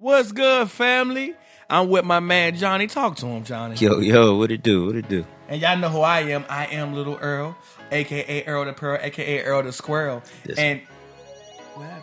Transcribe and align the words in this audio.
What's 0.00 0.32
good, 0.32 0.70
family? 0.70 1.34
I'm 1.68 1.90
with 1.90 2.06
my 2.06 2.20
man 2.20 2.56
Johnny. 2.56 2.86
Talk 2.86 3.16
to 3.16 3.26
him, 3.26 3.44
Johnny. 3.44 3.76
Yo, 3.76 3.98
yo, 3.98 4.34
what 4.34 4.50
it 4.50 4.62
do? 4.62 4.86
What 4.86 4.96
it 4.96 5.10
do? 5.10 5.26
And 5.46 5.60
y'all 5.60 5.76
know 5.76 5.90
who 5.90 6.00
I 6.00 6.20
am. 6.20 6.46
I 6.48 6.68
am 6.68 6.94
Little 6.94 7.18
Earl, 7.20 7.54
aka 7.92 8.46
Earl 8.46 8.64
the 8.64 8.72
Pearl, 8.72 8.98
aka 8.98 9.42
Earl 9.42 9.62
the 9.62 9.72
Squirrel. 9.72 10.22
Yes. 10.46 10.56
And? 10.56 10.80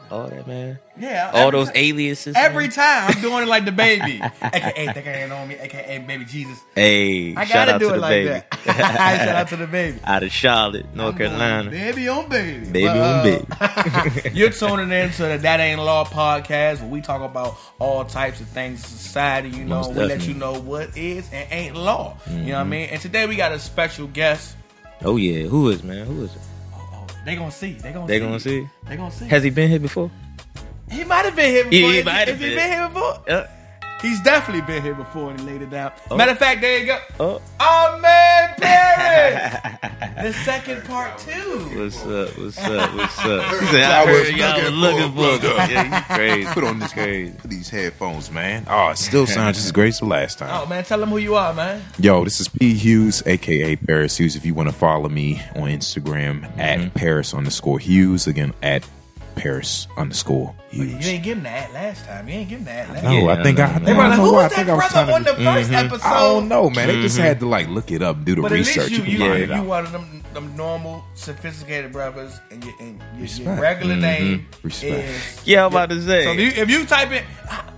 All 0.10 0.28
that, 0.28 0.48
man. 0.48 0.80
yeah, 0.98 1.32
All 1.34 1.52
those 1.52 1.70
aliases. 1.76 2.36
Every 2.38 2.66
man. 2.66 2.72
time 2.72 3.12
I'm 3.14 3.22
doing 3.22 3.44
it 3.44 3.48
like 3.48 3.66
the 3.66 3.72
baby, 3.74 4.22
aka 4.42 4.94
think 4.94 5.06
I 5.08 5.14
ain't 5.24 5.32
on 5.32 5.48
me, 5.48 5.56
aka 5.56 6.00
baby 6.00 6.24
Jesus. 6.26 6.58
Hey, 6.76 7.36
I 7.36 7.46
gotta 7.46 7.74
out 7.74 7.80
do 7.80 7.88
to 7.90 7.92
it 7.92 7.96
the 7.96 8.02
like 8.02 8.10
baby. 8.12 8.30
that. 8.30 8.64
Shout 9.26 9.36
out 9.36 9.48
to 9.50 9.56
the 9.58 9.68
baby. 9.68 10.00
out 10.06 10.24
of 10.24 10.32
Charlotte, 10.32 10.86
North 10.96 11.14
I'm 11.14 11.18
Carolina. 11.18 11.70
Baby 11.72 12.08
on 12.08 12.30
baby. 12.30 12.66
Baby 12.66 12.84
But, 12.88 12.98
on 12.98 13.04
uh, 13.04 13.24
baby. 13.24 14.30
You're 14.38 14.50
tuning 14.52 14.92
in 14.92 15.12
to 15.12 15.24
the 15.24 15.38
That 15.40 15.60
Ain't 15.60 15.82
Law 15.82 16.06
podcast 16.06 16.80
where 16.82 16.90
we 16.90 17.02
talk 17.02 17.22
about 17.22 17.58
all 17.80 18.06
types 18.06 18.40
of 18.40 18.48
things 18.48 18.80
in 18.82 18.88
society. 18.90 19.50
You 19.50 19.66
know, 19.66 19.76
Most 19.82 19.94
we 19.94 20.04
let 20.06 20.28
you 20.28 20.34
know 20.36 20.54
what 20.60 20.96
is 20.98 21.30
and 21.34 21.52
ain't 21.52 21.76
law. 21.76 22.18
You 22.30 22.34
know 22.34 22.42
what 22.44 22.56
I 22.56 22.62
Mm-hmm. 22.62 22.70
mean? 22.70 22.90
And 22.92 23.02
today 23.02 23.28
we 23.28 23.36
got 23.36 23.52
a 23.52 23.60
special 23.60 24.08
guest. 24.08 24.56
Oh 25.04 25.18
yeah, 25.18 25.48
who 25.48 25.70
is 25.70 25.84
man? 25.84 26.06
Who 26.06 26.24
is 26.24 26.34
it? 26.36 26.42
They 27.28 27.36
gonna 27.36 27.52
see. 27.52 27.74
They 27.74 27.92
gonna 27.92 28.08
They 28.08 28.20
see. 28.20 28.26
gonna 28.26 28.40
see? 28.40 28.70
They 28.88 28.96
gonna 28.96 29.12
see. 29.12 29.28
Has 29.28 29.44
he 29.44 29.50
been 29.50 29.70
here 29.70 29.80
before? 29.82 30.10
he 30.90 31.04
might 31.04 31.26
have 31.26 31.36
been 31.36 31.52
here 31.52 31.66
He- 31.66 31.70
before. 31.82 31.92
he 31.92 31.98
If 32.00 32.06
might 32.06 32.28
have 32.30 32.40
been. 32.40 32.56
been 32.56 32.72
here 32.72 32.88
before. 32.88 33.48
He's 34.02 34.22
definitely 34.22 34.62
been 34.62 34.84
here 34.84 34.94
before 34.94 35.32
and 35.32 35.40
he 35.40 35.46
laid 35.46 35.62
it 35.64 35.72
down. 35.72 35.92
Oh. 36.12 36.18
Matter 36.18 36.32
of 36.34 36.38
fact, 36.38 36.62
there 36.62 36.78
you 36.80 36.86
go. 36.86 37.00
oh, 37.20 37.42
Oh 37.60 38.00
man, 38.00 38.54
Paris. 38.58 39.58
the 40.22 40.34
second 40.44 40.84
part 40.86 41.18
too. 41.18 41.32
what's 41.80 41.98
up? 42.06 42.38
What's 42.38 42.58
up? 42.60 42.94
What's 42.96 43.20
up? 43.20 43.60
He 43.62 43.66
said, 43.68 43.84
I 43.84 44.04
I 44.04 44.06
was 44.06 44.30
heard 44.30 44.38
y'all 44.38 44.64
was 44.64 44.74
looking 44.74 45.16
looking 45.16 45.40
for 45.40 45.40
for 45.48 45.62
a 45.64 45.68
me. 45.68 45.74
Yeah, 45.74 45.98
you 46.00 46.04
crazy. 46.16 46.50
Put 46.54 46.64
on 46.64 46.80
this 46.80 46.94
crazy. 46.94 47.34
put 47.38 47.50
these 47.50 47.70
headphones, 47.70 48.32
man. 48.32 48.66
Oh, 48.70 48.90
it 48.90 48.98
still 48.98 49.26
sounds 49.26 49.58
just 49.58 49.66
as 49.68 49.72
great 49.72 49.90
as 49.90 50.00
the 50.00 50.06
last 50.06 50.38
time. 50.38 50.50
Oh 50.54 50.68
man, 50.68 50.84
tell 50.84 51.00
them 51.00 51.10
who 51.10 51.18
you 51.18 51.36
are, 51.36 51.54
man. 51.54 51.82
Yo, 51.98 52.24
this 52.24 52.40
is 52.40 52.48
P 52.48 52.76
Hughes, 52.76 53.24
aka 53.26 53.76
Paris 53.78 54.18
Hughes. 54.18 54.36
If 54.36 54.46
you 54.46 54.54
want 54.54 54.70
to 54.70 54.76
follow 54.76 55.10
me 55.10 55.42
on 55.56 55.70
Instagram 55.70 56.42
Mm-hmm. 56.42 56.60
at 56.60 56.94
Paris 56.94 57.34
underscore 57.34 57.80
Hughes, 57.80 58.28
again 58.28 58.54
at 58.62 58.88
Paris 59.38 59.88
underscore 59.98 60.54
You 60.72 60.84
ain't 60.84 61.24
give 61.24 61.38
him 61.38 61.44
that 61.44 61.74
last 61.74 62.06
time. 62.06 62.28
You 62.28 62.36
ain't 62.36 62.50
give 62.50 62.60
him 62.60 62.66
that 62.66 62.90
last 62.90 63.04
No, 63.04 63.12
Yeah, 63.12 63.28
I 63.28 63.44
think 63.44 63.58
no, 63.58 63.64
I, 63.64 63.68
no, 63.68 63.74
I. 63.76 63.80
They 63.80 63.86
don't 63.86 63.98
were 63.98 64.04
like, 64.04 64.18
know 64.18 64.26
who 64.26 64.34
was 64.34 64.44
I 64.46 64.56
think 64.56 64.68
that 64.68 64.74
I 64.74 64.76
was 64.76 64.92
brother 64.92 65.14
on 65.14 65.24
the 65.24 65.32
to. 65.32 65.38
1st 65.40 65.64
mm-hmm. 65.64 65.74
episode? 65.74 66.08
I 66.08 66.20
don't 66.20 66.48
know, 66.48 66.70
man. 66.70 66.88
They 66.88 67.02
just 67.02 67.18
mm-hmm. 67.18 67.26
had 67.26 67.40
to 67.40 67.46
like 67.48 67.68
look 67.70 67.92
it 67.92 68.02
up, 68.02 68.26
do 68.26 68.36
the 68.36 68.42
But 68.42 68.52
at 68.52 68.56
research. 68.56 68.90
least 68.90 68.92
you, 68.92 69.04
and 69.04 69.14
you, 69.14 69.20
find 69.20 69.50
you, 69.50 69.54
out. 69.56 69.66
one 69.66 69.86
of 69.86 69.92
them, 69.92 70.24
them 70.34 70.56
normal, 70.56 71.04
sophisticated 71.14 71.92
brothers, 71.92 72.40
and, 72.52 72.64
you, 72.64 72.74
and 72.80 73.00
your, 73.00 73.16
your 73.16 73.22
Respect. 73.22 73.62
regular 73.62 73.94
mm-hmm. 73.94 74.02
name 74.02 74.48
Respect. 74.64 75.06
is. 75.06 75.48
Yeah, 75.48 75.66
I'm 75.66 75.72
about 75.72 75.90
to 75.90 76.02
say. 76.02 76.24
So 76.26 76.32
if 76.32 76.40
you, 76.40 76.62
if 76.64 76.70
you 76.70 76.86
type 76.86 77.12
in, 77.12 77.24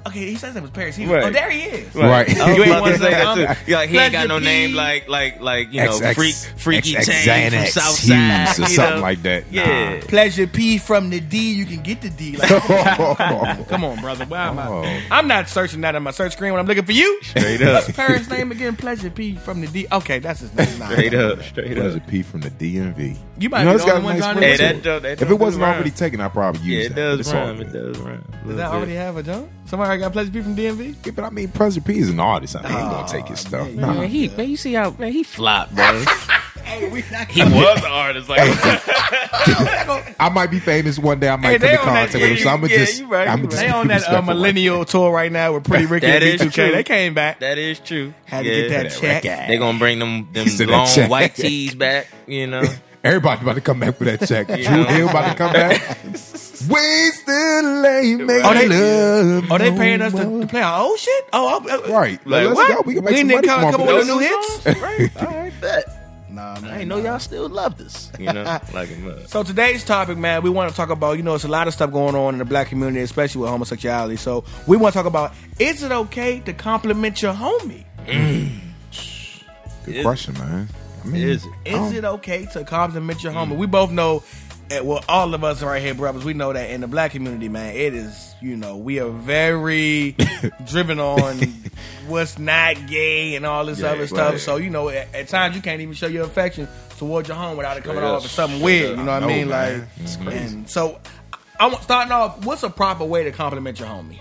okay, 0.08 0.20
he 0.30 0.36
says 0.36 0.56
it 0.56 0.62
was 0.62 0.72
Paris. 0.72 0.96
He, 0.96 1.06
oh, 1.08 1.14
Right. 1.14 1.24
Oh, 1.24 1.30
there 1.32 1.50
he 1.50 1.62
is. 1.62 1.94
Right. 1.96 2.30
I 2.40 2.48
was 2.50 2.58
You 2.58 2.64
ain't 2.64 2.72
about 2.72 2.82
wanna 2.82 2.94
to 2.94 3.00
say 3.00 3.12
say, 3.12 3.12
that 3.12 3.36
too. 3.58 3.62
Yeah, 3.72 3.86
he 3.86 3.98
ain't 3.98 4.12
got 4.12 4.28
no 4.28 4.36
Pleasure 4.40 4.46
name 4.46 4.70
P. 4.72 4.76
like 4.76 5.08
like 5.10 5.42
like 5.42 5.72
you 5.74 5.84
know 5.84 5.92
XX 6.00 6.16
freak 6.16 6.36
freaky 6.58 6.94
XX 6.96 7.24
James 7.24 7.54
from 7.54 7.64
Xanax 7.64 7.68
Southside 7.70 8.48
Hughes 8.48 8.60
or 8.60 8.62
you 8.62 8.68
something 8.76 8.96
know? 8.96 9.02
like 9.02 9.22
that. 9.24 9.52
Nah. 9.52 9.62
Yeah. 9.64 10.02
Pleasure 10.08 10.48
P 10.48 10.78
from 10.78 11.10
the 11.10 11.20
D. 11.20 11.54
You 11.54 11.66
can 11.66 11.82
get 11.84 12.02
the 12.02 12.10
D. 12.10 12.38
Like, 12.40 12.48
come, 12.50 12.62
on, 12.72 13.16
come 13.16 13.36
on, 13.36 13.66
come 13.66 13.84
on, 13.86 14.00
brother. 14.02 14.26
Why 14.26 14.48
am 14.48 14.60
Oh. 14.60 14.84
I? 14.84 15.04
I'm 15.12 15.28
not 15.28 15.50
searching 15.50 15.82
that 15.82 15.96
on 15.96 16.04
my 16.04 16.12
search 16.12 16.34
screen 16.34 16.52
when 16.54 16.60
I'm 16.60 16.68
looking 16.68 16.86
for 16.86 16.92
you. 16.92 17.22
Straight 17.24 17.62
up. 17.62 17.84
What's 17.86 17.92
Paris' 17.96 18.30
name 18.30 18.52
again? 18.52 18.76
Pleasure 18.76 19.10
P 19.10 19.36
from 19.36 19.62
the 19.62 19.68
D. 19.68 19.88
Okay, 19.92 20.20
that's 20.20 20.40
his 20.42 20.54
name. 20.54 20.80
Nah, 20.80 20.90
Straight 20.90 21.14
up, 21.14 21.42
straight 21.44 21.70
What 21.78 21.86
is 21.88 21.96
up. 21.96 22.04
it? 22.04 22.08
P 22.08 22.22
from 22.24 22.42
the 22.42 22.50
DMV. 22.52 23.18
You 23.40 23.50
might 23.50 23.64
You 23.64 23.70
be 23.70 23.76
it's 23.76 23.84
the 23.86 23.92
got 23.92 23.98
only 23.98 24.02
a 24.02 24.04
one 24.06 24.14
nice 24.16 24.24
trying 24.24 24.36
ring 24.38 24.44
to 24.44 24.50
Hey, 24.50 24.58
that 24.58 24.76
it. 24.76 24.84
joke, 24.84 25.02
that 25.04 25.12
If 25.14 25.20
joke 25.20 25.30
it 25.30 25.34
wasn't 25.40 25.64
rhyme. 25.64 25.74
already 25.76 25.92
taken, 25.92 26.22
I'd 26.22 26.34
probably 26.34 26.62
yeah, 26.62 26.76
use 26.78 26.86
it 26.88 26.90
that. 26.90 26.96
does 26.96 27.20
It's 27.22 27.34
rhyme. 27.34 27.62
It 27.62 27.72
does 27.74 27.98
rhyme. 28.00 28.26
Does 28.46 28.56
that 28.58 28.72
already 28.72 28.96
have 28.96 29.18
a 29.18 29.24
jump? 29.24 29.50
Somebody 29.66 29.88
already 29.90 29.99
got 30.00 30.14
Pleasure 30.14 30.32
P 30.32 30.42
from 30.42 30.56
DMV? 30.56 30.96
Yeah, 31.06 31.12
but 31.16 31.24
I 31.26 31.30
mean, 31.30 31.50
Pleasure 31.50 31.82
P 31.82 32.00
is 32.00 32.10
an 32.10 32.20
artist. 32.20 32.56
I 32.56 32.60
ain't 32.60 32.70
gonna 32.92 33.08
take 33.08 33.28
his 33.28 33.40
stuff. 33.40 33.68
man, 33.68 33.76
Nah. 33.78 33.94
Man, 33.94 34.10
he 34.10 34.28
man, 34.30 34.50
you 34.50 34.58
see 34.58 34.74
how 34.74 34.92
man 34.92 35.12
he 35.12 35.24
flopped, 35.24 35.76
bro. 35.76 36.04
Hey, 36.70 36.88
we 36.92 37.04
not 37.12 37.28
he 37.32 37.42
was 37.42 37.80
an 37.80 37.86
artist, 37.90 38.30
like 38.30 38.42
I 40.20 40.30
might 40.32 40.52
be 40.52 40.60
famous 40.60 41.00
one 41.00 41.20
day. 41.20 41.28
I 41.30 41.36
might 41.36 41.52
Hey, 41.54 41.58
they 41.58 41.76
come 41.78 41.84
in 41.84 41.90
on 41.90 41.94
that- 41.96 42.14
with 42.14 42.22
him. 42.32 42.38
So 42.38 42.50
I'm 42.50 42.62
gonna 42.62 42.72
yeah, 42.74 42.78
just, 42.80 43.00
you 43.00 43.08
right, 43.08 43.28
I'm 43.28 43.40
you 43.42 43.48
just 43.48 43.58
They 43.62 43.70
on 43.70 43.88
that 43.88 43.94
uh, 43.94 43.96
respectful. 43.98 44.34
millennial 44.36 44.86
tour 44.86 45.12
right 45.12 45.32
now 45.32 45.54
with 45.54 45.64
Pretty 45.64 45.86
Ricky 45.88 46.06
That 46.06 46.22
and 46.22 46.40
B2K. 46.40 46.52
true. 46.54 46.72
They 46.72 46.84
came 46.84 47.14
back. 47.16 47.40
that 47.40 47.58
is 47.58 47.80
true. 47.80 48.14
Had 48.26 48.44
to 48.44 48.50
get 48.52 48.70
that 48.70 48.92
check. 48.92 49.24
They 49.48 49.58
gonna 49.58 49.80
bring 49.80 49.98
them 49.98 50.32
them 50.32 50.44
He 50.44 50.50
said 50.52 50.68
that 50.70 51.00
long 51.00 51.10
white 51.10 51.34
tees 51.36 51.74
back, 51.74 52.08
you 52.28 52.46
know. 52.46 52.64
Everybody 53.04 53.42
about 53.42 53.56
to 53.56 53.62
come 53.62 53.80
back 53.80 53.96
for 53.96 54.04
that 54.06 54.28
check. 54.28 54.48
Dru 54.48 54.58
know? 54.58 54.84
Hill 54.86 55.10
about 55.10 55.30
to 55.32 55.36
come 55.38 55.54
back. 55.54 55.98
we 56.04 57.12
still 57.12 57.86
ain't 57.86 58.26
making 58.26 58.46
Oh, 58.46 58.54
they- 58.54 58.68
love. 58.68 59.52
Are 59.52 59.58
they 59.60 59.72
paying 59.72 60.02
us 60.02 60.14
to, 60.14 60.42
to 60.42 60.48
play 60.48 60.62
our 60.62 60.82
old 60.84 61.00
shit? 61.00 61.26
Oh, 61.32 61.66
oh, 61.70 61.94
Right. 61.94 62.20
Like, 62.28 62.46
let's 62.48 62.56
what? 62.56 62.76
go. 62.76 62.82
We 62.86 62.96
can 62.96 63.04
make 63.06 63.14
We 63.14 63.18
some 63.20 63.28
money 63.30 63.48
come, 63.48 63.62
from 63.62 63.72
come 63.72 63.82
up 63.82 63.88
with 63.88 64.08
new 64.08 64.20
hits? 64.20 64.66
right, 64.82 65.18
all 65.18 65.28
right, 65.28 65.54
bet. 65.62 65.96
Nah, 66.30 66.60
nah, 66.60 66.68
I 66.70 66.72
didn't 66.74 66.90
know 66.90 66.98
y'all 66.98 67.20
still 67.20 67.50
loved 67.50 67.82
us, 67.82 68.12
you 68.20 68.32
know, 68.32 68.44
like 68.74 68.90
uh, 68.92 68.94
a 68.94 68.98
mother. 68.98 69.28
So 69.28 69.44
today's 69.44 69.84
topic, 69.84 70.18
man, 70.18 70.42
we 70.42 70.50
want 70.50 70.70
to 70.70 70.76
talk 70.78 70.90
about, 70.90 71.18
you 71.18 71.24
know, 71.24 71.36
it's 71.36 71.44
a 71.44 71.50
lot 71.50 71.68
of 71.68 71.74
stuff 71.74 71.92
going 71.92 72.16
on 72.16 72.36
in 72.36 72.40
the 72.40 72.46
black 72.46 72.68
community, 72.68 73.02
especially 73.02 73.42
with 73.42 73.50
homosexuality. 73.50 74.16
So 74.16 74.44
we 74.68 74.78
want 74.78 74.94
to 74.94 74.98
talk 75.00 75.08
about, 75.08 75.34
is 75.58 75.84
it 75.84 75.92
okay 75.92 76.40
to 76.42 76.54
compliment 76.54 77.22
your 77.22 77.34
homie? 77.34 77.84
Mm. 78.06 78.60
Good 79.86 80.04
question, 80.04 80.34
man. 80.36 80.70
I 81.04 81.08
mean, 81.08 81.28
Is 81.28 81.46
it? 81.46 81.52
Is 81.66 81.92
it 81.94 82.06
okay 82.06 82.46
to 82.48 82.64
compliment 82.64 83.24
your 83.24 83.32
homie? 83.34 83.56
We 83.58 83.66
both 83.68 83.92
know, 83.92 84.24
eh, 84.72 84.80
well, 84.82 85.04
all 85.10 85.34
of 85.34 85.44
us 85.44 85.62
right 85.64 85.82
here, 85.82 85.94
brothers, 85.94 86.24
we 86.26 86.34
know 86.34 86.54
that 86.54 86.70
in 86.70 86.82
the 86.82 86.88
black 86.88 87.12
community, 87.12 87.50
man, 87.50 87.76
it 87.76 87.94
is, 87.94 88.34
you 88.42 88.56
know, 88.56 88.78
we 88.78 89.00
are 89.00 89.10
very 89.10 90.16
driven 90.68 91.00
on 91.00 91.38
what's 92.08 92.38
not 92.40 92.88
gay 92.88 93.36
and 93.36 93.46
all 93.46 93.66
this 93.66 93.80
Yeah, 93.80 93.92
other 93.92 94.08
stuff. 94.08 94.40
So, 94.40 94.58
you 94.58 94.70
know, 94.70 94.90
at, 94.90 95.14
at 95.14 95.28
times 95.28 95.56
you 95.56 95.62
can't 95.62 95.82
even 95.82 95.94
show 95.94 96.08
your 96.08 96.26
affection 96.26 96.68
towards 96.98 97.28
your 97.28 97.38
home 97.38 97.56
without 97.58 97.78
it 97.78 97.84
coming 97.84 98.00
Straight 98.00 98.10
off 98.10 98.26
as 98.26 98.32
something 98.32 98.62
weird. 98.62 98.92
up. 98.94 98.98
You 99.00 99.04
know 99.06 99.12
what 99.14 99.24
I 99.24 99.26
I 99.26 99.28
mean? 99.28 99.50
man. 99.50 99.80
Like, 99.80 99.90
It's 100.02 100.16
crazy. 100.18 100.38
and 100.56 100.70
so, 100.70 101.00
I'm 101.60 101.74
starting 101.82 102.12
off. 102.12 102.46
What's 102.46 102.64
a 102.64 102.70
proper 102.70 103.04
way 103.06 103.24
to 103.26 103.32
compliment 103.32 103.80
your 103.80 103.90
homie? 103.90 104.20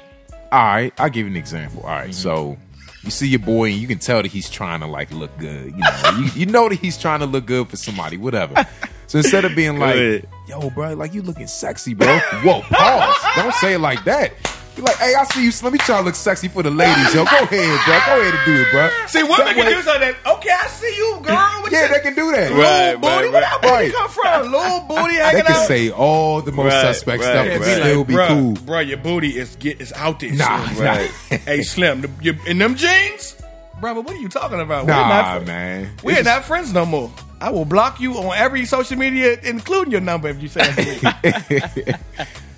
All 0.51 0.61
right, 0.61 0.93
I'll 0.99 1.11
give 1.11 1.27
you 1.27 1.31
an 1.33 1.37
example. 1.37 1.83
All 1.83 1.89
right, 1.91 2.05
Mm-hmm. 2.11 2.13
so 2.13 2.57
you 3.03 3.11
see 3.11 3.29
your 3.29 3.39
boy, 3.41 3.71
and 3.71 3.77
you 3.81 3.87
can 3.87 3.99
tell 3.99 4.23
that 4.23 4.31
he's 4.31 4.51
trying 4.51 4.81
to 4.81 4.87
like 4.87 5.11
look 5.13 5.37
good. 5.39 5.67
You 5.73 5.79
know, 5.79 6.19
you, 6.19 6.25
you 6.35 6.47
know 6.47 6.69
that 6.69 6.79
he's 6.79 6.99
trying 6.99 7.21
to 7.21 7.27
look 7.27 7.47
good 7.47 7.69
for 7.69 7.77
somebody, 7.77 8.17
whatever. 8.17 8.67
So 9.07 9.19
instead 9.19 9.45
of 9.47 9.55
being 9.57 9.79
like, 9.79 9.95
Good. 9.95 10.29
"Yo, 10.49 10.69
bro, 10.71 10.93
like 10.95 11.15
you 11.15 11.23
looking 11.23 11.47
sexy, 11.47 11.95
bro," 11.95 12.19
whoa, 12.43 12.61
pause. 12.63 13.17
Don't 13.37 13.55
say 13.55 13.75
it 13.75 13.79
like 13.79 14.05
that. 14.05 14.33
You're 14.79 14.85
like, 14.87 14.97
"Hey, 14.99 15.13
I 15.15 15.25
see 15.25 15.43
you. 15.45 15.51
Let 15.65 15.73
me 15.73 15.79
try 15.81 15.99
to 15.99 16.05
look 16.05 16.15
sexy 16.15 16.47
for 16.47 16.63
the 16.63 16.71
ladies, 16.71 17.13
yo. 17.13 17.25
Go 17.25 17.37
ahead, 17.37 17.51
bro. 17.51 17.99
Go 18.07 18.21
ahead 18.23 18.35
and 18.35 18.45
do 18.47 18.63
it, 18.63 18.71
bro." 18.71 18.89
See, 19.09 19.23
women 19.25 19.39
That 19.39 19.55
can 19.57 19.67
way- 19.67 19.75
do 19.75 19.83
something. 19.83 20.15
Okay, 20.25 20.51
I 20.51 20.67
see 20.69 20.95
you, 20.97 21.19
girl. 21.25 21.35
What 21.35 21.73
Yeah, 21.73 21.83
you- 21.83 21.95
they 21.95 22.01
can 22.01 22.15
do 22.15 22.31
that. 22.31 22.53
Little 22.53 22.59
Right, 22.63 22.95
booty. 22.95 23.07
right, 23.09 23.23
Where 23.33 23.33
right. 23.33 23.41
that 23.43 23.61
booty 23.61 23.73
Right. 23.75 23.93
come 23.93 24.09
from? 24.11 24.53
Little 24.53 24.81
booty 24.89 25.15
hanging 25.17 25.37
They 25.39 25.43
can 25.43 25.53
out. 25.57 25.67
say 25.67 25.91
all 25.91 26.41
the 26.43 26.53
most 26.53 26.73
Right, 26.73 26.95
suspect 26.95 27.23
right, 27.25 27.29
stuff 27.29 27.47
Yeah, 27.47 27.53
and 27.53 27.65
be 27.65 27.71
still 27.71 27.99
like, 27.99 28.07
be 28.07 28.15
bruh, 28.15 28.29
cool. 28.29 28.53
Bro, 28.65 28.79
your 28.81 28.99
booty 28.99 29.37
is 29.37 29.57
get 29.57 29.81
is 29.81 29.93
out 29.95 30.21
there. 30.21 30.31
Nah, 30.33 30.65
Slim. 30.69 30.85
nah. 30.85 30.91
Right. 30.93 31.11
hey, 31.45 31.63
Slim, 31.63 32.01
the, 32.03 32.11
you, 32.23 32.37
in 32.47 32.59
them 32.59 32.77
jeans, 32.77 33.35
brother. 33.81 34.01
What 34.01 34.15
are 34.15 34.19
you 34.21 34.29
talking 34.29 34.61
about? 34.61 34.87
we're 34.87 34.93
Nah, 34.93 35.09
not, 35.35 35.47
man. 35.49 35.91
We're 36.05 36.19
It's 36.19 36.25
not 36.25 36.45
friends 36.45 36.73
no 36.73 36.87
more. 36.87 37.11
I 37.41 37.51
will 37.51 37.65
block 37.65 38.01
you 38.01 38.15
on 38.15 38.37
every 38.37 38.65
social 38.65 38.97
media, 38.97 39.39
including 39.43 39.91
your 39.93 40.01
number, 40.01 40.29
if 40.29 40.41
you 40.41 40.49
say 40.49 40.61
that 40.61 41.75
to 41.75 41.85
me. 41.87 41.95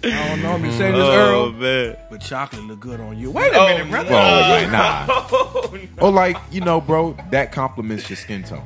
I 0.03 0.29
don't 0.29 0.43
know 0.43 0.57
if 0.57 0.63
you 0.65 0.73
saying 0.73 0.95
this, 0.95 1.05
Oh 1.05 1.13
Earl, 1.13 1.53
man. 1.53 1.97
but 2.11 2.21
chocolate 2.21 2.65
look 2.65 2.81
good 2.81 3.01
on 3.01 3.19
you. 3.19 3.31
Wait 3.31 3.53
a 3.53 3.59
Oh, 3.59 3.67
minute, 3.69 3.91
brother. 3.91 4.09
Bro, 4.09 4.17
like, 4.19 4.71
nah. 4.71 5.07
Oh, 5.33 5.79
no. 5.97 6.03
Or 6.07 6.11
like, 6.11 6.37
you 6.51 6.61
know, 6.63 6.81
bro, 6.81 7.17
that 7.31 7.53
compliments 7.53 8.09
your 8.09 8.17
skin 8.17 8.43
tone. 8.43 8.65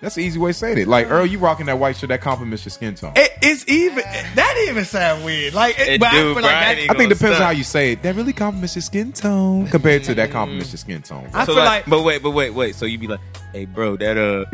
That's 0.00 0.16
the 0.16 0.20
easy 0.22 0.38
way 0.38 0.50
to 0.50 0.54
say 0.54 0.72
it. 0.82 0.86
Like, 0.86 1.10
Earl, 1.10 1.24
you 1.24 1.38
rocking 1.38 1.64
that 1.66 1.78
white 1.78 1.96
shirt, 1.96 2.10
that 2.10 2.20
compliments 2.20 2.62
your 2.66 2.70
skin 2.70 2.94
tone. 2.94 3.14
It, 3.16 3.30
it's 3.40 3.66
even 3.68 4.04
that 4.34 4.66
even 4.68 4.84
sound 4.84 5.24
weird. 5.24 5.54
Like, 5.54 5.78
it, 5.80 5.88
It 5.88 6.00
but 6.00 6.10
I 6.10 6.12
do, 6.12 6.34
feel 6.34 6.42
like 6.42 6.54
I 6.54 6.74
that, 6.74 6.90
I 6.90 6.94
think 6.98 7.10
it 7.10 7.14
depends 7.18 7.38
on 7.38 7.42
how 7.42 7.50
you 7.50 7.64
say 7.64 7.92
it. 7.92 8.02
That 8.02 8.14
really 8.14 8.34
compliments 8.34 8.76
your 8.76 8.82
skin 8.82 9.12
tone 9.12 9.66
compared 9.68 10.04
to 10.04 10.14
that 10.16 10.30
compliments 10.30 10.72
your 10.72 10.78
skin 10.78 11.00
tone. 11.00 11.26
I 11.32 11.44
So 11.46 11.54
feel 11.54 11.64
like, 11.64 11.66
like 11.66 11.86
but 11.86 12.02
wait, 12.02 12.22
but 12.22 12.32
wait, 12.32 12.50
wait. 12.50 12.74
So 12.74 12.84
you 12.84 12.98
be 12.98 13.06
like, 13.06 13.20
hey, 13.52 13.64
bro, 13.64 13.96
that 13.96 14.18
uh, 14.18 14.44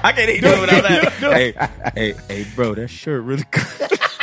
I 0.04 0.12
can't 0.12 0.28
even 0.28 0.42
do 0.50 0.56
it 0.56 0.60
without 0.60 0.82
that. 0.82 1.12
Hey, 1.32 1.54
hey, 1.94 2.14
hey, 2.28 2.46
bro, 2.54 2.74
that 2.74 2.88
shirt 2.88 3.22
really. 3.24 3.44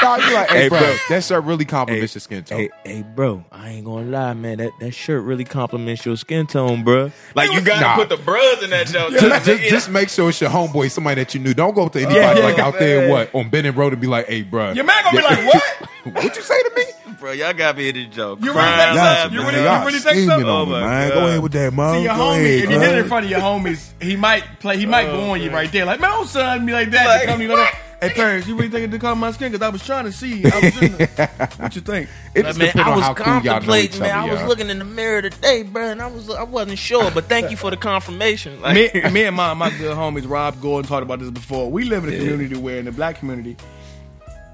Nah, 0.01 0.15
you 0.17 0.33
like, 0.33 0.49
hey, 0.49 0.61
Hey, 0.63 0.69
bro, 0.69 0.79
bro. 0.79 0.95
that 1.09 1.23
shirt 1.23 1.43
really 1.43 1.65
compliments 1.65 2.15
your 2.15 2.21
skin 2.21 2.43
tone. 2.43 2.59
Hey, 2.59 2.69
hey, 2.83 3.01
bro, 3.03 3.43
I 3.51 3.69
ain't 3.69 3.85
gonna 3.85 4.07
lie, 4.09 4.33
man. 4.33 4.57
That 4.57 4.71
that 4.79 4.91
shirt 4.93 5.23
really 5.23 5.43
compliments 5.45 6.05
your 6.05 6.17
skin 6.17 6.47
tone, 6.47 6.83
bro. 6.83 7.11
Like 7.35 7.51
you 7.51 7.61
gotta 7.61 7.81
Nah. 7.81 7.95
put 7.95 8.09
the 8.09 8.17
bros 8.17 8.63
in 8.63 8.69
that 8.71 8.87
joke. 8.87 9.11
just, 9.11 9.45
just, 9.45 9.63
just 9.63 9.89
make 9.89 10.09
sure 10.09 10.29
it's 10.29 10.41
your 10.41 10.49
homeboy, 10.49 10.89
somebody 10.91 11.21
that 11.21 11.33
you 11.33 11.39
knew. 11.39 11.53
Don't 11.53 11.75
go 11.75 11.87
to 11.87 11.99
anybody 11.99 12.39
Yeah, 12.39 12.45
like 12.45 12.57
yeah, 12.57 12.65
out 12.65 12.79
there, 12.79 13.09
what 13.09 13.33
on 13.35 13.49
Benning 13.49 13.75
Road 13.75 13.93
and 13.93 14.01
be 14.01 14.07
like, 14.07 14.27
"Hey, 14.27 14.41
bro, 14.41 14.71
your 14.71 14.83
man 14.85 15.03
gonna 15.03 15.17
be 15.17 15.23
like, 15.23 15.45
"What? 15.45 15.63
What'd 16.15 16.35
you 16.35 16.41
say 16.41 16.61
to 16.63 16.71
me?" 16.75 16.83
bro, 17.19 17.33
y'all 17.33 17.53
got 17.53 17.77
me 17.77 17.87
in 17.89 17.93
this 17.95 18.07
joke. 18.15 18.39
You 18.41 18.47
really 18.47 18.53
Crying 18.61 18.77
think 18.79 18.89
so? 18.97 19.03
laughing, 19.03 19.33
You 19.33 19.39
really- 19.45 19.61
you 19.61 19.85
really 19.85 19.99
think 19.99 20.27
so? 20.27 20.33
Oh 20.33 20.61
on 20.63 20.69
me, 20.69 20.75
oh 20.75 20.79
my 20.79 20.79
man. 20.81 21.09
God. 21.09 21.13
Go 21.19 21.27
ahead 21.27 21.43
with 21.43 21.51
that, 21.51 21.71
mom. 21.73 21.95
See 21.97 22.03
your 22.03 22.15
Go 22.15 22.19
homie, 22.19 22.31
ahead, 22.39 22.45
if 22.47 22.61
you 22.71 22.79
did 22.79 22.81
it 22.93 22.97
in 22.97 23.07
front 23.07 23.25
of 23.25 23.29
your 23.31 23.39
homies, 23.41 23.89
he 24.01 24.15
might 24.15 24.59
play. 24.59 24.77
He 24.79 24.87
might 24.87 25.05
go 25.05 25.29
on 25.29 25.39
you 25.41 25.51
right 25.51 25.71
there, 25.71 25.85
like 25.85 25.99
man, 25.99 26.09
don't 26.09 26.27
son 26.27 26.65
me 26.65 26.73
like 26.73 26.89
that. 26.89 27.05
Like, 27.05 27.21
to 27.21 27.27
come 27.27 27.37
to 27.39 27.45
you 27.45 27.55
like, 27.55 27.75
Hey, 28.01 28.09
Paris, 28.09 28.47
you 28.47 28.55
really 28.55 28.69
think 28.69 28.85
it 28.85 28.89
did 28.89 28.99
color 28.99 29.15
my 29.15 29.31
skin? 29.31 29.51
Because 29.51 29.63
I 29.63 29.69
was 29.69 29.85
trying 29.85 30.05
to 30.05 30.11
see. 30.11 30.43
I 30.43 30.55
was 30.59 30.81
in 30.81 30.91
the, 30.93 31.51
what 31.57 31.75
you 31.75 31.81
think? 31.81 32.09
It 32.33 32.41
But, 32.41 32.47
just 32.47 32.57
man, 32.57 32.67
depends 32.69 32.87
I 32.87 32.91
on 32.91 32.97
was 32.97 33.05
how 33.05 33.13
cool 33.13 33.25
y'all 33.25 33.33
know 33.35 33.39
each 33.39 33.43
contemplating, 33.45 33.99
man. 34.01 34.09
other. 34.09 34.29
I 34.29 34.31
was 34.31 34.39
yeah. 34.41 34.47
looking 34.47 34.69
in 34.71 34.79
the 34.79 34.85
mirror 34.85 35.21
today, 35.21 35.61
bro, 35.61 35.83
and 35.91 36.01
I 36.01 36.07
was 36.07 36.27
I 36.31 36.41
wasn't 36.41 36.79
sure. 36.79 37.11
But 37.11 37.25
thank 37.25 37.51
you 37.51 37.57
for 37.57 37.69
the 37.69 37.77
confirmation. 37.77 38.59
Like, 38.59 38.93
me, 38.95 39.01
me 39.11 39.23
and 39.25 39.35
my, 39.35 39.53
my 39.53 39.69
good 39.69 39.95
homies, 39.95 40.27
Rob 40.27 40.59
Gordon, 40.59 40.89
talked 40.89 41.03
about 41.03 41.19
this 41.19 41.29
before. 41.29 41.69
We 41.69 41.83
live 41.83 42.03
in 42.05 42.13
a 42.13 42.17
community 42.17 42.55
where, 42.57 42.79
in 42.79 42.85
the 42.85 42.91
black 42.91 43.19
community, 43.19 43.55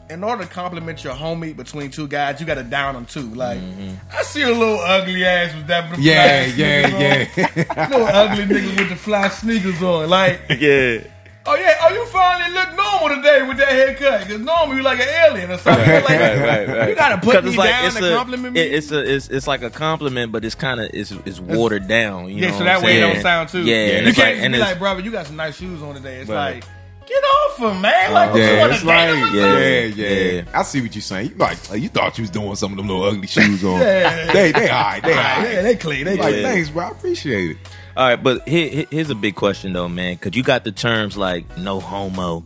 in 0.10 0.24
order 0.24 0.44
to 0.44 0.50
compliment 0.50 1.04
your 1.04 1.14
homie 1.14 1.56
between 1.56 1.90
two 1.92 2.08
guys, 2.08 2.40
you 2.40 2.46
got 2.46 2.56
to 2.56 2.64
down 2.64 2.96
them 2.96 3.06
too. 3.06 3.30
Like, 3.34 3.60
mm-hmm. 3.60 3.96
I 4.12 4.24
see 4.24 4.42
a 4.42 4.48
little 4.52 4.80
ugly 4.80 5.26
ass 5.26 5.54
with 5.56 5.68
that. 5.68 5.90
with 5.90 6.00
the 6.00 6.04
Yeah, 6.06 6.44
fly 6.46 6.54
yeah, 6.56 7.26
sneakers 7.28 7.58
yeah. 7.58 7.64
on. 7.78 7.92
little 7.92 8.08
ugly 8.08 8.44
nigga 8.46 8.78
with 8.78 8.90
the 8.90 8.96
fly 8.96 9.30
sneakers 9.30 9.82
on. 9.82 10.10
Like, 10.10 10.42
yeah. 10.50 11.00
Oh 11.48 11.56
yeah, 11.56 11.76
oh 11.82 11.90
you 11.94 12.06
finally 12.08 12.52
look 12.54 12.76
normal 12.76 13.16
today 13.16 13.42
with 13.48 13.58
that 13.58 13.70
haircut. 13.70 14.28
Because 14.28 14.42
normally 14.42 14.76
you're 14.78 14.84
like 14.84 15.00
an 15.00 15.08
alien 15.10 15.52
or 15.52 15.58
something. 15.58 15.86
like, 15.88 16.08
right, 16.10 16.38
right, 16.40 16.68
right. 16.68 16.90
You 16.90 16.96
gotta 16.96 17.18
put 17.18 17.44
me 17.44 17.50
it's 17.52 17.58
like 17.58 17.70
down 17.70 17.86
it's 17.88 17.96
to 17.98 18.14
a, 18.14 18.16
compliment 18.16 18.54
me. 18.54 18.60
it- 18.62 18.74
it's 18.74 18.92
a 18.92 19.16
it's, 19.16 19.30
it's 19.30 19.48
like 19.48 19.62
a 19.64 19.70
compliment, 19.70 20.32
but 20.32 20.44
it's 20.46 20.56
kind 20.56 20.80
of 20.80 20.90
it's 20.94 21.12
it's 21.12 21.40
watered 21.40 21.88
down. 21.88 22.30
You 22.30 22.36
yeah, 22.38 22.52
know 22.52 22.58
so 22.60 22.64
that 22.66 22.78
I'm 22.78 22.84
way 22.84 22.98
it 22.98 23.02
don't 23.02 23.22
sound 23.22 23.50
too. 23.50 23.64
Yeah, 23.64 23.76
yeah 23.86 24.00
you 24.02 24.08
and 24.08 24.16
can't 24.16 24.18
like, 24.18 24.34
just 24.36 24.44
and 24.46 24.54
be 24.54 24.60
it's, 24.60 24.68
like, 24.70 24.80
brother, 24.80 25.02
you 25.02 25.12
got 25.12 25.26
some 25.28 25.36
nice 25.36 25.56
shoes 25.58 25.82
on 25.82 25.96
today. 25.96 26.18
It's 26.22 26.30
Right. 26.30 26.56
like, 26.56 26.64
get 27.08 27.24
off 27.24 27.58
him, 27.60 27.82
man. 27.82 28.14
Like, 28.14 28.32
what 28.34 28.38
you 28.40 28.44
Yeah, 28.46 28.60
want 28.60 28.72
it's 28.74 28.82
to 28.82 28.88
date 28.88 29.22
like, 29.22 29.34
yeah, 29.34 29.84
yeah, 29.86 30.32
Yeah. 30.42 30.42
I 30.54 30.64
see 30.64 30.82
what 30.82 30.94
you're 30.94 31.02
saying. 31.02 31.30
You 31.30 31.36
like, 31.38 31.70
like, 31.70 31.82
you 31.82 31.88
thought 31.88 32.18
you 32.18 32.24
was 32.24 32.30
doing 32.30 32.54
some 32.58 32.72
of 32.74 32.78
them 32.78 32.88
little 32.90 33.04
ugly 33.04 33.28
shoes 33.28 33.64
on. 33.64 33.80
Yeah. 33.80 34.34
They, 34.34 34.52
they 34.52 34.70
alright, 34.70 35.02
they 35.04 35.12
Yeah, 35.12 35.62
they 35.62 35.76
clean. 35.78 36.04
They 36.06 36.18
Like, 36.18 36.34
clean. 36.34 36.44
thanks, 36.44 36.70
bro. 36.70 36.86
I 36.88 36.90
appreciate 36.92 37.52
it. 37.52 37.58
All 37.98 38.06
right, 38.08 38.16
but 38.22 38.48
here, 38.48 38.70
here- 38.70 38.86
here's 38.92 39.10
a 39.10 39.16
big 39.16 39.34
question 39.36 39.74
though, 39.74 39.90
man. 39.90 40.14
Because 40.14 40.36
you 40.38 40.44
got 40.44 40.64
the 40.64 40.72
terms 40.72 41.18
like 41.18 41.58
no 41.58 41.80
homo, 41.80 42.44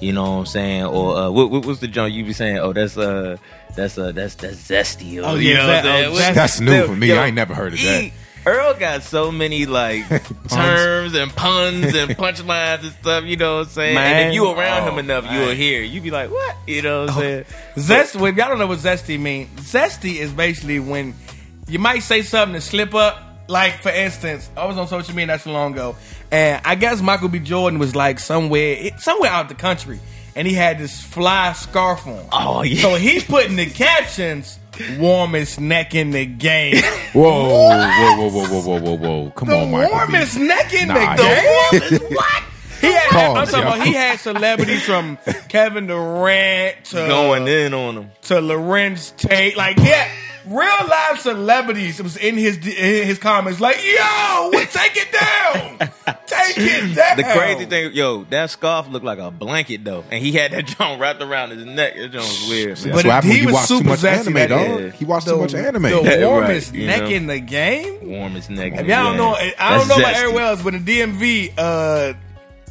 you 0.00 0.12
know 0.12 0.22
what 0.22 0.28
I'm 0.38 0.46
saying, 0.46 0.84
or 0.84 1.16
uh, 1.16 1.30
what, 1.30 1.50
what 1.50 1.66
was 1.66 1.80
the 1.80 1.88
joint 1.88 2.14
you 2.14 2.24
be 2.24 2.32
saying? 2.32 2.56
Oh, 2.58 2.72
that's 2.72 2.96
uh, 2.96 3.36
that's 3.76 3.98
uh, 3.98 4.12
that's 4.12 4.34
that's 4.36 4.56
zesty. 4.56 5.22
Or, 5.22 5.26
Oh, 5.26 5.34
yeah, 5.34 5.56
know 5.58 5.66
that- 5.66 5.84
what 5.84 6.04
oh, 6.06 6.12
What- 6.12 6.34
That's 6.34 6.58
new 6.60 6.86
for 6.86 6.96
me. 6.96 7.08
Yo, 7.08 7.16
I 7.16 7.26
ain't 7.26 7.34
never 7.36 7.54
heard 7.54 7.74
of 7.74 7.78
that. 7.80 8.02
he- 8.02 8.12
Earl 8.46 8.74
got 8.74 9.02
so 9.02 9.32
many 9.32 9.64
like 9.64 10.06
terms 10.48 11.14
and 11.14 11.34
puns 11.34 11.94
and 11.94 12.10
punchlines 12.12 12.82
and 12.82 12.92
stuff. 12.92 13.24
You 13.24 13.36
know 13.36 13.56
what 13.58 13.66
I'm 13.68 13.72
saying? 13.72 13.96
and 13.96 14.28
if 14.28 14.34
you 14.34 14.50
around 14.50 14.86
him 14.88 14.94
Oh, 14.96 14.98
enough, 14.98 15.24
you'll 15.32 15.54
hear. 15.54 15.80
You 15.82 16.00
be 16.02 16.10
like, 16.10 16.30
what? 16.30 16.54
You 16.66 16.82
know 16.82 17.00
what 17.06 17.10
I'm 17.14 17.20
saying? 17.20 17.44
Zest. 17.78 18.16
Well, 18.16 18.26
if 18.26 18.36
y'all 18.36 18.48
don't 18.48 18.58
know 18.58 18.66
what 18.66 18.78
zesty 18.80 19.18
mean, 19.18 19.48
zesty 19.56 20.16
is 20.16 20.30
basically 20.30 20.78
when 20.78 21.14
you 21.68 21.78
might 21.78 22.00
say 22.00 22.20
something 22.22 22.54
to 22.54 22.60
slip 22.60 22.94
up. 22.94 23.18
Like 23.46 23.82
for 23.82 23.90
instance, 23.90 24.48
I 24.56 24.64
was 24.64 24.76
on 24.78 24.88
social 24.88 25.14
media 25.14 25.26
not 25.34 25.40
so 25.40 25.52
long 25.52 25.72
ago, 25.74 25.96
and 26.30 26.62
I 26.64 26.74
guess 26.76 27.02
Michael 27.02 27.28
B. 27.28 27.38
Jordan 27.40 27.78
was 27.78 27.94
like 27.94 28.18
somewhere, 28.18 28.90
somewhere 28.98 29.30
out 29.30 29.48
the 29.50 29.54
country, 29.54 30.00
and 30.34 30.48
he 30.48 30.54
had 30.54 30.78
this 30.78 31.02
fly 31.02 31.52
scarf 31.52 32.06
on. 32.06 32.26
Oh 32.32 32.62
yeah. 32.62 32.80
So 32.80 32.94
he 32.94 33.20
put 33.20 33.44
in 33.46 33.56
the 33.56 33.66
captions, 33.66 34.58
"Warmest 34.98 35.60
neck 35.60 35.94
in 35.94 36.10
the 36.10 36.24
game." 36.24 36.76
Whoa, 37.12 37.48
whoa, 37.48 38.16
whoa, 38.16 38.30
whoa, 38.30 38.46
whoa, 38.48 38.60
whoa, 38.62 38.80
whoa, 38.80 38.96
whoa. 38.96 39.30
Come 39.36 39.48
the 39.48 39.56
on, 39.58 39.70
Michael. 39.70 39.88
B. 39.88 39.92
warmest 39.94 40.38
neck 40.38 40.72
in 40.74 40.88
Nah, 40.88 40.94
the 40.94 41.00
yeah. 41.00 41.16
game. 41.16 41.80
Warmest 41.90 42.02
what? 42.16 42.42
He 42.80 42.92
had, 42.92 43.12
I'm 43.36 43.46
talking 43.46 43.60
yo. 43.60 43.66
about 43.74 43.86
he 43.86 43.92
had 43.94 44.18
celebrities 44.20 44.82
from 44.82 45.16
Kevin 45.48 45.86
Durant 45.86 46.84
to 46.86 46.96
Going 46.96 47.46
in 47.48 47.72
on 47.72 47.96
him. 47.96 48.10
to 48.22 48.34
Larenz 48.34 49.16
Tate. 49.16 49.56
Like, 49.56 49.78
yeah, 49.78 50.10
real 50.46 50.86
live 50.88 51.18
celebrities 51.20 52.02
was 52.02 52.16
in 52.16 52.36
his 52.36 52.56
in 52.58 53.06
his 53.06 53.18
comments. 53.18 53.60
Like, 53.60 53.76
yo, 53.84 54.50
what, 54.52 54.68
take 54.70 54.92
it 54.96 55.12
down, 55.12 55.78
take 56.26 56.56
it 56.58 56.94
down. 56.94 57.16
The 57.16 57.22
crazy 57.24 57.64
thing, 57.66 57.92
yo, 57.92 58.24
that 58.24 58.50
scarf 58.50 58.88
looked 58.88 59.04
like 59.04 59.18
a 59.18 59.30
blanket 59.30 59.84
though, 59.84 60.04
and 60.10 60.22
he 60.24 60.32
had 60.32 60.52
that 60.52 60.66
joint 60.78 61.00
wrapped 61.00 61.22
around 61.22 61.50
his 61.50 61.64
neck. 61.64 61.94
That 61.96 62.10
joint 62.12 62.24
was 62.24 62.46
weird. 62.48 62.76
That's 62.76 62.84
Man. 62.84 62.94
But 62.94 63.04
what 63.04 63.12
happened 63.14 63.32
he 63.32 63.38
when 63.38 63.40
you 63.40 63.46
was 63.46 63.54
watch 63.54 63.68
too 63.68 63.76
super 63.78 63.88
much 63.90 64.04
anime, 64.04 64.34
that 64.34 64.46
dog. 64.48 64.78
day. 64.78 64.90
He 64.90 65.04
watched 65.04 65.26
too 65.26 65.38
much 65.38 65.54
anime. 65.54 65.82
The 65.82 66.00
Right, 66.02 66.20
warmest 66.20 66.74
you 66.74 66.86
neck 66.86 67.00
know. 67.02 67.08
in 67.08 67.26
the 67.26 67.40
game. 67.40 67.98
Warmest 68.10 68.50
neck. 68.50 68.72
If 68.74 68.86
y'all 68.86 69.04
don't 69.04 69.16
know, 69.16 69.34
I 69.34 69.40
don't 69.40 69.56
That's 69.58 69.88
know 69.88 69.96
about 69.96 70.14
zesty. 70.14 70.18
everywhere 70.22 70.44
else, 70.44 70.62
but 70.62 70.74
in 70.74 70.84
DMV 70.84 71.52
uh, 71.58 72.12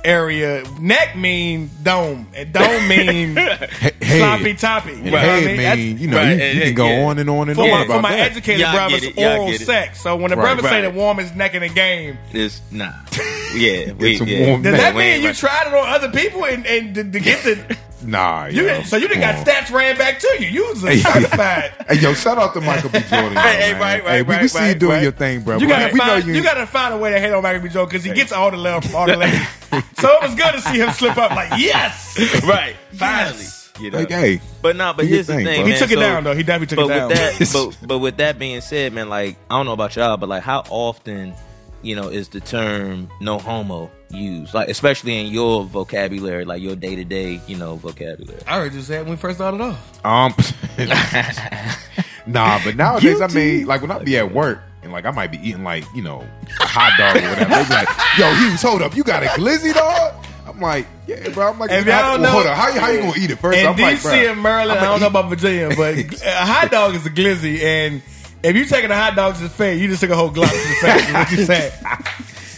area, 0.05 0.63
neck 0.79 1.15
mean 1.15 1.69
dome, 1.83 2.27
and 2.35 2.51
dome 2.53 2.87
mean 2.87 3.35
Head. 3.35 3.93
sloppy 4.01 4.53
toppy. 4.53 4.91
You 4.93 4.97
know 5.03 5.11
what 5.11 5.19
I 5.19 5.25
head 5.25 5.37
mean? 5.45 5.47
mean, 5.47 5.57
That's- 5.57 6.01
you 6.01 6.07
know, 6.07 6.17
right, 6.17 6.27
you, 6.27 6.33
you 6.33 6.39
head, 6.39 6.63
can 6.63 6.73
go 6.75 6.87
yeah. 6.87 7.05
on 7.05 7.19
and 7.19 7.29
on 7.29 7.49
and 7.49 7.55
for 7.55 7.63
on 7.63 7.69
my, 7.69 7.83
about 7.83 7.95
for 7.97 8.01
my 8.01 8.11
that. 8.11 8.31
educated 8.31 8.61
Y'all 8.61 8.73
brothers, 8.73 9.01
get 9.01 9.17
it, 9.17 9.25
oral 9.37 9.49
it. 9.49 9.61
sex. 9.61 10.01
So 10.01 10.15
when 10.15 10.29
the 10.31 10.35
Right, 10.37 10.43
brothers 10.55 10.65
say 10.69 10.81
the 10.81 10.89
warmest 10.91 11.35
neck 11.35 11.53
in 11.55 11.61
the 11.61 11.69
game, 11.69 12.17
It's 12.31 12.61
nah. 12.71 12.91
Yeah, 13.55 13.91
we, 13.93 14.17
some 14.17 14.27
yeah. 14.27 14.47
warm 14.47 14.63
does 14.63 14.71
neck. 14.73 14.81
that 14.81 14.95
mean 14.95 15.21
you 15.21 15.31
tried 15.33 15.67
it 15.67 15.73
on 15.75 15.87
other 15.87 16.09
people 16.11 16.43
and, 16.45 16.65
and 16.65 16.95
to, 16.95 17.03
to 17.03 17.19
get 17.19 17.43
the 17.43 17.77
Nah, 18.05 18.45
you 18.47 18.61
yo. 18.63 18.67
didn't, 18.67 18.85
so 18.87 18.97
you 18.97 19.07
done 19.07 19.21
Come 19.21 19.21
got 19.21 19.35
on. 19.35 19.45
stats 19.45 19.71
ran 19.71 19.97
back 19.97 20.19
to 20.19 20.37
you. 20.39 20.47
You 20.47 20.67
was 20.69 20.83
a 20.83 20.89
Hey. 20.89 20.97
certified. 20.99 21.71
Hey, 21.89 21.99
yo, 21.99 22.13
shout 22.13 22.37
out 22.37 22.53
to 22.53 22.61
Michael 22.61 22.89
B. 22.89 22.99
Jordan. 22.99 23.35
Hey, 23.37 23.55
hey, 23.57 23.73
right, 23.73 24.03
right, 24.03 24.11
hey, 24.11 24.21
we, 24.23 24.27
we 24.29 24.35
right, 24.35 24.49
see 24.49 24.67
you 24.69 24.75
doing 24.75 24.91
right. 24.93 25.03
your 25.03 25.11
thing, 25.11 25.41
bro. 25.41 25.57
You 25.57 25.67
gotta 25.67 25.93
we 25.93 25.99
know 25.99 26.05
find 26.05 26.25
you. 26.25 26.33
you, 26.33 26.43
gotta 26.43 26.65
find 26.67 26.93
a 26.93 26.97
way 26.97 27.11
to 27.11 27.19
hate 27.19 27.31
on 27.33 27.41
Michael 27.43 27.61
B. 27.61 27.69
Jordan 27.69 27.89
because 27.89 28.03
he 28.03 28.13
gets 28.13 28.31
all 28.31 28.51
the 28.51 28.57
love 28.57 28.83
from 28.85 28.95
all 28.95 29.07
the 29.07 29.15
ladies. 29.17 29.41
so 29.97 30.09
it 30.17 30.21
was 30.23 30.35
good 30.35 30.51
to 30.53 30.61
see 30.61 30.79
him 30.79 30.89
slip 30.91 31.17
up 31.17 31.31
like 31.31 31.59
yes, 31.59 32.17
right. 32.43 32.75
Finally, 32.93 33.37
Yes. 33.39 33.71
you 33.79 33.89
know. 33.91 33.99
like, 33.99 34.09
hey, 34.09 34.41
But 34.61 34.75
nah, 34.75 34.93
but 34.93 35.03
Do 35.03 35.07
your 35.07 35.15
here's 35.15 35.27
the 35.27 35.35
thing, 35.35 35.45
thing. 35.45 35.61
bro. 35.63 35.71
He 35.71 35.77
took 35.79 35.91
it 35.91 35.95
so- 35.95 35.99
down 35.99 36.23
though. 36.23 36.35
He 36.35 36.43
definitely 36.43 36.75
took 36.75 36.87
But 36.87 36.95
it 36.95 36.99
down. 36.99 37.07
with 37.09 37.17
that, 37.51 37.77
but 37.81 37.87
but 37.87 37.99
with 37.99 38.17
that 38.17 38.37
being 38.39 38.61
said, 38.61 38.93
man, 38.93 39.09
like 39.09 39.37
I 39.49 39.57
don't 39.57 39.65
know 39.65 39.73
about 39.73 39.95
y'all, 39.95 40.17
but 40.17 40.29
like 40.29 40.43
how 40.43 40.63
often, 40.69 41.33
you 41.81 41.95
know, 41.95 42.09
is 42.09 42.29
the 42.29 42.39
term 42.41 43.09
"no 43.21 43.39
homo" 43.39 43.89
used? 44.13 44.53
Like 44.53 44.69
especially 44.69 45.19
in 45.19 45.27
your 45.27 45.63
vocabulary, 45.65 46.45
like 46.45 46.61
your 46.61 46.75
day 46.75 46.95
to 46.95 47.03
day, 47.03 47.41
you 47.47 47.57
know, 47.57 47.75
vocabulary. 47.75 48.39
I 48.47 48.59
heard 48.59 48.73
you 48.73 48.81
say 48.81 48.97
it 48.97 49.01
when 49.01 49.11
we 49.11 49.15
first 49.17 49.37
started 49.37 49.59
off. 49.61 50.05
um, 50.05 50.33
nah, 52.25 52.59
but 52.63 52.75
nowadays, 52.75 53.21
I 53.21 53.27
mean, 53.27 53.65
like 53.67 53.81
when 53.81 53.91
I 53.91 53.99
be 53.99 54.17
at 54.17 54.31
work 54.31 54.61
and 54.81 54.91
like 54.91 55.05
I 55.05 55.11
might 55.11 55.31
be 55.31 55.37
eating 55.37 55.63
like 55.63 55.85
you 55.95 56.01
know 56.01 56.25
a 56.61 56.65
hot 56.65 56.93
dog 56.97 57.17
or 57.17 57.29
whatever, 57.29 57.49
they 57.55 57.63
be 57.63 57.73
like, 57.73 57.87
"Yo, 58.17 58.33
Hughes, 58.35 58.61
hold 58.61 58.81
up, 58.81 58.95
you 58.95 59.03
got 59.03 59.23
a 59.23 59.27
glizzy 59.27 59.73
dog?" 59.73 60.13
I'm 60.45 60.59
like, 60.59 60.85
"Yeah, 61.07 61.29
bro." 61.29 61.51
I'm 61.51 61.59
like, 61.59 61.71
If 61.71 61.85
y'all 61.85 62.17
know- 62.19 62.29
hold 62.29 62.45
up, 62.45 62.57
how 62.57 62.67
you 62.69 62.79
how 62.79 62.89
you 62.89 62.99
gonna 62.99 63.13
eat 63.17 63.31
it 63.31 63.37
first? 63.39 63.57
In 63.59 63.65
I'm 63.67 63.77
like, 63.77 63.97
DC 63.97 64.09
"Bruh, 64.11 64.31
and 64.31 64.43
Maryland, 64.43 64.71
I 64.79 64.83
I'ma 64.83 64.91
don't 64.91 64.99
know 65.01 65.07
about 65.07 65.29
Virginia, 65.29 65.69
but 65.75 65.95
a 65.97 66.45
hot 66.45 66.69
dog 66.71 66.95
is 66.95 67.05
a 67.05 67.09
glizzy, 67.09 67.61
and 67.63 68.01
if 68.43 68.55
you 68.55 68.65
taking 68.65 68.91
a 68.91 68.95
hot 68.95 69.15
dog 69.15 69.35
to 69.35 69.43
the 69.43 69.49
face, 69.49 69.81
you 69.81 69.87
just 69.87 70.01
took 70.01 70.09
a 70.09 70.15
whole 70.17 70.29
glock 70.29 70.49
to 70.49 70.55
the 70.57 70.75
face. 70.81 71.13
what 71.13 71.31
you 71.31 71.45
said? 71.45 71.73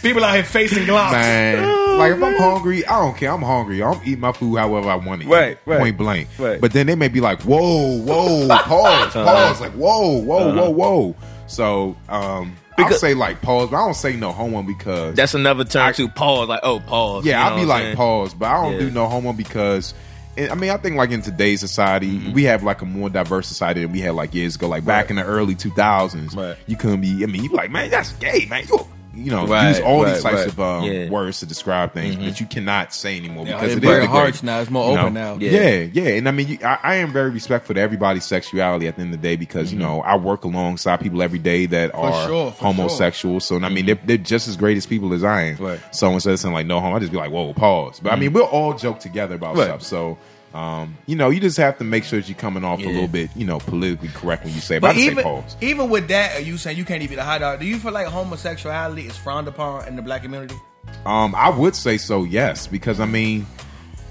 People 0.06 0.24
out 0.24 0.34
here 0.34 0.44
facing 0.44 0.84
glocks. 0.84 1.12
Man, 1.12 1.64
oh, 1.64 1.96
like 1.98 2.12
if 2.12 2.22
I'm 2.22 2.36
hungry, 2.36 2.86
I 2.86 2.98
don't 3.00 3.16
care. 3.16 3.32
I'm 3.32 3.42
hungry. 3.42 3.82
I'm 3.82 4.00
eating 4.04 4.20
my 4.20 4.32
food 4.32 4.56
however 4.56 4.88
I 4.88 4.94
want 4.96 5.22
to. 5.22 5.26
eat. 5.26 5.30
Right, 5.30 5.58
right. 5.66 5.80
Point 5.80 5.96
blank. 5.96 6.28
Right. 6.38 6.60
But 6.60 6.72
then 6.72 6.86
they 6.86 6.94
may 6.94 7.08
be 7.08 7.20
like, 7.20 7.42
"Whoa, 7.42 7.98
whoa, 8.02 8.46
pause, 8.62 9.16
uh-huh. 9.16 9.24
pause." 9.24 9.60
Like, 9.60 9.72
"Whoa, 9.72 10.20
whoa, 10.22 10.48
uh-huh. 10.50 10.70
whoa, 10.70 10.70
whoa." 10.70 11.16
So, 11.48 11.96
um, 12.08 12.56
I'll 12.78 12.84
Because- 12.84 13.00
say 13.00 13.14
like 13.14 13.42
pause, 13.42 13.70
but 13.70 13.76
I 13.78 13.80
don't 13.84 13.94
say 13.94 14.14
no 14.16 14.32
homo 14.32 14.62
because 14.62 15.14
That's 15.16 15.34
another 15.34 15.64
term 15.64 15.92
to 15.94 16.08
pause. 16.08 16.48
Like 16.48 16.60
oh, 16.62 16.80
pause. 16.80 17.24
yeah, 17.24 17.42
you 17.44 17.50
I'll 17.50 17.58
be 17.60 17.64
like 17.66 17.82
saying? 17.82 17.96
pause, 17.96 18.34
but 18.34 18.46
I 18.46 18.62
don't 18.62 18.72
Yeah. 18.74 18.78
do 18.80 18.90
no 18.90 19.06
homo 19.08 19.32
because. 19.32 19.94
I 20.38 20.54
mean, 20.54 20.68
I 20.68 20.76
think 20.76 20.96
like 20.96 21.12
in 21.12 21.22
today's 21.22 21.60
society, 21.60 22.18
mm-hmm. 22.18 22.32
we 22.34 22.44
have 22.44 22.62
like 22.62 22.82
a 22.82 22.84
more 22.84 23.08
diverse 23.08 23.48
society 23.48 23.80
than 23.80 23.90
we 23.92 24.00
had 24.00 24.14
like 24.14 24.34
years 24.34 24.54
ago. 24.56 24.68
Like 24.68 24.84
back 24.84 25.08
in 25.08 25.16
the 25.16 25.24
early 25.24 25.54
two 25.54 25.70
thousands, 25.70 26.36
Right. 26.36 26.58
you 26.66 26.76
couldn't 26.76 27.00
be. 27.00 27.22
I 27.22 27.26
mean, 27.26 27.42
you 27.42 27.48
be 27.48 27.56
like, 27.56 27.70
man, 27.70 27.88
that's 27.88 28.12
gay, 28.12 28.46
man. 28.50 28.64
You, 28.68 28.86
you 29.16 29.30
know, 29.30 29.46
Right, 29.46 29.68
use 29.70 29.80
all 29.80 30.02
right, 30.04 30.14
these 30.14 30.22
types 30.22 30.36
right. 30.36 30.46
of 30.48 30.60
um, 30.60 30.84
Yeah. 30.84 30.92
Mm-hmm. 30.92 31.12
words 31.12 31.40
to 31.40 31.46
describe 31.46 31.92
things 31.94 32.16
that 32.16 32.38
you 32.40 32.46
cannot 32.46 32.92
say 32.94 33.16
anymore 33.16 33.44
because 33.46 33.62
it's 33.62 33.72
it 33.72 33.76
is 33.78 33.80
very 33.80 34.00
degrading. 34.02 34.10
harsh 34.10 34.42
now. 34.42 34.60
It's 34.60 34.70
more 34.70 34.96
open 34.98 35.14
know? 35.14 35.34
now. 35.34 35.40
Yeah. 35.40 35.50
Yeah. 35.50 35.86
yeah, 35.92 36.08
And 36.18 36.28
I 36.28 36.30
mean, 36.32 36.48
you, 36.48 36.58
I, 36.64 36.78
I 36.82 36.94
am 36.96 37.12
very 37.12 37.30
respectful 37.30 37.74
to 37.74 37.80
everybody's 37.80 38.24
sexuality 38.24 38.86
at 38.88 38.96
the 38.96 39.02
end 39.02 39.14
of 39.14 39.20
the 39.20 39.28
day 39.28 39.36
because, 39.36 39.70
Mm-hmm. 39.70 39.80
you 39.80 39.86
know, 39.86 40.00
I 40.02 40.16
work 40.16 40.44
alongside 40.44 41.00
people 41.00 41.22
every 41.22 41.38
day 41.38 41.66
that 41.66 41.94
are 41.94 42.26
sure, 42.26 42.52
for 42.52 42.64
homosexual. 42.64 43.40
So, 43.40 43.56
and 43.56 43.64
I 43.66 43.68
mean, 43.70 43.86
they're, 43.86 43.98
they're 44.04 44.16
just 44.18 44.48
as 44.48 44.56
great 44.56 44.76
as 44.76 44.86
people 44.86 45.12
as 45.14 45.24
I 45.24 45.42
am. 45.42 45.54
Mm-hmm. 45.56 45.64
Right. 45.64 45.78
Mm-hmm. 45.78 45.92
So 45.92 46.10
instead 46.12 46.32
of 46.34 46.38
saying, 46.40 46.54
like, 46.54 46.66
no 46.66 46.80
homo, 46.80 46.96
I 46.96 46.98
just 46.98 47.12
be 47.12 47.18
like, 47.18 47.30
whoa, 47.30 47.52
pause. 47.54 48.00
But 48.00 48.12
I 48.12 48.16
mean, 48.16 48.32
we'll 48.32 48.44
all 48.44 48.74
joke 48.74 49.00
together 49.00 49.34
about 49.36 49.56
Right. 49.56 49.64
stuff. 49.64 49.82
So, 49.82 50.18
um, 50.54 50.96
you 51.06 51.16
know, 51.16 51.30
you 51.30 51.40
just 51.40 51.56
have 51.58 51.78
to 51.78 51.84
make 51.84 52.04
sure 52.04 52.20
that 52.20 52.28
you're 52.28 52.38
coming 52.38 52.64
off 52.64 52.80
a 52.80 52.86
little 52.86 53.08
bit, 53.08 53.30
you 53.36 53.44
know, 53.44 53.58
politically 53.58 54.08
correct 54.08 54.44
when 54.44 54.54
you 54.54 54.60
say. 54.60 54.78
But, 54.78 54.94
But 54.94 54.96
even 54.96 55.44
even 55.60 55.90
with 55.90 56.08
that, 56.08 56.38
are 56.38 56.42
you 56.42 56.56
saying 56.56 56.78
you 56.78 56.84
can't 56.84 57.02
even 57.02 57.18
eat 57.18 57.20
a 57.20 57.24
hot 57.24 57.40
dog? 57.40 57.60
Do 57.60 57.66
you 57.66 57.78
feel 57.78 57.92
like 57.92 58.06
homosexuality 58.06 59.06
is 59.06 59.16
frowned 59.16 59.48
upon 59.48 59.86
in 59.88 59.96
the 59.96 60.02
black 60.02 60.22
community? 60.22 60.56
Um, 61.04 61.34
I 61.34 61.50
would 61.50 61.74
say 61.74 61.98
so, 61.98 62.24
yes, 62.24 62.66
because 62.66 63.00
I 63.00 63.06
mean, 63.06 63.46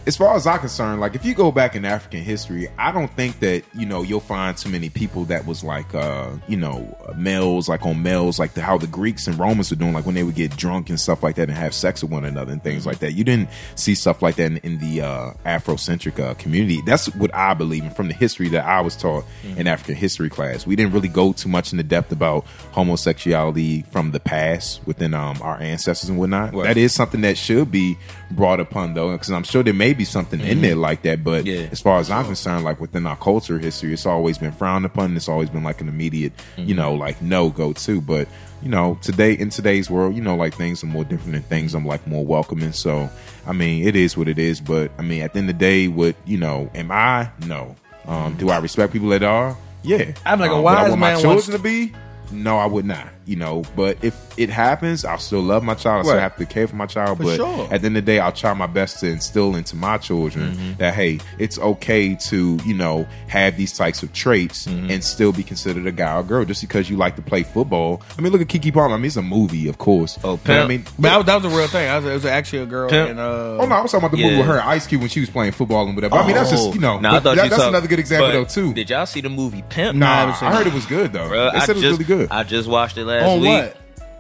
as 0.08 0.16
far 0.16 0.36
as 0.36 0.46
I'm 0.46 0.60
concerned, 0.60 1.02
like 1.02 1.16
if 1.16 1.26
you 1.26 1.34
go 1.34 1.52
back 1.52 1.76
in 1.76 1.84
African 1.84 2.22
history, 2.22 2.68
I 2.78 2.92
don't 2.92 3.12
think 3.16 3.40
that 3.40 3.64
you 3.74 3.86
know 3.86 4.04
you'll 4.04 4.20
find 4.20 4.56
too 4.56 4.70
many 4.70 4.90
people 4.90 5.26
that 5.26 5.46
was 5.48 5.64
like, 5.64 5.94
uh, 5.96 6.32
you 6.48 6.58
know, 6.58 6.96
males 7.18 7.68
like 7.68 7.86
on 7.86 8.04
males, 8.04 8.38
like 8.38 8.54
the, 8.54 8.62
how 8.62 8.78
the 8.78 8.88
Greeks 8.88 9.28
and 9.28 9.38
Romans 9.40 9.72
were 9.72 9.78
doing, 9.78 9.94
like 9.94 10.06
when 10.06 10.14
they 10.14 10.24
would 10.24 10.36
get 10.36 10.56
drunk 10.56 10.90
and 10.90 11.00
stuff 11.00 11.24
like 11.24 11.36
that 11.36 11.50
and 11.50 11.58
have 11.58 11.74
sex 11.74 12.04
with 12.04 12.12
one 12.12 12.24
another 12.24 12.52
and 12.52 12.64
things 12.64 12.86
like 12.86 13.00
that. 13.00 13.14
You 13.14 13.24
didn't 13.24 13.50
see 13.76 13.96
stuff 13.96 14.22
like 14.22 14.36
that 14.36 14.46
in, 14.52 14.58
in 14.58 14.78
the 14.78 15.02
uh, 15.02 15.32
Afrocentric 15.46 16.20
uh, 16.20 16.36
community. 16.36 16.82
That's 16.86 17.08
what 17.16 17.34
I 17.34 17.56
believe, 17.56 17.84
and 17.84 17.96
from 17.96 18.08
the 18.08 18.14
history 18.14 18.50
that 18.50 18.66
I 18.66 18.82
was 18.82 18.96
taught 18.96 19.26
in 19.58 19.66
African 19.66 19.96
history 19.96 20.30
class, 20.30 20.68
we 20.68 20.76
didn't 20.76 20.94
really 20.94 21.08
go 21.08 21.34
too 21.34 21.50
much 21.50 21.72
into 21.72 21.84
depth 21.84 22.12
about 22.12 22.46
homosexuality 22.74 23.82
from 23.92 24.12
the 24.12 24.20
past 24.20 24.86
within 24.86 25.16
um, 25.16 25.42
our 25.42 25.60
ancestors 25.60 26.10
and 26.10 26.20
whatnot. 26.20 26.54
Right. 26.54 26.66
That 26.66 26.78
is 26.78 26.94
something 26.94 27.22
that 27.22 27.38
should 27.38 27.72
be 27.72 27.98
brought 28.30 28.60
upon 28.60 28.94
though, 28.94 29.12
because 29.12 29.32
I'm 29.32 29.44
sure 29.44 29.64
there 29.64 29.74
may 29.74 29.95
be 29.98 30.06
something 30.06 30.40
in 30.40 30.62
there 30.62 30.76
like 30.76 31.02
that. 31.04 31.24
But 31.24 31.46
Yeah. 31.46 31.68
as 31.72 31.80
far 31.82 32.00
as 32.00 32.10
I'm 32.12 32.26
concerned, 32.26 32.64
like 32.64 32.80
within 32.80 33.06
our 33.08 33.16
culture 33.16 33.58
history, 33.60 33.94
it's 33.94 34.06
always 34.06 34.38
been 34.38 34.52
frowned 34.52 34.86
upon. 34.86 35.16
It's 35.16 35.28
always 35.30 35.50
been 35.50 35.64
like 35.64 35.82
an 35.82 35.88
immediate, 35.90 36.34
you 36.58 36.74
know, 36.76 36.94
like 36.94 37.22
no 37.22 37.50
go 37.50 37.74
to. 37.74 38.02
But 38.02 38.28
you 38.62 38.70
know, 38.70 38.98
today 39.02 39.34
in 39.34 39.50
today's 39.50 39.90
world, 39.90 40.16
you 40.16 40.22
know, 40.22 40.36
like 40.36 40.56
things 40.56 40.84
are 40.84 40.88
more 40.88 41.04
different 41.04 41.36
and 41.36 41.46
things 41.46 41.74
I'm 41.76 41.86
like 41.86 42.06
more 42.08 42.26
welcoming. 42.26 42.72
So 42.72 43.10
I 43.48 43.54
mean, 43.54 43.88
it 43.88 43.96
is 43.96 44.18
what 44.18 44.28
it 44.28 44.40
is. 44.40 44.60
But 44.62 44.92
I 44.98 45.02
mean, 45.02 45.22
at 45.22 45.34
the 45.34 45.40
end 45.40 45.50
of 45.50 45.58
the 45.58 45.60
day, 45.60 45.88
what 45.88 46.16
you 46.26 46.38
know, 46.38 46.70
am 46.76 46.92
I? 46.92 47.30
No. 47.46 47.76
Um, 48.08 48.36
do 48.38 48.50
I 48.50 48.58
respect 48.60 48.94
people 48.94 49.10
that 49.10 49.24
are? 49.24 49.58
Yeah. 49.84 50.12
I'm 50.26 50.40
like 50.40 50.50
a 50.52 50.54
um, 50.54 50.60
I 50.60 50.64
wise 50.64 50.90
want 50.90 51.00
my 51.02 51.08
man 51.12 51.16
children 51.22 51.36
wants- 51.36 51.48
to 51.48 51.60
be? 51.60 51.94
No, 52.32 52.58
I 52.58 52.66
would 52.66 52.86
not. 52.86 53.08
You 53.28 53.38
know, 53.38 53.64
but 53.76 53.98
if 54.04 54.16
it 54.38 54.52
happens, 54.52 55.04
I'll 55.04 55.18
still 55.18 55.42
love 55.42 55.64
my 55.64 55.74
child. 55.74 56.02
I 56.02 56.04
still 56.04 56.14
Right. 56.16 56.22
have 56.22 56.36
to 56.38 56.46
care 56.46 56.68
for 56.68 56.76
my 56.76 56.86
child. 56.86 57.18
For 57.18 57.24
but 57.24 57.36
sure. 57.38 57.64
at 57.74 57.82
the 57.82 57.88
end 57.88 57.98
of 57.98 58.06
the 58.06 58.12
day, 58.12 58.20
I'll 58.20 58.32
try 58.32 58.54
my 58.54 58.68
best 58.68 59.00
to 59.00 59.08
instill 59.08 59.56
into 59.56 59.76
my 59.76 59.98
children 59.98 60.52
Mm-hmm. 60.52 60.74
that 60.78 60.94
hey, 60.94 61.20
it's 61.40 61.58
okay 61.58 62.14
to 62.30 62.60
you 62.64 62.74
know 62.76 63.08
have 63.28 63.58
these 63.58 63.76
types 63.76 64.04
of 64.04 64.14
traits 64.14 64.68
Mm-hmm. 64.68 64.92
and 64.92 65.04
still 65.04 65.32
be 65.32 65.42
considered 65.42 65.88
a 65.88 65.92
guy 65.92 66.16
or 66.18 66.22
girl 66.24 66.46
just 66.46 66.62
because 66.62 66.88
you 66.88 66.98
like 66.98 67.16
to 67.16 67.24
play 67.24 67.42
football. 67.42 68.04
I 68.18 68.22
mean, 68.22 68.32
look 68.32 68.42
at 68.42 68.48
Keke 68.48 68.72
Palmer. 68.72 68.94
I 68.94 68.98
mean, 68.98 69.06
it's 69.08 69.16
a 69.16 69.24
movie, 69.24 69.68
of 69.70 69.80
course. 69.80 70.20
Oh, 70.24 70.38
But 70.44 70.60
I 70.60 70.68
mean, 70.68 70.84
But 71.00 71.10
that 71.10 71.18
was, 71.18 71.26
that 71.26 71.36
was 71.44 71.52
a 71.54 71.58
real 71.58 71.68
thing. 71.68 71.88
That 71.88 71.96
was, 72.04 72.06
it 72.06 72.14
was 72.14 72.26
actually 72.26 72.60
a 72.60 72.66
girl. 72.68 72.90
Pimp. 72.92 73.10
And, 73.10 73.20
uh, 73.20 73.58
Oh 73.60 73.66
no, 73.66 73.74
I 73.76 73.82
was 73.82 73.92
talking 73.92 74.06
about 74.06 74.16
the 74.16 74.22
movie 74.24 74.38
with 74.38 74.46
her, 74.46 74.62
Ice 74.62 74.86
Cube, 74.86 75.02
when 75.02 75.10
she 75.10 75.20
was 75.22 75.32
playing 75.32 75.54
football 75.54 75.88
and 75.88 75.96
whatever. 75.96 76.14
I 76.16 76.28
mean, 76.28 76.36
that's 76.36 76.52
just 76.52 76.76
you 76.76 76.80
know, 76.80 76.98
Oh. 76.98 77.00
Nah, 77.00 77.20
that- 77.22 77.36
you 77.44 77.50
that's 77.50 77.64
another 77.64 77.88
good 77.88 77.98
example 78.00 78.32
though 78.32 78.46
too. 78.46 78.72
Did 78.76 78.92
y'all 78.92 79.08
see 79.08 79.22
the 79.22 79.30
movie 79.30 79.64
Pimp? 79.70 79.98
Nah, 79.98 80.06
I 80.06 80.26
Nah, 80.28 80.38
I 80.50 80.56
heard 80.56 80.68
it. 80.68 80.74
was 80.74 80.86
good 80.86 81.12
though. 81.12 81.28
Bro, 81.28 81.52
they 81.54 81.58
I 81.58 81.60
said 81.62 81.70
it 81.72 81.74
was 81.76 81.82
just, 81.82 82.00
really 82.00 82.06
good. 82.06 82.15
I 82.32 82.44
just 82.44 82.68
watched 82.68 82.98
it 82.98 83.06
last 83.06 83.26
on 83.26 83.42
week. 83.42 83.74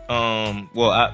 what? 0.07 0.11
Um, 0.15 0.69
well, 0.73 0.91
I 0.91 1.13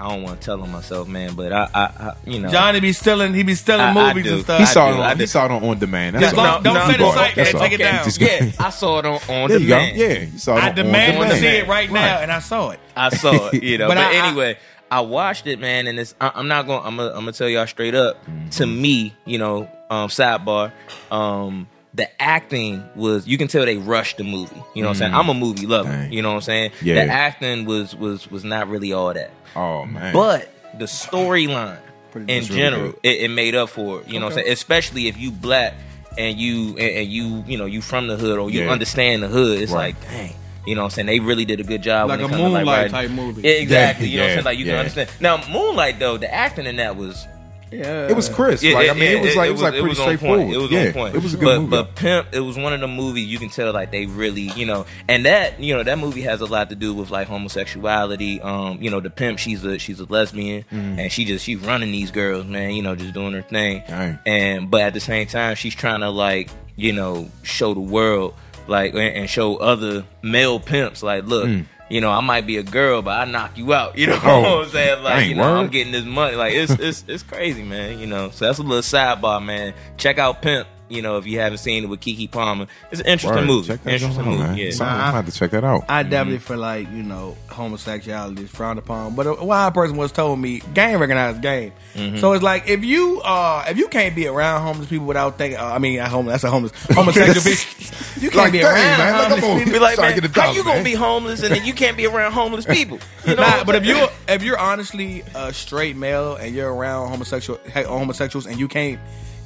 I 0.00 0.10
don't 0.10 0.22
want 0.22 0.40
to 0.40 0.44
tell 0.44 0.62
on 0.62 0.70
myself, 0.70 1.08
man, 1.08 1.34
but 1.34 1.52
I, 1.52 1.68
I, 1.74 1.80
I 1.82 2.14
you 2.24 2.38
know, 2.38 2.48
Johnny 2.50 2.78
be 2.78 2.92
stealing. 2.92 3.34
He 3.34 3.42
be 3.42 3.54
stealing 3.56 3.80
I- 3.80 3.90
I 3.90 4.08
movies 4.14 4.24
do. 4.24 4.34
and 4.34 4.42
stuff. 4.44 4.60
he 4.60 4.66
saw 4.66 4.92
do, 4.92 4.98
it. 4.98 5.00
I 5.00 5.10
On, 5.10 5.16
do. 5.16 5.22
he 5.22 5.26
saw 5.26 5.44
it 5.46 5.50
on 5.50 5.64
on 5.64 5.78
demand. 5.78 6.16
That's 6.16 6.32
Yeah, 6.36 6.40
all. 6.40 6.62
don't- 6.62 6.74
don't 6.74 6.86
say 6.86 6.92
the 6.92 6.98
He 6.98 6.98
bought 7.04 7.14
site, 7.14 7.34
That's 7.34 7.52
man. 7.52 7.62
all. 7.62 7.68
Take 7.68 7.80
it 7.80 7.82
down. 7.82 8.04
Just- 8.04 8.20
yeah, 8.20 8.50
I 8.60 8.70
saw 8.70 8.98
it 9.00 9.06
on 9.06 9.14
on 9.28 9.48
There 9.48 9.58
you 9.58 9.68
go. 9.68 9.74
demand. 9.78 9.96
Yeah, 9.96 10.18
you 10.32 10.38
saw 10.38 10.56
it 10.56 10.62
I 10.62 10.68
on, 10.68 10.74
demand 10.76 11.12
to 11.16 11.22
demand. 11.24 11.40
see 11.40 11.46
it 11.48 11.66
right 11.68 11.90
now, 11.90 12.18
and 12.20 12.30
I 12.32 12.38
saw 12.38 12.70
it. 12.70 12.80
I 12.96 13.08
saw 13.10 13.48
it, 13.48 13.62
you 13.62 13.78
know. 13.78 13.88
But 13.88 13.96
but 13.96 14.04
I- 14.04 14.10
I- 14.24 14.28
anyway, 14.28 14.58
I, 14.90 15.00
watched 15.00 15.46
it, 15.48 15.58
man, 15.58 15.88
and 15.88 15.98
it's 15.98 16.14
I, 16.20 16.30
I'm 16.34 16.46
not 16.48 16.66
going. 16.66 16.80
to 16.80 16.86
I'm 16.86 16.96
gonna, 16.96 17.08
I'm 17.10 17.18
gonna 17.20 17.32
tell 17.32 17.48
y'all 17.48 17.66
straight 17.66 17.94
up. 17.96 18.24
Mm-hmm. 18.24 18.48
To 18.50 18.66
me, 18.66 19.14
you 19.24 19.38
know, 19.38 19.68
um, 19.90 20.08
sidebar, 20.10 20.70
um, 21.10 21.66
the 21.98 22.22
acting 22.22 22.82
was. 22.96 23.28
You 23.28 23.36
can 23.36 23.48
tell 23.48 23.66
they 23.66 23.76
rushed 23.76 24.16
the 24.16 24.24
movie. 24.24 24.56
You 24.74 24.80
know 24.82 24.88
what 24.88 24.94
I'm 24.96 24.98
saying? 25.00 25.14
I'm 25.14 25.28
a 25.28 25.34
movie 25.34 25.66
lover. 25.66 25.90
Mm. 25.90 26.02
Dang. 26.04 26.12
You 26.12 26.22
know 26.22 26.30
what 26.30 26.36
I'm 26.36 26.40
saying? 26.42 26.70
Yeah. 26.80 26.94
The 26.94 27.12
acting 27.12 27.66
was 27.66 27.94
was 27.94 28.30
was 28.30 28.44
not 28.44 28.68
really 28.68 28.92
all 28.94 29.12
that. 29.12 29.30
Oh 29.54 29.84
man, 29.84 30.14
But 30.14 30.48
the 30.78 30.86
storyline 30.86 31.78
in 32.14 32.30
It's 32.30 32.48
really 32.48 32.60
general, 32.62 32.94
it, 33.02 33.20
it 33.22 33.30
made 33.30 33.54
up 33.54 33.68
for 33.68 34.00
it. 34.00 34.08
You 34.08 34.18
know 34.20 34.26
what 34.26 34.32
I'm 34.38 34.38
saying? 34.44 34.52
Especially 34.52 35.08
if 35.08 35.18
you 35.18 35.30
black 35.30 35.74
and 36.16 36.38
you 36.38 36.70
and, 36.78 36.80
and 36.80 37.06
you 37.08 37.44
you 37.46 37.58
know 37.58 37.66
you 37.66 37.82
from 37.82 38.06
the 38.06 38.16
hood 38.16 38.38
or 38.38 38.48
you 38.50 38.62
Yeah. 38.62 38.70
understand 38.70 39.22
the 39.22 39.28
hood. 39.28 39.60
It's 39.60 39.72
Right. 39.72 39.94
like 39.94 40.02
dang. 40.10 40.34
You 40.66 40.74
know 40.74 40.82
what 40.82 40.86
I'm 40.86 40.90
saying? 40.90 41.06
They 41.06 41.18
really 41.20 41.44
did 41.46 41.60
a 41.60 41.64
good 41.64 41.82
job. 41.82 42.08
Like 42.10 42.20
when 42.20 42.24
a 42.24 42.26
it 42.26 42.30
comes 42.30 42.40
to, 42.42 42.44
Moonlight 42.50 42.66
writing. 42.66 42.92
type 42.92 43.10
movie. 43.10 43.42
Yeah, 43.42 43.50
exactly. 43.52 44.06
Yeah, 44.08 44.10
you 44.12 44.16
know 44.18 44.22
what 44.24 44.30
I'm 44.30 44.34
saying? 44.36 44.44
Like 44.44 44.58
you 44.58 44.64
yeah. 44.66 44.72
can 44.72 44.78
understand. 44.80 45.10
Now 45.20 45.36
Moonlight 45.52 45.98
though, 45.98 46.16
the 46.18 46.32
acting 46.32 46.66
in 46.66 46.76
that 46.76 46.96
was 46.96 47.26
Yeah, 47.70 48.08
it 48.08 48.16
was 48.16 48.28
crisp. 48.28 48.62
yeah, 48.64 48.74
like 48.74 48.86
yeah, 48.86 48.92
I 48.92 48.94
mean, 48.94 49.16
it 49.18 49.22
was 49.22 49.36
like 49.36 49.48
it 49.48 49.52
was 49.52 49.62
like 49.62 49.74
it 49.74 49.80
pretty 49.82 49.88
was 49.90 50.00
on 50.00 50.06
point. 50.06 50.18
straightforward. 50.20 50.54
It 50.54 50.58
was 50.58 50.70
yeah, 50.70 50.86
on 50.86 50.92
point. 50.92 51.14
It 51.16 51.22
was 51.22 51.34
a 51.34 51.36
good 51.36 51.44
but, 51.44 51.58
movie. 51.60 51.70
But 51.70 51.94
Pimp, 51.96 52.28
it 52.32 52.40
was 52.40 52.56
one 52.56 52.72
of 52.72 52.80
the 52.80 52.88
movies 52.88 53.26
you 53.26 53.38
can 53.38 53.48
tell 53.50 53.72
like 53.72 53.90
they 53.90 54.06
really, 54.06 54.50
you 54.56 54.66
know, 54.66 54.86
and 55.08 55.26
that 55.26 55.60
you 55.60 55.74
know 55.76 55.82
that 55.82 55.98
movie 55.98 56.22
has 56.22 56.40
a 56.40 56.46
lot 56.46 56.70
to 56.70 56.76
do 56.76 56.94
with 56.94 57.10
like 57.10 57.28
homosexuality. 57.28 58.40
Um, 58.40 58.80
you 58.82 58.90
know, 58.90 59.00
the 59.00 59.10
pimp, 59.10 59.38
she's 59.38 59.64
a 59.64 59.78
she's 59.78 60.00
a 60.00 60.04
lesbian, 60.04 60.64
Mm. 60.72 60.98
and 60.98 61.12
she 61.12 61.24
just 61.24 61.44
she's 61.44 61.58
running 61.58 61.92
these 61.92 62.10
girls, 62.10 62.46
man. 62.46 62.72
You 62.72 62.82
know, 62.82 62.94
just 62.94 63.14
doing 63.14 63.32
her 63.34 63.42
thing. 63.42 63.82
Dang. 63.86 64.18
And 64.26 64.70
but 64.70 64.82
at 64.82 64.94
the 64.94 65.00
same 65.00 65.26
time, 65.26 65.54
she's 65.56 65.74
trying 65.74 66.00
to 66.00 66.10
like 66.10 66.50
you 66.76 66.92
know 66.92 67.28
show 67.42 67.74
the 67.74 67.80
world 67.80 68.34
like 68.66 68.92
and, 68.92 69.00
and 69.02 69.30
show 69.30 69.56
other 69.56 70.04
male 70.22 70.60
pimps 70.60 71.02
like, 71.02 71.24
look. 71.24 71.48
You 71.88 72.00
know, 72.00 72.10
I 72.10 72.20
might 72.20 72.46
be 72.46 72.58
a 72.58 72.62
girl, 72.62 73.00
but 73.02 73.18
I 73.18 73.24
knock 73.24 73.56
you 73.56 73.72
out. 73.72 73.96
You 73.96 74.06
know. 74.08 74.20
Oh, 74.22 74.40
what 74.58 74.66
I'm 74.66 74.70
saying? 74.70 75.02
Like, 75.02 75.26
you 75.26 75.34
know, 75.34 75.56
I'm 75.56 75.68
getting 75.68 75.92
this 75.92 76.04
money. 76.04 76.36
Like, 76.36 76.54
it's 76.54 76.72
it's 76.72 77.04
it's 77.08 77.22
crazy, 77.22 77.62
man. 77.62 77.98
You 77.98 78.06
know, 78.06 78.30
so 78.30 78.46
that's 78.46 78.58
a 78.58 78.62
little 78.62 78.82
sidebar, 78.82 79.44
man. 79.44 79.74
Check 79.96 80.18
out 80.18 80.42
Pimp. 80.42 80.68
You 80.90 81.02
know, 81.02 81.18
if 81.18 81.26
you 81.26 81.38
haven't 81.40 81.58
seen 81.58 81.84
it 81.84 81.86
with 81.88 82.00
Keke 82.00 82.30
Palmer, 82.30 82.66
it's 82.90 83.00
an 83.02 83.06
interesting 83.08 83.40
Word. 83.40 83.46
movie. 83.46 83.68
Check 83.68 83.82
that 83.84 83.92
interesting 83.92 84.20
out, 84.20 84.26
movie. 84.26 84.42
man. 84.42 84.56
Yeah. 84.56 84.70
Something- 84.70 84.86
I'm 84.94 84.98
gonna 85.00 85.12
have 85.12 85.26
to 85.26 85.32
check 85.32 85.50
that 85.50 85.64
out. 85.64 85.84
I 85.88 86.02
definitely 86.02 86.38
feel 86.38 86.56
like 86.56 86.90
you 86.90 87.02
know 87.02 87.36
homosexuality 87.50 88.44
is 88.44 88.50
frowned 88.50 88.78
upon. 88.78 89.14
But 89.14 89.26
a 89.26 89.34
wild 89.44 89.74
person 89.74 89.96
was 89.96 90.12
told 90.12 90.38
me 90.38 90.60
game 90.74 90.98
recognized 90.98 91.42
game. 91.42 91.72
Mm-hmm. 91.94 92.16
So 92.18 92.32
it's 92.32 92.42
like 92.42 92.68
if 92.68 92.84
you 92.84 93.20
uh 93.22 93.64
if 93.68 93.76
you 93.76 93.88
can't 93.88 94.14
be 94.16 94.26
around 94.26 94.62
homeless 94.62 94.88
people 94.88 95.06
without 95.06 95.36
thinking, 95.36 95.58
uh, 95.60 95.64
I 95.64 95.78
mean, 95.78 96.00
uh, 96.00 96.08
homeless. 96.08 96.32
That's 96.40 96.44
a 96.44 96.50
homeless 96.50 96.72
homosexual 96.90 97.42
people. 97.44 98.22
You 98.22 98.30
can't 98.30 98.36
Like, 98.44 98.52
be 98.52 98.58
dang, 98.60 98.66
around 98.66 98.98
man, 98.98 98.98
like, 98.98 99.20
homeless 99.28 99.44
I'm 99.44 99.50
on- 99.50 99.58
people. 99.58 99.72
Be 99.74 99.78
like, 99.78 99.96
Sorry, 99.96 100.08
man, 100.12 100.20
get 100.20 100.24
a 100.24 100.40
how 100.40 100.46
dollar, 100.46 100.56
you 100.56 100.62
gonna 100.64 100.74
man. 100.76 100.84
be 100.84 100.94
homeless 100.94 101.42
and 101.42 101.54
then 101.54 101.64
you 101.66 101.72
can't 101.74 101.96
be 101.96 102.06
around 102.06 102.32
homeless 102.32 102.64
people? 102.76 102.98
You 103.26 103.34
know, 103.36 103.42
Nah, 103.42 103.64
but 103.64 103.74
if 103.74 103.84
you 103.84 103.94
saying? 103.94 104.08
if 104.28 104.42
you're 104.42 104.58
honestly 104.58 105.22
a 105.34 105.52
straight 105.52 105.96
male 105.96 106.36
and 106.36 106.54
you're 106.54 106.72
around 106.72 107.08
homosexual 107.10 107.60
homosexuals 107.74 108.46
and 108.46 108.58
you 108.58 108.68
can't 108.68 108.98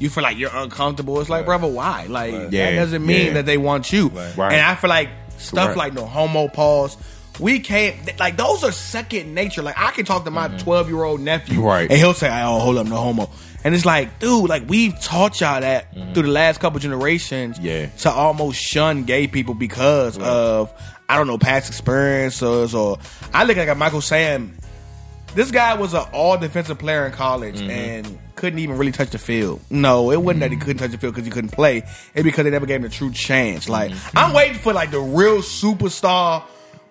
you 0.03 0.11
feel 0.11 0.23
like 0.23 0.37
you're 0.37 0.55
uncomfortable, 0.55 1.21
it's 1.21 1.31
like, 1.31 1.45
brother, 1.47 1.69
why? 1.69 2.07
Like 2.09 2.33
that 2.33 2.53
Yeah, 2.53 2.75
doesn't 2.77 3.05
mean 3.07 3.27
yeah. 3.29 3.33
that 3.35 3.47
they 3.47 3.57
want 3.57 3.93
you. 3.93 4.09
Right. 4.09 4.53
And 4.53 4.61
I 4.61 4.75
feel 4.75 4.91
like 4.91 5.09
stuff 5.39 5.65
Correct. 5.67 5.77
like 5.79 5.93
no 5.95 6.07
homo 6.07 6.49
pause. 6.49 6.97
We 7.41 7.61
can't 7.61 7.97
like 8.19 8.37
those 8.37 8.63
are 8.63 8.73
second 8.73 9.35
nature. 9.35 9.63
Like 9.63 9.79
I 9.79 9.91
can 9.93 10.05
talk 10.05 10.25
to 10.25 10.31
my 10.31 10.49
twelve 10.59 10.89
year 10.89 11.03
old 11.03 11.21
nephew, 11.21 11.55
Mm-hmm. 11.61 11.65
Right. 11.65 11.91
And 11.91 11.99
he'll 11.99 12.13
say, 12.15 12.29
"I 12.29 12.45
"Oh, 12.47 12.59
hold 12.59 12.77
up, 12.77 12.87
no 12.87 12.97
homo." 12.97 13.31
And 13.65 13.75
it's 13.75 13.87
like, 13.87 14.19
dude, 14.19 14.49
like 14.51 14.69
we've 14.69 15.01
taught 15.01 15.41
y'all 15.41 15.61
that 15.61 15.93
through 16.15 16.25
the 16.25 16.29
last 16.29 16.59
couple 16.61 16.79
generations, 16.81 17.57
Mm-hmm. 17.59 17.67
Yeah. 17.67 17.87
to 18.03 18.11
almost 18.11 18.61
shun 18.61 19.05
gay 19.05 19.27
people 19.29 19.55
because 19.55 20.19
of 20.19 20.71
I 21.09 21.17
don't 21.17 21.27
know 21.27 21.39
past 21.39 21.69
experiences 21.69 22.75
or 22.75 22.99
I 23.33 23.45
look 23.45 23.57
like 23.57 23.69
a 23.69 23.75
Michael 23.75 24.01
Sam. 24.03 24.57
This 25.35 25.51
guy 25.51 25.75
was 25.75 25.95
an 25.95 26.05
all 26.13 26.37
defensive 26.39 26.79
player 26.79 27.07
in 27.07 27.13
college 27.13 27.57
Mm-hmm. 27.61 27.71
and 27.71 28.19
couldn't 28.35 28.59
even 28.59 28.77
really 28.77 28.93
touch 28.93 29.11
the 29.11 29.19
field. 29.19 29.61
No, 29.71 30.11
it 30.11 30.21
wasn't 30.21 30.41
that 30.41 30.51
he 30.51 30.57
couldn't 30.57 30.79
touch 30.79 30.91
the 30.91 30.99
field 30.99 31.15
because 31.15 31.25
he 31.27 31.31
couldn't 31.31 31.51
play. 31.53 31.79
It's 32.15 32.25
because 32.25 32.45
they 32.45 32.51
never 32.51 32.67
gave 32.67 32.81
him 32.81 32.87
a 32.87 32.89
true 32.89 33.13
chance. 33.13 33.69
Like 33.69 33.91
Mm-hmm. 33.93 34.19
I'm 34.19 34.35
waiting 34.35 34.59
for 34.59 34.73
like 34.73 34.91
the 34.91 35.01
real 35.01 35.39
superstar 35.39 36.43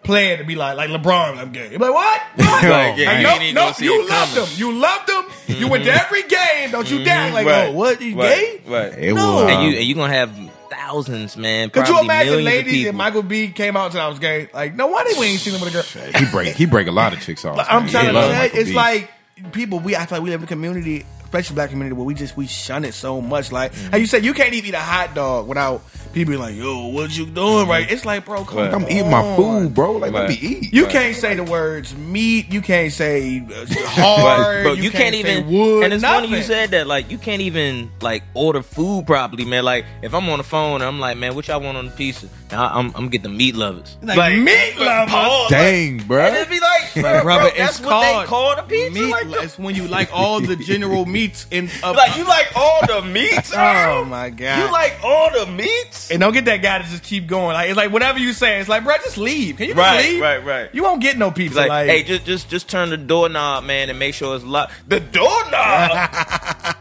player 0.03 0.37
to 0.37 0.43
be 0.43 0.55
like 0.55 0.77
like 0.77 0.89
LeBron. 0.89 1.37
I'm 1.37 1.51
gay. 1.51 1.69
You're 1.71 1.79
like 1.79 1.93
what? 1.93 2.21
What? 2.35 2.63
Like, 2.63 2.97
yeah, 2.97 3.05
Like, 3.11 3.17
you 3.17 3.23
no, 3.23 3.29
ain't 3.39 3.55
no, 3.55 3.73
you 3.79 4.09
loved 4.09 4.33
coming. 4.33 4.49
him. 4.49 4.57
You 4.59 4.71
loved 4.73 5.09
him. 5.09 5.57
You 5.59 5.67
went 5.67 5.83
to 5.83 5.91
every 5.93 6.23
game. 6.23 6.71
Don't 6.71 6.89
you 6.89 7.03
dare 7.03 7.31
like 7.33 7.45
Right. 7.45 7.67
oh 7.69 7.71
what 7.73 8.01
you 8.01 8.15
Right, 8.15 8.61
gay? 8.65 8.71
Right. 8.71 8.93
It 8.97 9.13
No. 9.13 9.35
was, 9.43 9.51
And 9.51 9.63
you 9.71 9.77
and 9.77 9.85
you 9.85 9.93
gonna 9.95 10.13
have 10.13 10.31
thousands, 10.91 11.37
man. 11.37 11.69
Could 11.69 11.87
you 11.87 11.99
imagine 11.99 12.31
millions 12.33 12.45
ladies 12.45 12.73
people. 12.73 12.89
if 12.89 12.95
Michael 12.95 13.23
B 13.23 13.47
came 13.49 13.75
out 13.77 13.91
and 13.91 13.99
I 13.99 14.07
was 14.07 14.19
gay? 14.19 14.49
Like, 14.53 14.75
no 14.75 14.87
wonder 14.87 15.19
we 15.19 15.27
ain't 15.27 15.39
seen 15.39 15.53
him 15.53 15.61
with 15.61 15.69
a 15.69 16.01
girl. 16.01 16.11
he 16.19 16.25
break 16.31 16.55
he 16.55 16.65
break 16.65 16.87
a 16.87 16.91
lot 16.91 17.13
of 17.13 17.21
chicks 17.21 17.45
off. 17.45 17.57
I'm 17.69 17.83
man. 17.83 17.91
trying 17.91 18.05
He 18.05 18.11
to 18.11 18.17
love 18.17 18.31
say, 18.31 18.37
Michael 18.39 18.59
it's 18.59 18.69
B. 18.69 18.75
like 18.75 19.11
people. 19.51 19.79
We 19.79 19.95
I 19.95 20.05
feel 20.05 20.17
like 20.17 20.23
we 20.23 20.29
live 20.29 20.41
in 20.41 20.45
a 20.45 20.47
community, 20.47 21.05
especially 21.23 21.55
black 21.55 21.69
community, 21.69 21.95
where 21.95 22.05
we 22.05 22.13
just 22.13 22.35
we 22.37 22.47
shun 22.47 22.85
it 22.85 22.93
so 22.93 23.21
much. 23.21 23.51
Like, 23.51 23.71
Mm-hmm. 23.73 23.91
how 23.91 23.97
you 23.97 24.05
said, 24.05 24.23
you 24.25 24.33
can't 24.33 24.53
even 24.53 24.69
eat 24.69 24.73
a 24.75 24.79
hot 24.79 25.15
dog 25.15 25.47
without 25.47 25.81
people 26.13 26.31
be 26.33 26.37
like, 26.37 26.55
"Yo, 26.55 26.87
what 26.87 27.15
you 27.17 27.25
doing?" 27.25 27.67
Right? 27.67 27.89
It's 27.91 28.05
like, 28.05 28.25
bro, 28.25 28.43
come 28.45 28.57
Right. 28.59 28.73
on. 28.73 28.83
I'm 28.83 28.89
eating 28.91 29.09
my 29.09 29.35
food, 29.35 29.73
bro. 29.73 29.93
Like 29.93 30.11
let 30.13 30.29
me 30.29 30.35
eat. 30.41 30.73
You 30.73 30.85
can't 30.87 31.15
say 31.15 31.35
the 31.35 31.43
words 31.43 31.95
meat. 31.95 32.51
You 32.51 32.61
can't 32.61 32.91
say 32.91 33.39
uh, 33.39 33.65
hard. 33.87 34.63
Bro, 34.63 34.73
you, 34.73 34.91
can't, 34.91 35.13
say 35.15 35.19
even. 35.39 35.51
wood. 35.51 35.83
and 35.83 35.93
it's 35.93 36.01
nothing. 36.01 36.29
funny 36.29 36.37
you 36.37 36.43
said 36.43 36.71
that. 36.71 36.87
Like, 36.87 37.09
you 37.11 37.17
can't 37.17 37.41
even 37.41 37.91
like 38.01 38.23
order 38.33 38.61
food 38.63 39.05
properly, 39.07 39.45
man. 39.45 39.63
Like, 39.63 39.85
if 40.01 40.13
I'm 40.13 40.27
on 40.29 40.37
the 40.37 40.43
phone, 40.43 40.75
and 40.75 40.83
I'm 40.83 40.99
like, 40.99 41.17
man, 41.17 41.35
what 41.35 41.47
y'all 41.47 41.61
want 41.61 41.77
on 41.77 41.85
the 41.85 41.91
pizza? 41.91 42.27
Now, 42.51 42.69
I'm 42.73 42.91
I'm 42.95 43.09
getting 43.09 43.31
the 43.31 43.37
meat 43.37 43.55
lovers. 43.55 43.97
Like, 44.01 44.37
meat 44.37 44.75
lovers? 44.77 45.11
pause, 45.11 45.49
Dang, 45.49 45.97
Like, 45.99 46.07
bro. 46.07 46.25
and 46.25 46.35
it'd 46.35 46.49
be 46.49 46.59
like, 46.59 46.93
bro, 46.93 47.01
Like, 47.03 47.23
brother, 47.23 47.41
bro, 47.49 47.57
that's 47.57 47.79
it's 47.79 47.85
what 47.85 47.89
called 47.89 48.23
they 48.23 48.27
call 48.27 48.55
the 48.57 48.61
pizza. 48.63 49.01
Meat, 49.01 49.11
like, 49.11 49.43
it's 49.43 49.57
when 49.59 49.75
you 49.75 49.87
like 49.87 50.09
all 50.13 50.41
the 50.41 50.55
general 50.55 51.05
meats 51.05 51.47
in. 51.51 51.69
Of, 51.83 51.95
like 51.95 52.15
you 52.17 52.25
like 52.25 52.51
all 52.55 52.79
the 52.85 53.01
meats. 53.01 53.51
Oh 53.55 54.05
my 54.05 54.29
god! 54.29 54.59
You 54.65 54.71
like 54.71 54.99
all 55.03 55.31
the 55.31 55.45
meats? 55.51 56.00
And 56.09 56.19
don't 56.21 56.33
get 56.33 56.45
that 56.45 56.61
guy 56.61 56.79
to 56.79 56.83
just 56.85 57.03
keep 57.03 57.27
going. 57.27 57.53
Like 57.53 57.69
it's 57.69 57.77
like 57.77 57.91
whatever 57.91 58.17
you 58.17 58.33
say. 58.33 58.59
It's 58.59 58.69
like, 58.69 58.83
bro, 58.83 58.95
just 59.03 59.17
leave. 59.17 59.57
Can 59.57 59.67
you 59.67 59.73
just 59.73 59.77
Right, 59.85 60.05
leave? 60.05 60.21
right, 60.21 60.43
right. 60.45 60.69
You 60.73 60.83
won't 60.83 61.01
get 61.01 61.17
no 61.17 61.29
pizza. 61.31 61.59
Like, 61.59 61.69
Like, 61.69 61.87
hey, 61.89 62.03
just 62.03 62.25
just 62.25 62.49
just 62.49 62.69
turn 62.69 62.89
the 62.89 62.97
doorknob, 62.97 63.65
man, 63.65 63.89
and 63.89 63.99
make 63.99 64.15
sure 64.15 64.35
it's 64.35 64.43
locked. 64.45 64.73
The 64.87 64.99
doorknob. 64.99 66.09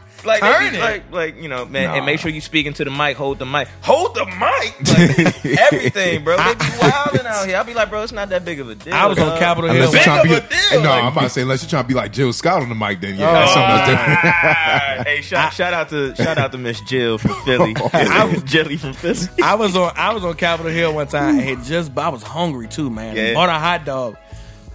Like, 0.25 0.41
they 0.41 0.47
Turn 0.51 0.71
be 0.71 0.77
it. 0.77 0.81
like, 0.81 1.11
like 1.11 1.41
you 1.41 1.47
know, 1.49 1.65
man, 1.65 1.89
Nah. 1.89 1.95
and 1.95 2.05
make 2.05 2.19
sure 2.19 2.29
you 2.31 2.41
speaking 2.41 2.73
to 2.73 2.83
the 2.85 2.91
mic. 2.91 3.17
Hold 3.17 3.39
the 3.39 3.45
mic. 3.45 3.67
Hold 3.81 4.13
the 4.15 4.25
mic. 4.25 4.75
Like, 4.87 5.45
everything, 5.71 6.23
bro. 6.23 6.37
They 6.37 6.53
be 6.55 6.65
wilding 6.79 7.25
out 7.25 7.47
here. 7.47 7.57
I'll 7.57 7.63
be 7.63 7.73
like, 7.73 7.89
bro, 7.89 8.03
it's 8.03 8.11
not 8.11 8.29
that 8.29 8.45
big 8.45 8.59
of 8.59 8.69
a 8.69 8.75
deal. 8.75 8.93
I 8.93 9.05
was 9.07 9.17
on. 9.19 9.37
Capitol 9.39 9.69
Hill. 9.71 9.83
Unless 9.87 9.93
you're 9.93 9.99
Big 9.99 10.03
trying 10.03 10.27
to 10.27 10.37
of 10.37 10.49
be, 10.49 10.55
a 10.55 10.59
deal, 10.71 10.81
no, 10.83 10.89
like- 10.89 11.03
I'm 11.03 11.11
about 11.11 11.21
to 11.21 11.29
say 11.29 11.41
unless 11.41 11.63
you're 11.63 11.69
trying 11.69 11.83
to 11.83 11.87
be 11.87 11.93
like 11.93 12.11
Jill 12.13 12.33
Scott 12.33 12.61
on 12.61 12.69
the 12.69 12.75
mic, 12.75 13.01
then 13.01 13.15
yeah, 13.17 13.29
oh, 13.29 13.33
that's 13.33 13.51
Oh. 13.51 13.53
something 13.55 13.71
else 13.71 13.89
different. 13.89 15.07
Hey, 15.07 15.21
shout, 15.21 15.53
shout 15.53 15.73
out 15.73 15.89
to 15.89 16.15
shout 16.15 16.37
out 16.37 16.51
to 16.51 16.57
Miss 16.57 16.79
Jill 16.81 17.17
from 17.17 17.33
Philly. 17.45 17.75
Oh, 17.81 17.89
I 17.93 18.25
was 18.25 18.43
Jelly 18.51 18.77
from 18.77 18.93
Philly. 18.93 19.27
I 19.43 19.55
was 19.55 19.75
on 19.75 19.91
I 19.95 20.13
was 20.13 20.23
on 20.23 20.35
Capitol 20.35 20.71
Hill 20.71 20.93
one 20.93 21.07
time 21.07 21.39
and 21.39 21.63
just 21.63 21.97
I 21.97 22.09
was 22.09 22.21
hungry 22.23 22.67
too, 22.67 22.89
man. 22.89 23.15
Yeah. 23.15 23.33
Bought 23.33 23.49
a 23.49 23.53
hot 23.53 23.85
dog. 23.85 24.17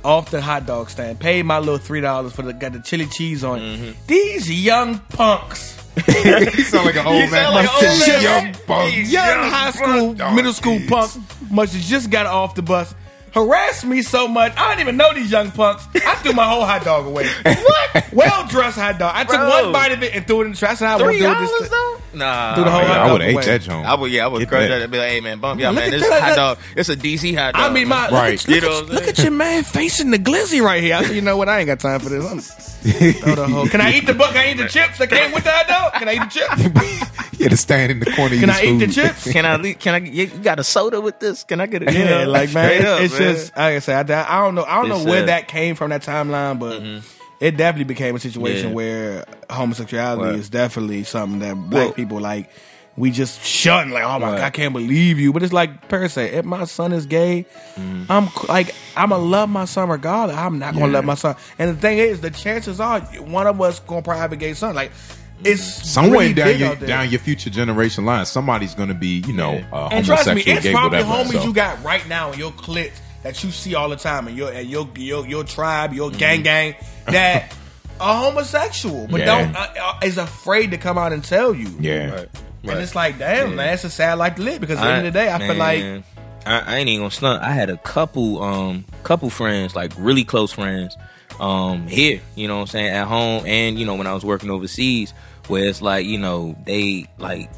Off 0.06 0.30
the 0.30 0.40
hot 0.40 0.66
dog 0.66 0.88
stand. 0.90 1.18
Paid 1.20 1.44
my 1.44 1.58
little 1.58 1.78
three 1.78 2.00
dollars 2.00 2.32
for 2.32 2.42
the 2.42 2.52
got 2.52 2.72
the 2.72 2.80
chili 2.80 3.06
cheese 3.06 3.42
on. 3.44 3.58
it. 3.60 3.62
Mm-hmm. 3.78 4.06
These 4.06 4.50
young 4.64 4.98
punks. 5.10 5.74
you 6.08 6.62
sound 6.64 6.86
like 6.86 6.96
an 6.96 7.06
old 7.06 7.24
You 7.24 7.30
man. 7.30 7.54
like 7.54 7.72
old 7.74 7.82
man. 7.82 8.22
young 8.22 8.54
punk. 8.66 8.94
Young 8.96 9.06
young 9.10 9.50
high 9.50 9.70
school, 9.70 10.14
punk. 10.14 10.34
middle 10.36 10.52
school 10.52 10.78
Jeez. 10.78 10.88
punks 10.88 11.18
must 11.50 11.72
have 11.74 11.82
just 11.82 12.10
got 12.10 12.26
off 12.26 12.54
the 12.54 12.62
bus. 12.62 12.94
Harassed 13.32 13.84
me 13.84 14.00
so 14.02 14.26
much, 14.28 14.52
I 14.56 14.70
didn't 14.70 14.80
even 14.80 14.96
know 14.96 15.12
these 15.12 15.30
young 15.30 15.50
punks. 15.50 15.86
I 15.94 16.14
threw 16.16 16.32
my 16.32 16.48
whole 16.48 16.64
hot 16.64 16.84
dog 16.84 17.06
away. 17.06 17.28
What? 17.44 18.12
Well 18.12 18.46
dressed 18.48 18.78
hot 18.78 18.98
dog. 18.98 19.12
I 19.14 19.24
took 19.24 19.36
Bro. 19.36 19.48
one 19.64 19.72
bite 19.72 19.92
of 19.92 20.02
it 20.02 20.14
and 20.14 20.26
threw 20.26 20.42
it 20.42 20.44
in 20.46 20.50
the 20.52 20.56
trash. 20.56 20.72
I 20.72 20.74
said, 20.74 20.88
I 20.88 20.96
won't 20.96 21.08
Three 21.10 21.18
do 21.18 21.24
dollars 21.24 21.50
this. 21.60 21.68
though? 21.70 21.95
Nah, 22.14 22.54
Do 22.54 22.64
the 22.64 22.70
whole 22.70 22.80
Yeah, 22.80 23.04
I 23.04 23.12
would 23.12 23.20
have 23.20 23.30
ate 23.38 23.44
that 23.44 23.60
joint. 23.60 23.86
I 23.86 23.94
would, 23.94 24.10
yeah, 24.10 24.24
I 24.24 24.28
would 24.28 24.38
Get 24.38 24.48
crush 24.48 24.62
that. 24.62 24.68
that 24.68 24.82
and 24.82 24.92
be 24.92 24.98
like, 24.98 25.10
"Hey 25.10 25.20
man, 25.20 25.38
bump, 25.38 25.60
yeah, 25.60 25.68
Look 25.68 25.76
man, 25.76 25.84
at 25.86 25.90
this 26.00 26.08
that, 26.08 26.22
hot 26.22 26.28
that- 26.30 26.36
dog, 26.36 26.58
it's 26.76 26.88
a 26.88 26.96
DC 26.96 27.34
hot 27.36 27.54
dog." 27.54 27.62
I 27.70 27.74
mean, 27.74 27.88
my 27.88 27.96
man. 27.96 28.02
look, 28.04 28.12
Right. 28.12 28.40
at, 28.42 28.48
look, 28.48 28.62
know 28.62 28.68
at- 28.68 28.72
what 28.74 28.82
I'm 28.82 28.88
look 28.94 28.98
saying? 29.04 29.08
at 29.10 29.18
your 29.24 29.32
man 29.32 29.64
facing 29.64 30.10
the 30.12 30.18
glizzy 30.18 30.62
right 30.62 30.82
here. 30.82 30.96
I 30.96 31.02
said, 31.04 31.14
you 31.16 31.20
know 31.22 31.36
what? 31.36 31.48
I 31.48 31.58
ain't 31.58 31.66
got 31.66 31.80
time 31.80 32.00
for 32.00 32.08
this. 32.08 32.24
I'm, 32.24 32.40
throw 33.12 33.34
the 33.34 33.46
whole. 33.48 33.66
Can 33.68 33.80
I 33.80 33.92
eat 33.92 34.06
the 34.06 34.14
book? 34.14 34.28
Can 34.28 34.36
I 34.38 34.50
eat 34.52 34.56
the 34.56 34.68
chips 34.68 34.98
that 34.98 35.10
came 35.10 35.32
with 35.32 35.44
the 35.44 35.50
hot 35.50 35.66
dog? 35.68 35.92
Can 35.94 36.08
I 36.08 36.14
eat 36.14 36.18
the 36.20 36.26
chips? 36.26 37.32
you 37.38 37.44
had 37.44 37.50
to 37.50 37.56
stand 37.56 37.92
in 37.92 38.00
the 38.00 38.10
corner. 38.12 38.38
Can 38.38 38.48
I 38.48 38.60
his 38.60 38.70
eat 38.82 38.86
the 38.86 38.92
chips? 38.92 39.30
Can 39.32 39.44
I? 39.44 39.56
le- 39.56 39.74
Can 39.74 39.94
I? 39.94 39.98
You 39.98 40.26
got 40.28 40.58
a 40.58 40.64
soda 40.64 41.00
with 41.00 41.18
this? 41.20 41.44
Can 41.44 41.60
I 41.60 41.66
get 41.66 41.82
it? 41.82 41.92
Yeah, 41.92 42.24
like 42.24 42.54
man, 42.54 42.68
Straight 42.68 42.80
it- 42.80 42.86
up, 42.86 43.00
it's 43.02 43.18
man. 43.18 43.34
just 43.34 43.56
like 43.56 43.76
I 43.76 43.78
said. 43.80 44.10
I, 44.10 44.38
I 44.38 44.40
don't 44.44 44.54
know. 44.54 44.64
I 44.64 44.76
don't 44.82 44.90
It's, 44.92 45.04
know 45.04 45.10
where 45.10 45.26
that 45.26 45.48
came 45.48 45.74
from 45.74 45.90
that 45.90 46.02
timeline, 46.02 46.58
but 46.58 46.80
mm-hmm. 46.80 47.15
It 47.40 47.56
definitely 47.56 47.84
became 47.84 48.16
a 48.16 48.20
situation 48.20 48.68
Yeah. 48.68 48.74
where 48.74 49.24
homosexuality 49.50 50.24
Right. 50.30 50.34
is 50.38 50.48
definitely 50.48 51.04
something 51.04 51.40
that 51.40 51.54
black 51.54 51.84
Well- 51.86 51.92
people 51.92 52.20
like. 52.20 52.50
We 52.98 53.10
just 53.10 53.44
shun 53.44 53.90
like, 53.90 54.04
oh 54.04 54.18
my 54.18 54.28
Right. 54.30 54.36
god, 54.38 54.44
I 54.44 54.48
can't 54.48 54.72
believe 54.72 55.18
you. 55.18 55.30
But 55.30 55.42
it's 55.42 55.52
like 55.52 55.86
Paris 55.90 56.14
said, 56.14 56.32
if 56.32 56.46
my 56.46 56.64
son 56.64 56.92
is 56.94 57.04
gay, 57.04 57.44
I'm 58.08 58.30
like, 58.48 58.74
I'm 58.96 59.10
gonna 59.10 59.22
love 59.22 59.50
my 59.50 59.66
son 59.66 59.90
regardless. 59.90 60.34
I'm 60.34 60.58
not 60.58 60.72
gonna 60.72 60.86
Yeah. 60.86 60.92
love 60.92 61.04
my 61.04 61.14
son. 61.14 61.36
And 61.58 61.68
the 61.68 61.74
thing 61.78 61.98
is, 61.98 62.22
the 62.22 62.30
chances 62.30 62.80
are 62.80 63.00
one 63.00 63.46
of 63.46 63.60
us 63.60 63.80
gonna 63.80 64.00
probably 64.00 64.20
have 64.22 64.32
a 64.32 64.36
gay 64.36 64.54
son. 64.54 64.74
Like, 64.74 64.92
it's 65.44 65.62
Somewhere 65.62 66.20
really 66.20 66.32
down 66.32 66.58
your 66.58 66.74
down 66.76 67.10
your 67.10 67.20
future 67.20 67.50
generation 67.50 68.06
line, 68.06 68.24
somebody's 68.24 68.74
going 68.74 68.88
to 68.88 68.94
be, 68.94 69.22
you 69.26 69.34
know, 69.34 69.62
uh, 69.70 69.88
And 69.92 70.06
trust 70.06 70.24
me, 70.28 70.30
homosexual, 70.30 70.56
it's 70.56 70.64
gay, 70.64 70.72
probably 70.72 71.02
whatever. 71.04 71.28
homies 71.28 71.40
so. 71.42 71.44
you 71.48 71.52
got 71.52 71.84
right 71.84 72.08
now 72.08 72.32
in 72.32 72.38
your 72.38 72.52
clique 72.52 72.94
that 73.22 73.42
you 73.42 73.50
see 73.50 73.74
all 73.74 73.88
the 73.88 73.96
time, 73.96 74.28
in 74.28 74.36
your 74.36 74.52
and 74.52 74.68
your 74.68 74.88
your, 74.96 75.26
your 75.26 75.44
tribe, 75.44 75.92
your 75.92 76.10
gang 76.10 76.42
gang 76.42 76.74
that 77.06 77.54
are 78.00 78.24
homosexual, 78.24 79.06
but 79.10 79.20
Yeah. 79.20 79.26
don't 79.26 79.56
uh, 79.56 79.66
uh, 79.82 79.98
is 80.04 80.18
afraid 80.18 80.70
to 80.72 80.78
come 80.78 80.98
out 80.98 81.12
and 81.12 81.24
tell 81.24 81.54
you. 81.54 81.68
Yeah. 81.80 82.10
Right. 82.14 82.28
And 82.64 82.80
it's 82.80 82.94
like, 82.96 83.18
damn, 83.18 83.50
Yeah. 83.50 83.54
man, 83.56 83.74
it's 83.74 83.84
a 83.84 83.90
sad 83.90 84.14
life 84.18 84.34
to 84.36 84.42
live 84.42 84.60
because 84.60 84.78
at 84.78 84.82
the 84.84 84.88
end 84.90 85.06
of 85.06 85.12
the 85.12 85.18
day, 85.18 85.32
I 85.32 85.38
feel 85.38 85.54
like 85.54 86.04
I, 86.44 86.58
I 86.60 86.76
ain't 86.78 86.88
even 86.88 87.02
gonna 87.02 87.10
stunt. 87.10 87.42
I 87.42 87.52
had 87.52 87.70
a 87.70 87.76
couple, 87.78 88.42
um, 88.42 88.84
couple 89.04 89.30
friends, 89.30 89.74
like 89.76 89.92
really 89.98 90.24
close 90.24 90.52
friends, 90.52 90.96
um, 91.40 91.86
here. 91.86 92.20
You 92.34 92.48
know 92.48 92.56
what 92.56 92.60
I'm 92.62 92.66
saying 92.68 92.88
at 92.88 93.06
home, 93.06 93.44
and 93.46 93.78
you 93.78 93.86
know 93.86 93.94
when 93.94 94.06
I 94.06 94.14
was 94.14 94.24
working 94.24 94.50
overseas, 94.50 95.12
where 95.48 95.64
it's 95.68 95.80
like 95.82 96.06
you 96.06 96.18
know 96.18 96.56
they 96.66 97.06
like, 97.18 97.50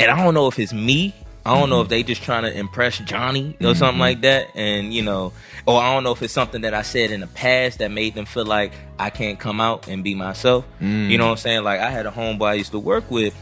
and 0.00 0.10
I 0.10 0.22
don't 0.24 0.34
know 0.34 0.46
if 0.48 0.58
it's 0.58 0.72
me. 0.72 1.14
I 1.46 1.58
don't 1.58 1.68
know 1.68 1.80
if 1.80 1.84
mm-hmm. 1.84 1.90
they 1.90 2.02
just 2.02 2.22
trying 2.22 2.44
to 2.44 2.56
impress 2.56 2.98
Johnny 2.98 3.56
or 3.60 3.66
mm-hmm. 3.66 3.78
something 3.78 3.98
like 3.98 4.22
that, 4.22 4.48
and 4.54 4.94
you 4.94 5.02
know, 5.02 5.32
or 5.66 5.80
I 5.80 5.92
don't 5.92 6.02
know 6.02 6.12
if 6.12 6.22
it's 6.22 6.32
something 6.32 6.62
that 6.62 6.72
I 6.72 6.82
said 6.82 7.10
in 7.10 7.20
the 7.20 7.26
past 7.26 7.80
that 7.80 7.90
made 7.90 8.14
them 8.14 8.24
feel 8.24 8.46
like 8.46 8.72
I 8.98 9.10
can't 9.10 9.38
come 9.38 9.60
out 9.60 9.86
and 9.86 10.02
be 10.02 10.14
myself. 10.14 10.64
Mm. 10.80 11.10
You 11.10 11.18
know 11.18 11.26
what 11.26 11.32
I'm 11.32 11.36
saying? 11.38 11.64
Like 11.64 11.80
I 11.80 11.90
had 11.90 12.06
a 12.06 12.10
homeboy 12.10 12.48
I 12.48 12.54
used 12.54 12.72
to 12.72 12.78
work 12.78 13.10
with, 13.10 13.36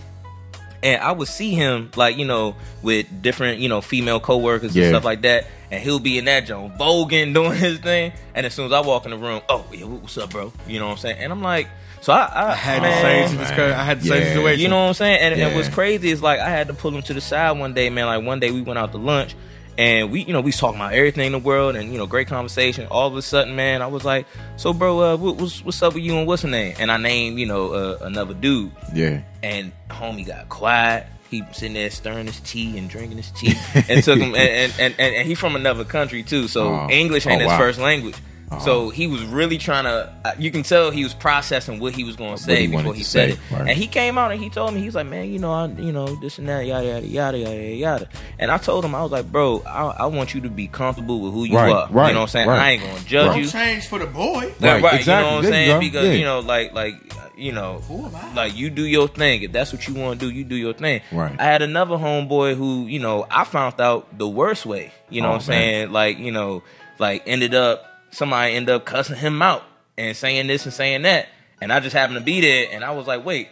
and 0.82 1.00
I 1.00 1.12
would 1.12 1.28
see 1.28 1.52
him 1.52 1.92
like 1.94 2.16
you 2.16 2.24
know 2.24 2.56
with 2.82 3.06
different 3.22 3.60
you 3.60 3.68
know 3.68 3.80
female 3.80 4.18
coworkers 4.18 4.74
Yeah. 4.74 4.84
and 4.84 4.92
stuff 4.92 5.04
like 5.04 5.22
that, 5.22 5.46
and 5.70 5.80
he'll 5.80 6.00
be 6.00 6.18
in 6.18 6.24
that 6.24 6.46
joint 6.46 6.76
voguing 6.76 7.34
doing 7.34 7.56
his 7.56 7.78
thing, 7.78 8.12
and 8.34 8.44
as 8.44 8.52
soon 8.52 8.66
as 8.66 8.72
I 8.72 8.80
walk 8.80 9.04
in 9.04 9.12
the 9.12 9.16
room, 9.16 9.42
oh 9.48 9.64
yeah, 9.72 9.84
what's 9.84 10.18
up, 10.18 10.30
bro? 10.30 10.52
You 10.66 10.80
know 10.80 10.86
what 10.86 10.92
I'm 10.92 10.98
saying? 10.98 11.18
And 11.18 11.30
I'm 11.30 11.42
like, 11.42 11.68
so 12.02 12.12
I, 12.12 12.24
I, 12.26 12.50
I 12.50 12.54
had 12.54 12.82
man, 12.82 12.90
the 12.90 13.28
same 13.28 13.38
situation. 13.46 13.74
I 13.80 13.84
had 13.84 14.00
the 14.00 14.06
same 14.08 14.22
Yeah. 14.22 14.28
situation. 14.34 14.60
you 14.60 14.68
know 14.68 14.82
what 14.82 14.88
I'm 14.88 14.94
saying? 14.94 15.20
And, 15.20 15.32
and 15.40 15.40
Yeah. 15.52 15.56
what's 15.56 15.68
crazy 15.70 16.10
is 16.10 16.22
like 16.22 16.40
I 16.40 16.50
had 16.50 16.66
to 16.68 16.74
pull 16.74 16.94
him 16.94 17.00
to 17.02 17.14
the 17.14 17.20
side 17.22 17.52
one 17.58 17.72
day, 17.72 17.88
man. 17.90 18.06
Like 18.06 18.24
one 18.24 18.38
day 18.40 18.50
we 18.50 18.60
went 18.60 18.78
out 18.78 18.92
to 18.92 18.98
lunch 18.98 19.34
and 19.78 20.10
we, 20.12 20.22
you 20.24 20.34
know, 20.34 20.40
we 20.42 20.48
was 20.48 20.58
talking 20.58 20.76
about 20.78 20.92
everything 20.92 21.24
in 21.26 21.32
the 21.32 21.38
world 21.38 21.76
and 21.76 21.90
you 21.90 21.96
know, 21.98 22.06
great 22.06 22.28
conversation. 22.28 22.86
All 22.88 23.08
of 23.08 23.16
a 23.16 23.22
sudden, 23.22 23.56
man, 23.56 23.80
I 23.80 23.86
was 23.86 24.04
like, 24.04 24.26
"So, 24.58 24.74
bro, 24.74 25.00
uh, 25.00 25.16
what, 25.16 25.36
what's 25.36 25.64
what's 25.64 25.82
up 25.82 25.94
with 25.94 26.02
you 26.02 26.18
and 26.18 26.26
what's 26.26 26.42
her 26.42 26.48
name?" 26.48 26.74
And 26.78 26.92
I 26.92 26.98
named, 26.98 27.38
you 27.38 27.46
know, 27.46 27.72
uh, 27.72 27.98
another 28.02 28.34
dude, 28.34 28.70
Yeah. 28.92 29.22
and 29.42 29.72
homie 29.88 30.26
got 30.26 30.50
quiet. 30.50 31.06
He 31.30 31.40
was 31.40 31.56
sitting 31.56 31.72
there 31.72 31.88
stirring 31.88 32.26
his 32.26 32.38
tea 32.40 32.76
and 32.76 32.90
drinking 32.90 33.16
his 33.16 33.30
tea, 33.30 33.54
and 33.88 34.04
took 34.04 34.18
him. 34.18 34.34
And 34.36 34.72
and, 34.78 34.94
and, 34.98 35.14
and 35.16 35.26
he 35.26 35.34
from 35.34 35.56
another 35.56 35.84
country 35.84 36.22
too, 36.22 36.48
so 36.48 36.68
Oh. 36.68 36.88
English 36.90 37.26
ain't 37.26 37.36
Oh, 37.40 37.44
his 37.44 37.48
wow. 37.48 37.56
first 37.58 37.78
language. 37.78 38.16
So 38.60 38.90
he 38.90 39.06
was 39.06 39.24
really 39.24 39.58
trying 39.58 39.84
to. 39.84 40.12
uh, 40.24 40.32
You 40.38 40.50
can 40.50 40.62
tell 40.62 40.90
he 40.90 41.02
was 41.04 41.14
processing 41.14 41.80
what 41.80 41.94
he 41.94 42.04
was 42.04 42.16
going 42.16 42.36
to 42.36 42.42
say 42.42 42.66
he 42.66 42.76
before 42.76 42.94
he 42.94 43.02
said 43.02 43.30
say, 43.30 43.34
it. 43.34 43.38
right. 43.50 43.68
And 43.68 43.70
he 43.70 43.86
came 43.86 44.18
out 44.18 44.30
and 44.32 44.40
he 44.40 44.50
told 44.50 44.74
me 44.74 44.80
he 44.80 44.86
was 44.86 44.94
like, 44.94 45.06
man, 45.06 45.30
you 45.32 45.38
know, 45.38 45.52
I, 45.52 45.66
you 45.66 45.92
know, 45.92 46.06
this 46.16 46.38
and 46.38 46.48
that, 46.48 46.66
yada 46.66 46.86
yada 46.86 47.06
yada 47.06 47.38
yada 47.38 47.74
yada. 47.74 48.08
And 48.38 48.50
I 48.50 48.58
told 48.58 48.84
him 48.84 48.94
I 48.94 49.02
was 49.02 49.10
like, 49.12 49.30
bro, 49.32 49.62
I, 49.66 49.88
I 50.00 50.06
want 50.06 50.34
you 50.34 50.40
to 50.42 50.50
be 50.50 50.68
comfortable 50.68 51.20
with 51.20 51.32
who 51.32 51.44
you 51.44 51.56
Right, 51.56 51.72
are. 51.72 51.88
right, 51.90 52.08
you 52.08 52.14
know 52.14 52.20
what 52.20 52.22
I'm 52.24 52.28
saying? 52.28 52.48
right. 52.48 52.58
I 52.60 52.70
ain't 52.72 52.82
gonna 52.82 53.00
judge 53.04 53.26
don't 53.34 53.38
you. 53.42 53.48
change 53.48 53.86
for 53.86 53.98
the 53.98 54.06
boy. 54.06 54.52
Right, 54.60 54.82
right, 54.82 54.94
exactly. 54.94 55.12
You 55.14 55.20
know 55.20 55.36
what 55.36 55.44
I'm 55.46 55.50
saying? 55.52 55.68
go. 55.70 55.80
Because 55.80 56.06
Yeah. 56.06 56.12
you 56.12 56.24
know, 56.24 56.40
like, 56.40 56.72
like, 56.72 56.94
you 57.36 57.52
know, 57.52 57.78
Who 57.88 58.06
am 58.06 58.14
I? 58.14 58.34
like 58.34 58.56
you 58.56 58.70
do 58.70 58.84
your 58.84 59.08
thing. 59.08 59.42
If 59.42 59.52
that's 59.52 59.72
what 59.72 59.88
you 59.88 59.94
want 59.94 60.20
to 60.20 60.26
do, 60.26 60.32
you 60.32 60.44
do 60.44 60.54
your 60.54 60.74
thing. 60.74 61.00
Right. 61.10 61.34
I 61.40 61.44
had 61.44 61.62
another 61.62 61.96
homeboy 61.96 62.54
who, 62.56 62.86
you 62.86 62.98
know, 62.98 63.26
I 63.30 63.44
found 63.44 63.80
out 63.80 64.16
the 64.18 64.28
worst 64.28 64.66
way. 64.66 64.92
You 65.08 65.22
know 65.22 65.28
Oh, 65.28 65.30
what 65.32 65.36
I'm 65.36 65.42
saying? 65.42 65.92
Like, 65.92 66.18
you 66.18 66.30
know, 66.30 66.62
like 66.98 67.22
ended 67.26 67.54
up 67.54 67.91
somebody 68.12 68.54
end 68.54 68.70
up 68.70 68.84
cussing 68.84 69.16
him 69.16 69.42
out 69.42 69.64
and 69.98 70.16
saying 70.16 70.46
this 70.46 70.64
and 70.64 70.72
saying 70.72 71.02
that, 71.02 71.28
and 71.60 71.72
I 71.72 71.80
just 71.80 71.94
happened 71.94 72.18
to 72.18 72.24
be 72.24 72.40
there, 72.40 72.68
and 72.72 72.84
I 72.84 72.92
was 72.92 73.06
like, 73.06 73.24
wait, 73.24 73.48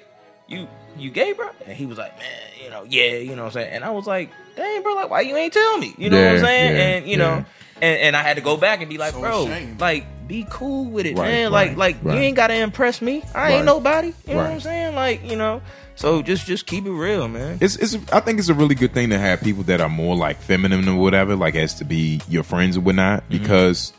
you 0.49 0.69
you 0.97 1.11
gay, 1.11 1.33
bro? 1.33 1.49
And 1.67 1.77
he 1.77 1.87
was 1.87 1.99
like, 1.99 2.17
man, 2.19 2.27
you 2.63 2.71
know, 2.71 2.85
yeah, 2.89 3.17
you 3.17 3.37
know 3.37 3.43
what 3.45 3.49
I'm 3.49 3.53
saying? 3.53 3.73
And 3.75 3.85
I 3.85 3.91
was 3.91 4.07
like, 4.07 4.31
dang, 4.57 4.83
bro, 4.83 4.95
like, 4.95 5.11
why 5.11 5.21
you 5.23 5.37
ain't 5.37 5.53
tell 5.53 5.79
me? 5.79 5.95
You 5.99 6.11
know 6.11 6.21
what 6.23 6.35
I'm 6.35 6.41
saying? 6.41 6.77
yeah, 6.77 6.83
and 6.97 7.07
you 7.09 7.17
know. 7.17 7.45
And, 7.83 7.99
and 7.99 8.17
I 8.17 8.21
had 8.23 8.37
to 8.37 8.43
go 8.43 8.59
back 8.59 8.81
and 8.83 8.91
be 8.91 8.99
like, 8.99 9.15
So 9.15 9.21
bro, 9.21 9.45
ashamed. 9.47 9.81
like, 9.81 10.05
be 10.29 10.47
cool 10.51 10.85
with 10.85 11.07
it, 11.07 11.17
Right, 11.17 11.29
man. 11.29 11.51
right, 11.51 11.69
like, 11.71 11.77
like 11.79 12.05
right. 12.05 12.15
you 12.17 12.21
ain't 12.21 12.37
gotta 12.37 12.53
impress 12.55 13.01
me. 13.01 13.23
I 13.35 13.39
Right. 13.41 13.51
ain't 13.55 13.65
nobody. 13.65 14.13
You 14.27 14.35
know 14.35 14.43
what 14.43 14.51
I'm 14.51 14.61
saying? 14.61 14.95
Like, 14.95 15.25
you 15.25 15.35
know. 15.37 15.63
So 15.97 16.21
just 16.21 16.47
just 16.47 16.67
keep 16.67 16.85
it 16.85 16.91
real, 16.91 17.27
man. 17.27 17.57
It's, 17.63 17.77
it's 17.77 17.97
I 18.13 18.21
think 18.21 18.39
it's 18.39 18.51
a 18.51 18.55
really 18.55 18.75
good 18.75 18.93
thing 18.93 19.09
to 19.11 19.19
have 19.19 19.41
people 19.41 19.63
that 19.63 19.81
are 19.81 19.89
more 19.89 20.15
like 20.15 20.43
feminine 20.43 20.87
or 20.91 21.01
whatever, 21.01 21.37
like 21.37 21.55
as 21.55 21.73
to 21.77 21.85
be 21.85 22.21
your 22.29 22.43
friends 22.43 22.77
or 22.77 22.81
whatnot. 22.81 23.23
Mm-hmm. 23.31 23.39
Because 23.43 23.95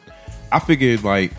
I 0.52 0.60
figured 0.60 1.04
like 1.04 1.32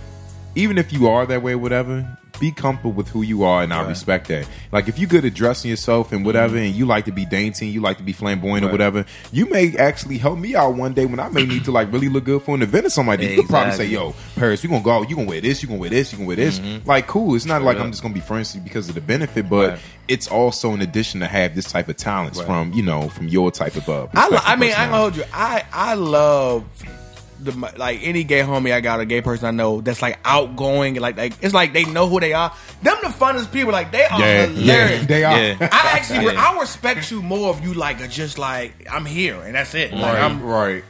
even 0.55 0.77
if 0.79 0.93
you 0.93 1.09
are 1.09 1.25
that 1.27 1.43
way, 1.43 1.53
or 1.53 1.59
whatever, 1.59 2.19
be 2.39 2.51
comfortable 2.53 2.93
with 2.93 3.09
who 3.09 3.23
you 3.23 3.43
are, 3.45 3.63
and 3.63 3.73
I 3.73 3.89
respect 3.89 4.29
that. 4.29 4.47
Like 4.71 4.87
if 4.87 4.99
you're 4.99 5.09
good 5.09 5.25
at 5.25 5.33
dressing 5.33 5.71
yourself 5.71 6.13
and 6.13 6.27
whatever, 6.27 6.59
and 6.59 6.75
you 6.75 6.85
like 6.85 7.07
to 7.07 7.13
be 7.13 7.25
dainty, 7.25 7.69
you 7.69 7.81
like 7.81 7.97
to 7.99 8.03
be 8.03 8.13
flamboyant 8.13 8.65
or 8.65 8.67
Mm-hmm. 8.67 8.73
Whatever, 8.73 9.05
you 9.33 9.47
may 9.47 9.75
actually 9.79 10.19
help 10.19 10.39
me 10.39 10.55
out 10.55 10.75
one 10.75 10.93
day 10.93 11.07
when 11.07 11.21
I 11.21 11.29
may 11.31 11.47
need 11.47 11.65
to 11.67 11.73
like 11.73 11.91
really 11.91 12.09
look 12.11 12.25
good 12.25 12.43
for 12.43 12.55
an 12.55 12.61
event 12.63 12.85
or 12.87 12.91
something 12.91 13.09
like 13.13 13.21
that. 13.21 13.31
You 13.31 13.41
could 13.43 13.49
probably 13.49 13.73
say, 13.73 13.87
"Yo, 13.87 14.15
Paris, 14.37 14.63
we 14.63 14.69
gonna 14.69 14.83
go. 14.83 15.03
You 15.05 15.15
gonna 15.17 15.29
wear 15.29 15.41
this. 15.41 15.63
You 15.63 15.69
gonna 15.69 15.81
wear 15.81 15.89
this. 15.91 16.13
You 16.13 16.19
gonna 16.19 16.27
wear 16.29 16.37
this." 16.37 16.61
Like 16.85 17.07
cool. 17.07 17.35
It's 17.35 17.47
not 17.47 17.63
like 17.63 17.79
up. 17.79 17.85
I'm 17.85 17.91
just 17.91 18.03
gonna 18.03 18.13
be 18.15 18.21
friends 18.21 18.55
you 18.55 18.61
because 18.61 18.91
of 18.91 18.95
the 18.95 19.01
benefit, 19.01 19.49
but 19.49 19.71
Right. 19.71 19.79
it's 20.09 20.27
also 20.29 20.73
an 20.75 20.83
addition 20.83 21.21
to 21.21 21.27
have 21.27 21.55
this 21.55 21.65
type 21.71 21.89
of 21.89 21.97
talents 21.97 22.39
Right. 22.41 22.47
from 22.47 22.73
you 22.75 22.83
know 22.83 23.09
from 23.09 23.29
your 23.29 23.51
type 23.51 23.77
of 23.77 23.89
uh, 23.89 24.07
I, 24.15 24.29
lo- 24.29 24.39
I 24.43 24.57
mean, 24.57 24.73
I 24.73 24.85
hold 24.87 25.17
you. 25.17 25.25
I 25.33 25.65
I 25.73 25.95
love 25.95 26.65
the 27.45 27.73
like 27.77 28.01
any 28.03 28.25
gay 28.25 28.41
homie 28.41 28.73
I 28.73 28.81
got, 28.81 29.01
a 29.01 29.05
gay 29.07 29.21
person 29.21 29.47
I 29.47 29.51
know 29.51 29.81
that's 29.81 30.01
like 30.03 30.19
outgoing, 30.25 30.95
like 30.97 31.17
like 31.17 31.35
it's 31.43 31.53
like 31.55 31.73
they 31.73 31.85
know 31.85 32.09
who 32.09 32.21
they 32.21 32.33
are. 32.33 32.53
Them 32.83 32.97
the 33.03 33.09
funnest 33.09 33.53
people. 33.53 33.73
Like 33.73 33.93
they 33.93 34.05
are 34.05 34.21
Yeah, 34.21 34.47
hilarious. 34.47 35.01
yeah, 35.01 35.07
they 35.07 35.25
are. 35.25 35.39
Yeah. 35.41 35.69
I 35.73 35.91
actually 35.99 36.25
Yeah. 36.33 36.41
I 36.55 36.61
respect 36.61 37.11
you 37.11 37.23
more 37.23 37.55
if 37.55 37.63
you 37.63 37.75
like 37.75 38.01
are 38.01 38.07
just 38.09 38.39
like 38.39 38.87
I'm 38.91 39.05
here 39.05 39.41
and 39.43 39.55
that's 39.55 39.75
it. 39.75 39.93
Like 39.93 40.03
Right, 40.03 40.23
I'm 40.23 40.43
right. 40.43 40.85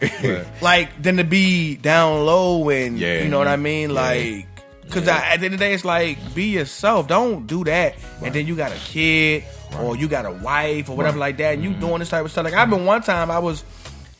like 0.63 1.03
than 1.03 1.17
to 1.17 1.25
be 1.25 1.77
down 1.77 2.25
low 2.27 2.69
and 2.71 2.99
Yeah. 2.99 3.23
you 3.23 3.29
know 3.29 3.39
what 3.39 3.49
I 3.49 3.57
mean. 3.57 3.91
Yeah. 3.91 3.97
Like 4.01 4.47
because 4.83 5.09
at 5.09 5.37
the 5.39 5.47
end 5.47 5.55
of 5.55 5.61
the 5.61 5.65
day, 5.67 5.73
it's 5.73 5.85
like 5.87 6.19
be 6.35 6.45
yourself. 6.49 7.09
Don't 7.09 7.47
do 7.47 7.65
that, 7.65 7.95
and 8.23 8.35
then 8.35 8.47
you 8.47 8.55
got 8.55 8.73
a 8.73 8.77
kid 8.77 9.43
or 9.81 9.97
you 9.97 10.07
got 10.07 10.27
a 10.27 10.31
wife 10.33 10.91
or 10.91 10.97
whatever 10.99 11.17
Right. 11.19 11.29
like 11.29 11.37
that, 11.39 11.55
and 11.55 11.65
you 11.65 11.71
Mm-hmm. 11.71 11.81
doing 11.81 11.99
this 12.01 12.11
type 12.11 12.25
of 12.27 12.31
stuff. 12.31 12.45
Like 12.45 12.53
I've 12.53 12.69
been 12.69 12.85
one 12.85 13.01
time 13.03 13.31
I 13.31 13.39
was 13.39 13.65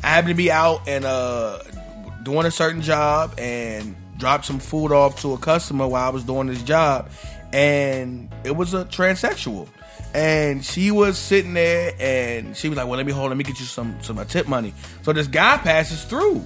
I 0.03 0.09
happened 0.09 0.31
to 0.31 0.35
be 0.35 0.51
out 0.51 0.89
and 0.89 1.05
uh 1.05 1.59
doing 2.23 2.47
a 2.47 2.51
certain 2.51 2.83
job 2.83 3.35
and 3.39 3.97
dropped 4.19 4.45
some 4.45 4.59
food 4.59 4.93
off 4.93 5.21
to 5.23 5.33
a 5.33 5.39
customer 5.39 5.87
while 5.87 6.07
I 6.07 6.11
was 6.11 6.25
doing 6.25 6.47
this 6.47 6.63
job, 6.63 7.11
and 7.53 8.33
it 8.45 8.57
was 8.57 8.75
a 8.75 8.85
transsexual. 8.85 9.69
And 10.15 10.65
she 10.65 10.91
was 10.91 11.17
sitting 11.17 11.55
there, 11.55 11.95
and 11.99 12.57
she 12.57 12.69
was 12.69 12.77
like, 12.77 12.87
"Well, 12.87 12.99
let 12.99 13.07
me 13.07 13.13
hold. 13.13 13.29
Let 13.29 13.37
me 13.39 13.45
get 13.45 13.59
you 13.59 13.65
some 13.67 13.97
some 14.03 14.19
uh, 14.19 14.25
tip 14.25 14.47
money." 14.47 14.75
So 15.03 15.13
this 15.13 15.27
guy 15.27 15.57
passes 15.57 16.05
through, 16.05 16.45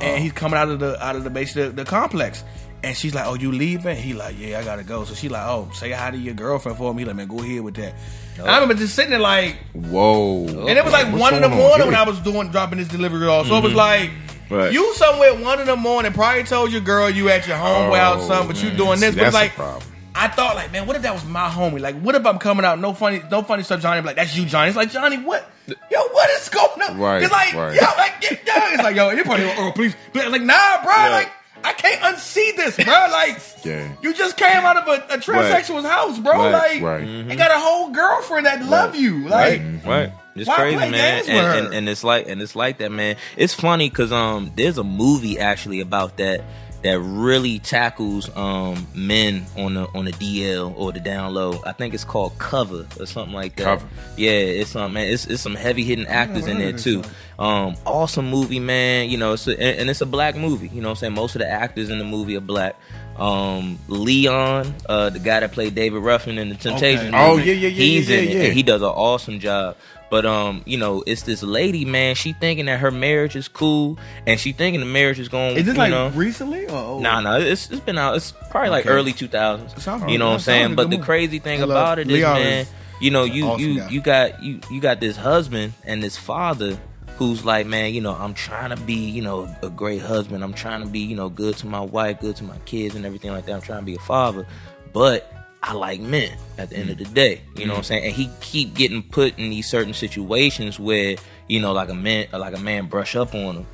and 0.00 0.22
he's 0.22 0.32
coming 0.32 0.56
out 0.56 0.68
of 0.68 0.78
the 0.78 1.02
out 1.04 1.16
of 1.16 1.24
the 1.24 1.30
base 1.30 1.56
of 1.56 1.74
the, 1.74 1.82
the 1.82 1.88
complex. 1.88 2.44
And 2.84 2.96
she's 2.96 3.14
like, 3.14 3.26
"Oh, 3.26 3.34
you 3.34 3.50
leaving?" 3.50 3.96
He 3.96 4.14
like, 4.14 4.38
"Yeah, 4.38 4.60
I 4.60 4.64
gotta 4.64 4.84
go." 4.84 5.04
So 5.04 5.14
she 5.14 5.28
like, 5.28 5.46
"Oh, 5.46 5.68
say 5.74 5.90
hi 5.90 6.12
to 6.12 6.16
your 6.16 6.34
girlfriend 6.34 6.78
for 6.78 6.94
me." 6.94 7.02
He 7.02 7.06
like, 7.06 7.16
"Man, 7.16 7.26
go 7.26 7.40
ahead 7.40 7.62
with 7.62 7.74
that." 7.74 7.94
I 8.40 8.54
remember 8.54 8.74
just 8.74 8.94
sitting 8.94 9.10
there 9.10 9.20
like, 9.20 9.56
Whoa. 9.74 10.46
and 10.46 10.70
it 10.70 10.84
was 10.84 10.92
like 10.92 11.06
What's 11.08 11.20
one 11.20 11.34
in 11.34 11.42
the 11.42 11.48
going 11.48 11.60
on 11.60 11.68
morning 11.68 11.86
when? 11.88 11.96
I 11.96 12.04
was 12.04 12.18
doing 12.20 12.50
dropping 12.50 12.78
this 12.78 12.88
delivery 12.88 13.26
off. 13.26 13.46
So 13.46 13.56
it 13.56 13.62
was 13.62 13.74
like 13.74 14.10
Right. 14.52 14.72
you 14.72 14.94
somewhere 14.94 15.34
one 15.34 15.60
in 15.60 15.66
the 15.66 15.76
morning, 15.76 16.12
probably 16.12 16.44
told 16.44 16.72
your 16.72 16.80
girl 16.80 17.08
you 17.10 17.28
at 17.30 17.46
your 17.46 17.56
out 17.56 18.18
Oh, 18.18 18.26
something, 18.28 18.48
but 18.48 18.62
you 18.62 18.70
doing 18.70 19.00
this. 19.00 19.14
See, 19.14 19.20
but 19.20 19.32
like, 19.32 19.52
problem. 19.54 19.82
I 20.14 20.28
thought 20.28 20.56
like, 20.56 20.70
man, 20.72 20.86
what 20.86 20.94
if 20.96 21.02
that 21.02 21.14
was 21.14 21.24
my 21.24 21.48
homie? 21.48 21.80
Like, 21.80 21.98
what 22.00 22.14
if 22.14 22.26
I'm 22.26 22.38
coming 22.38 22.64
out, 22.66 22.78
no 22.78 22.92
funny, 22.92 23.22
no 23.30 23.42
funny 23.42 23.62
stuff, 23.62 23.80
Johnny? 23.80 23.98
I'm 23.98 24.04
like, 24.04 24.16
that's 24.16 24.36
you, 24.36 24.44
Johnny. 24.44 24.68
It's 24.68 24.76
like, 24.76 24.90
Johnny, 24.90 25.16
what? 25.16 25.50
Yo, 25.66 25.74
what 26.12 26.30
is 26.30 26.48
going 26.50 26.82
on? 26.82 26.98
Right, 26.98 27.22
It's 27.22 27.32
like, 27.32 27.54
right. 27.54 27.74
yo, 27.74 27.86
like, 27.96 28.14
yeah. 28.46 28.74
It's 28.74 28.82
like, 28.82 28.94
yo, 28.94 29.10
you're 29.10 29.24
probably, 29.24 29.46
oh, 29.56 29.72
please, 29.74 29.94
but 30.12 30.30
like, 30.30 30.42
nah, 30.42 30.82
bro, 30.82 30.92
Yeah. 30.94 31.08
like. 31.10 31.30
I 31.64 31.74
can't 31.74 32.00
unsee 32.00 32.56
this, 32.56 32.74
bro. 32.74 32.86
Like, 33.12 33.38
Yeah. 33.64 33.88
you 34.02 34.12
just 34.12 34.36
came 34.36 34.48
out 34.64 34.76
of 34.78 34.88
a, 34.88 35.14
a 35.14 35.18
transsexual's 35.18 35.84
house, 35.86 36.18
bro. 36.18 36.32
Right, 36.32 36.50
like, 36.50 36.82
right. 36.82 37.06
you 37.06 37.36
got 37.36 37.52
a 37.52 37.56
whole 37.60 37.90
girlfriend 37.90 38.46
that 38.46 38.64
love 38.64 38.96
you. 38.96 39.28
Like, 39.28 39.62
Right. 39.86 40.12
It's 40.34 40.48
Why 40.48 40.56
crazy, 40.56 40.76
man. 40.76 41.24
And, 41.28 41.66
and, 41.66 41.74
and 41.74 41.88
it's 41.88 42.04
like 42.04 42.28
and 42.28 42.40
it's 42.40 42.56
like 42.56 42.78
that, 42.78 42.90
man. 42.90 43.16
It's 43.36 43.54
funny 43.54 43.88
because 43.90 44.12
um 44.12 44.52
there's 44.56 44.78
a 44.78 44.84
movie 44.84 45.38
actually 45.38 45.80
about 45.80 46.16
that 46.18 46.42
that 46.82 46.98
really 46.98 47.60
tackles 47.60 48.34
um 48.36 48.86
men 48.94 49.46
on 49.56 49.74
the 49.74 49.86
on 49.94 50.04
the 50.04 50.12
DL 50.12 50.76
or 50.76 50.92
the 50.92 51.00
down 51.00 51.34
low. 51.34 51.60
I 51.64 51.72
think 51.72 51.94
it's 51.94 52.04
called 52.04 52.38
Cover 52.38 52.86
or 52.98 53.06
something 53.06 53.34
like 53.34 53.56
that. 53.56 53.64
Cover. 53.64 53.88
Yeah, 54.16 54.30
it's 54.30 54.70
some 54.70 54.92
man. 54.94 55.06
It's, 55.12 55.26
it's 55.26 55.42
some 55.42 55.54
heavy 55.54 55.84
hitting 55.84 56.06
actors 56.06 56.46
in 56.46 56.58
there 56.58 56.72
too. 56.72 57.02
Um, 57.38 57.76
awesome 57.86 58.28
movie, 58.30 58.60
man. 58.60 59.10
You 59.10 59.18
know, 59.18 59.32
it's 59.32 59.46
a, 59.46 59.52
and, 59.52 59.80
and 59.80 59.90
it's 59.90 60.00
a 60.00 60.06
black 60.06 60.36
movie. 60.36 60.68
You 60.68 60.80
know, 60.80 60.88
what 60.88 60.92
I'm 60.92 60.96
saying 60.96 61.14
most 61.14 61.34
of 61.34 61.40
the 61.40 61.48
actors 61.48 61.90
in 61.90 61.98
the 61.98 62.04
movie 62.04 62.36
are 62.36 62.40
black. 62.40 62.76
Um, 63.16 63.78
Leon, 63.88 64.74
uh, 64.88 65.10
the 65.10 65.18
guy 65.18 65.40
that 65.40 65.52
played 65.52 65.74
David 65.74 66.02
Ruffin 66.02 66.38
in 66.38 66.48
the 66.48 66.54
Temptation. 66.54 67.08
Okay. 67.08 67.16
Oh, 67.16 67.36
yeah, 67.36 67.52
yeah, 67.52 67.68
yeah, 67.68 67.68
He's 67.68 68.08
yeah, 68.08 68.18
in 68.18 68.24
it, 68.28 68.30
yeah. 68.36 68.42
and 68.44 68.52
he 68.54 68.62
does 68.62 68.82
an 68.82 68.88
awesome 68.88 69.38
job. 69.38 69.76
But 70.10 70.26
um, 70.26 70.62
you 70.66 70.76
know, 70.76 71.02
it's 71.06 71.22
this 71.22 71.42
lady, 71.42 71.84
man. 71.86 72.14
She 72.16 72.34
thinking 72.34 72.66
that 72.66 72.80
her 72.80 72.90
marriage 72.90 73.34
is 73.34 73.48
cool, 73.48 73.98
and 74.26 74.38
she 74.38 74.52
thinking 74.52 74.80
the 74.80 74.86
marriage 74.86 75.18
is 75.18 75.28
going. 75.28 75.56
is 75.56 75.64
this 75.64 75.76
like 75.76 75.90
know, 75.90 76.10
recently 76.10 76.66
or 76.66 76.76
old? 76.76 77.02
Nah, 77.02 77.20
nah, 77.20 77.38
it's 77.38 77.70
it's 77.70 77.80
been 77.80 77.96
out. 77.96 78.16
It's 78.16 78.32
probably 78.50 78.68
like 78.70 78.84
Okay. 78.84 78.94
early 78.94 79.12
two 79.14 79.28
thousands. 79.28 79.72
You 80.10 80.18
know 80.18 80.26
what 80.28 80.34
I'm 80.34 80.40
saying? 80.40 80.74
But 80.74 80.90
the 80.90 80.96
movie. 80.96 81.02
crazy 81.06 81.38
thing 81.38 81.60
I 81.60 81.64
about 81.64 81.98
it 81.98 82.08
is, 82.10 82.14
Leon 82.14 82.34
man, 82.40 82.60
is 82.62 82.70
you 83.00 83.10
know, 83.10 83.24
you 83.24 83.44
awesome 83.46 83.66
you 83.66 83.76
guy. 83.78 83.88
you 83.88 84.00
got 84.02 84.42
you 84.42 84.60
you 84.70 84.80
got 84.82 85.00
this 85.00 85.16
husband 85.16 85.72
and 85.84 86.02
this 86.02 86.18
father 86.18 86.78
who's 87.26 87.44
like, 87.44 87.66
man, 87.66 87.94
you 87.94 88.00
know, 88.00 88.12
I'm 88.12 88.34
trying 88.34 88.70
to 88.70 88.82
be, 88.82 88.94
you 88.94 89.22
know, 89.22 89.54
a 89.62 89.70
great 89.70 90.02
husband. 90.02 90.42
I'm 90.42 90.52
trying 90.52 90.82
to 90.82 90.88
be, 90.88 91.00
you 91.00 91.16
know, 91.16 91.28
good 91.28 91.56
to 91.58 91.66
my 91.66 91.80
wife, 91.80 92.20
good 92.20 92.36
to 92.36 92.44
my 92.44 92.58
kids, 92.64 92.94
and 92.94 93.06
everything 93.06 93.30
like 93.30 93.46
that. 93.46 93.52
I'm 93.52 93.60
trying 93.60 93.80
to 93.80 93.86
be 93.86 93.94
a 93.94 94.00
father, 94.00 94.46
but 94.92 95.32
I 95.62 95.74
like 95.74 96.00
men 96.00 96.36
at 96.58 96.70
the 96.70 96.76
end 96.76 96.90
of 96.90 96.98
the 96.98 97.04
mm. 97.04 97.14
day. 97.14 97.40
You 97.56 97.66
know 97.66 97.74
what 97.74 97.78
I'm 97.78 97.82
mm. 97.82 97.86
saying? 97.86 98.04
And 98.04 98.12
he 98.12 98.28
keep 98.40 98.74
getting 98.74 99.02
put 99.02 99.38
in 99.38 99.50
these 99.50 99.68
certain 99.68 99.94
situations 99.94 100.78
where, 100.78 101.16
you 101.48 101.60
know, 101.60 101.72
like 101.72 101.88
a 101.88 101.94
man 101.94 102.26
like 102.32 102.56
a 102.56 102.60
man 102.60 102.86
brush 102.86 103.14
up 103.14 103.34
on 103.34 103.56
him 103.56 103.66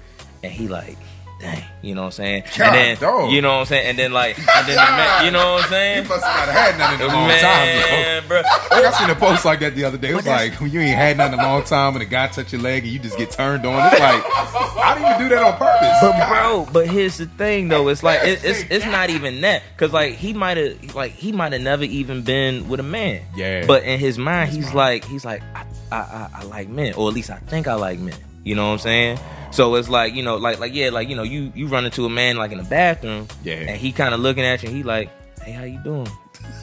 and 0.42 0.52
he 0.52 0.68
like, 0.68 0.98
dang, 1.40 1.64
you 1.82 1.94
know 1.94 2.02
what 2.02 2.06
I'm 2.06 2.12
saying? 2.12 2.42
God, 2.56 2.60
and 2.60 2.74
then 2.74 2.96
dog. 2.98 3.30
you 3.30 3.40
know 3.40 3.54
what 3.54 3.60
I'm 3.60 3.66
saying? 3.66 3.86
And 3.86 3.98
then 3.98 4.12
like 4.12 4.38
and 4.38 4.66
then 4.66 4.76
the 4.76 4.92
man, 4.96 5.24
you 5.24 5.30
know 5.30 5.54
what 5.54 5.64
I'm 5.64 5.70
saying? 5.70 6.02
You 6.02 6.08
must 6.08 6.24
have 6.24 6.46
not 6.46 6.54
had 6.54 6.78
nothing 6.78 7.06
in 7.06 7.10
a 7.10 7.14
long 7.14 7.30
time, 7.30 8.28
bro. 8.28 8.42
bro. 8.42 8.50
Like 8.70 8.84
I 8.84 8.98
seen 8.98 9.10
a 9.10 9.14
post 9.14 9.44
like 9.44 9.60
that 9.60 9.74
the 9.74 9.84
other 9.84 9.98
day. 9.98 10.10
It 10.10 10.16
was 10.16 10.26
like 10.26 10.54
when 10.60 10.70
you 10.70 10.80
ain't 10.80 10.96
had 10.96 11.16
nothing 11.16 11.34
in 11.34 11.40
a 11.40 11.48
long 11.48 11.64
time 11.64 11.94
and 11.94 12.02
a 12.02 12.06
guy 12.06 12.28
touch 12.28 12.52
your 12.52 12.62
leg 12.62 12.84
and 12.84 12.92
you 12.92 12.98
just 12.98 13.16
get 13.16 13.30
turned 13.30 13.64
on. 13.64 13.92
It's 13.92 14.00
like 14.00 14.22
I 14.26 14.94
didn't 14.94 15.14
even 15.14 15.28
do 15.28 15.34
that 15.34 15.44
on 15.44 15.56
purpose. 15.58 15.98
But 16.00 16.28
bro, 16.28 16.66
but 16.72 16.88
here's 16.88 17.18
the 17.18 17.26
thing 17.26 17.68
though, 17.68 17.88
it's 17.88 18.02
like 18.02 18.20
it, 18.22 18.44
it's 18.44 18.64
it's 18.70 18.86
not 18.86 19.10
even 19.10 19.40
that 19.42 19.62
because 19.76 19.92
like 19.92 20.14
he 20.14 20.32
might 20.32 20.56
have 20.56 20.94
like 20.94 21.12
he 21.12 21.32
might 21.32 21.52
have 21.52 21.62
never 21.62 21.84
even 21.84 22.22
been 22.22 22.68
with 22.68 22.80
a 22.80 22.84
man. 22.84 23.22
Yeah. 23.36 23.66
But 23.66 23.84
in 23.84 23.98
his 23.98 24.18
mind, 24.18 24.50
he's 24.50 24.74
like 24.74 25.04
he's 25.04 25.24
like 25.24 25.42
I, 25.54 25.64
I 25.92 25.96
I 25.96 26.28
I 26.34 26.44
like 26.44 26.68
men, 26.68 26.94
or 26.94 27.08
at 27.08 27.14
least 27.14 27.30
I 27.30 27.36
think 27.36 27.68
I 27.68 27.74
like 27.74 27.98
men. 27.98 28.16
You 28.44 28.54
know 28.54 28.66
what 28.66 28.72
I'm 28.72 28.78
saying? 28.78 29.18
So 29.50 29.74
it's 29.76 29.88
like 29.88 30.14
you 30.14 30.22
know 30.22 30.36
like 30.36 30.58
like 30.60 30.74
yeah 30.74 30.90
like 30.90 31.08
you 31.08 31.16
know 31.16 31.22
you 31.22 31.52
you 31.54 31.66
run 31.68 31.84
into 31.84 32.04
a 32.04 32.10
man 32.10 32.36
like 32.36 32.52
in 32.52 32.58
the 32.58 32.64
bathroom, 32.64 33.26
Yeah. 33.42 33.54
and 33.54 33.80
he 33.80 33.92
kind 33.92 34.14
of 34.14 34.20
looking 34.20 34.44
at 34.44 34.62
you, 34.62 34.68
and 34.68 34.76
he 34.76 34.82
like, 34.82 35.10
hey, 35.42 35.52
how 35.52 35.64
you 35.64 35.78
doing? 35.82 36.08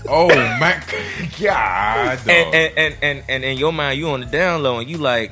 oh 0.08 0.28
my 0.60 0.82
God. 1.42 2.20
And 2.30 2.56
and, 2.56 2.74
and 2.78 2.96
and 3.02 3.24
and 3.28 3.44
in 3.44 3.58
your 3.58 3.74
mind, 3.74 3.98
you 4.00 4.08
on 4.10 4.20
the 4.22 4.26
down 4.28 4.64
low, 4.64 4.80
and 4.80 4.90
you 4.90 4.98
like. 4.98 5.32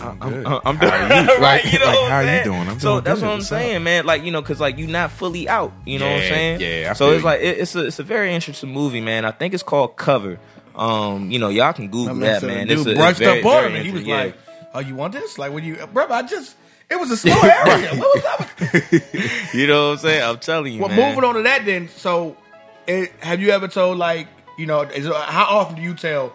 I'm, 0.00 0.16
good. 0.20 0.46
I'm, 0.46 0.60
I'm 0.64 0.76
How 0.76 0.80
doing 0.80 0.92
are 0.92 1.22
you? 1.34 1.38
right. 1.40 1.64
Like- 1.64 1.72
you 1.72 1.78
know 1.80 1.86
like, 1.86 1.94
what 1.96 2.12
I'm 2.12 2.24
how 2.26 2.32
you 2.38 2.44
doing? 2.44 2.68
I'm 2.68 2.78
so 2.78 2.92
doing 2.92 3.04
that's 3.04 3.18
good. 3.20 3.26
what 3.26 3.32
I'm 3.32 3.38
What's 3.38 3.52
up? 3.52 3.58
saying, 3.58 3.82
man. 3.82 4.06
Like 4.06 4.22
you 4.22 4.30
know, 4.30 4.40
because 4.40 4.60
like 4.60 4.78
you're 4.78 4.88
not 4.88 5.10
fully 5.10 5.48
out. 5.48 5.72
You 5.84 5.98
know 5.98 6.06
what 6.06 6.22
I'm 6.22 6.28
saying? 6.28 6.60
yeah, 6.60 6.90
I 6.90 6.92
so 6.92 7.10
it's 7.10 7.18
you. 7.20 7.24
like 7.24 7.40
it, 7.40 7.58
it's 7.58 7.74
a 7.74 7.86
it's 7.86 7.98
a 7.98 8.04
very 8.04 8.32
interesting 8.32 8.70
movie, 8.72 9.00
man. 9.00 9.24
I 9.24 9.32
think 9.32 9.54
it's 9.54 9.64
called 9.64 9.96
Cover. 9.96 10.38
Um, 10.76 11.32
you 11.32 11.40
know, 11.40 11.48
y'all 11.48 11.72
can 11.72 11.88
Google 11.88 12.14
My 12.14 12.26
that, 12.26 12.42
man. 12.44 12.68
Dude 12.68 12.78
It's 12.78 12.86
a- 12.86 13.08
it's 13.08 13.18
very- 13.18 13.40
up 13.40 13.46
on 13.46 13.52
very 13.52 13.66
him, 13.70 13.74
and 13.74 13.86
he 13.86 13.90
was 13.90 14.02
interesting, 14.02 14.32
like, 14.46 14.47
"Oh, 14.74 14.80
you 14.80 14.94
want 14.94 15.12
this? 15.12 15.38
Like, 15.38 15.52
when 15.52 15.64
you, 15.64 15.76
bro, 15.92 16.06
I 16.08 16.22
just, 16.22 16.56
it 16.90 16.98
was 16.98 17.10
a 17.10 17.16
small 17.16 17.42
area. 17.44 17.90
what 17.96 18.14
was 18.14 18.24
up? 18.24 19.52
you 19.54 19.66
know 19.66 19.86
what 19.88 19.92
I'm 19.92 19.98
saying? 19.98 20.22
I'm 20.22 20.38
telling 20.38 20.72
you, 20.74 20.80
Well, 20.80 20.88
man. 20.90 21.10
moving 21.14 21.24
on 21.28 21.34
to 21.36 21.42
that, 21.42 21.64
then. 21.64 21.88
So, 21.88 22.36
it, 22.86 23.10
have 23.20 23.40
you 23.40 23.50
ever 23.50 23.68
told 23.68 23.98
like, 23.98 24.28
you 24.58 24.66
know, 24.66 24.80
is 24.82 25.06
how 25.06 25.46
often 25.48 25.76
do 25.76 25.82
you 25.82 25.94
tell 25.94 26.32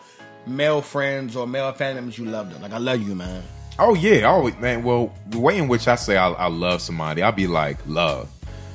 male 0.48 0.82
friends 0.82 1.36
or 1.36 1.48
male 1.48 1.72
family 1.74 1.96
members 1.96 2.17
you 2.17 2.26
love 2.26 2.52
them? 2.52 2.62
Like, 2.62 2.72
I 2.74 2.78
love 2.78 3.02
you, 3.02 3.15
man. 3.15 3.43
Oh 3.80 3.96
yeah, 3.96 4.28
always 4.28 4.56
man. 4.60 4.84
Well, 4.84 5.12
the 5.30 5.39
way 5.39 5.58
in 5.58 5.67
which 5.67 5.88
I 5.88 5.96
say 5.96 6.15
I, 6.15 6.30
I 6.32 6.48
love 6.48 6.80
somebody, 6.80 7.24
I'll 7.24 7.32
be 7.32 7.48
like 7.48 7.80
love. 7.88 8.30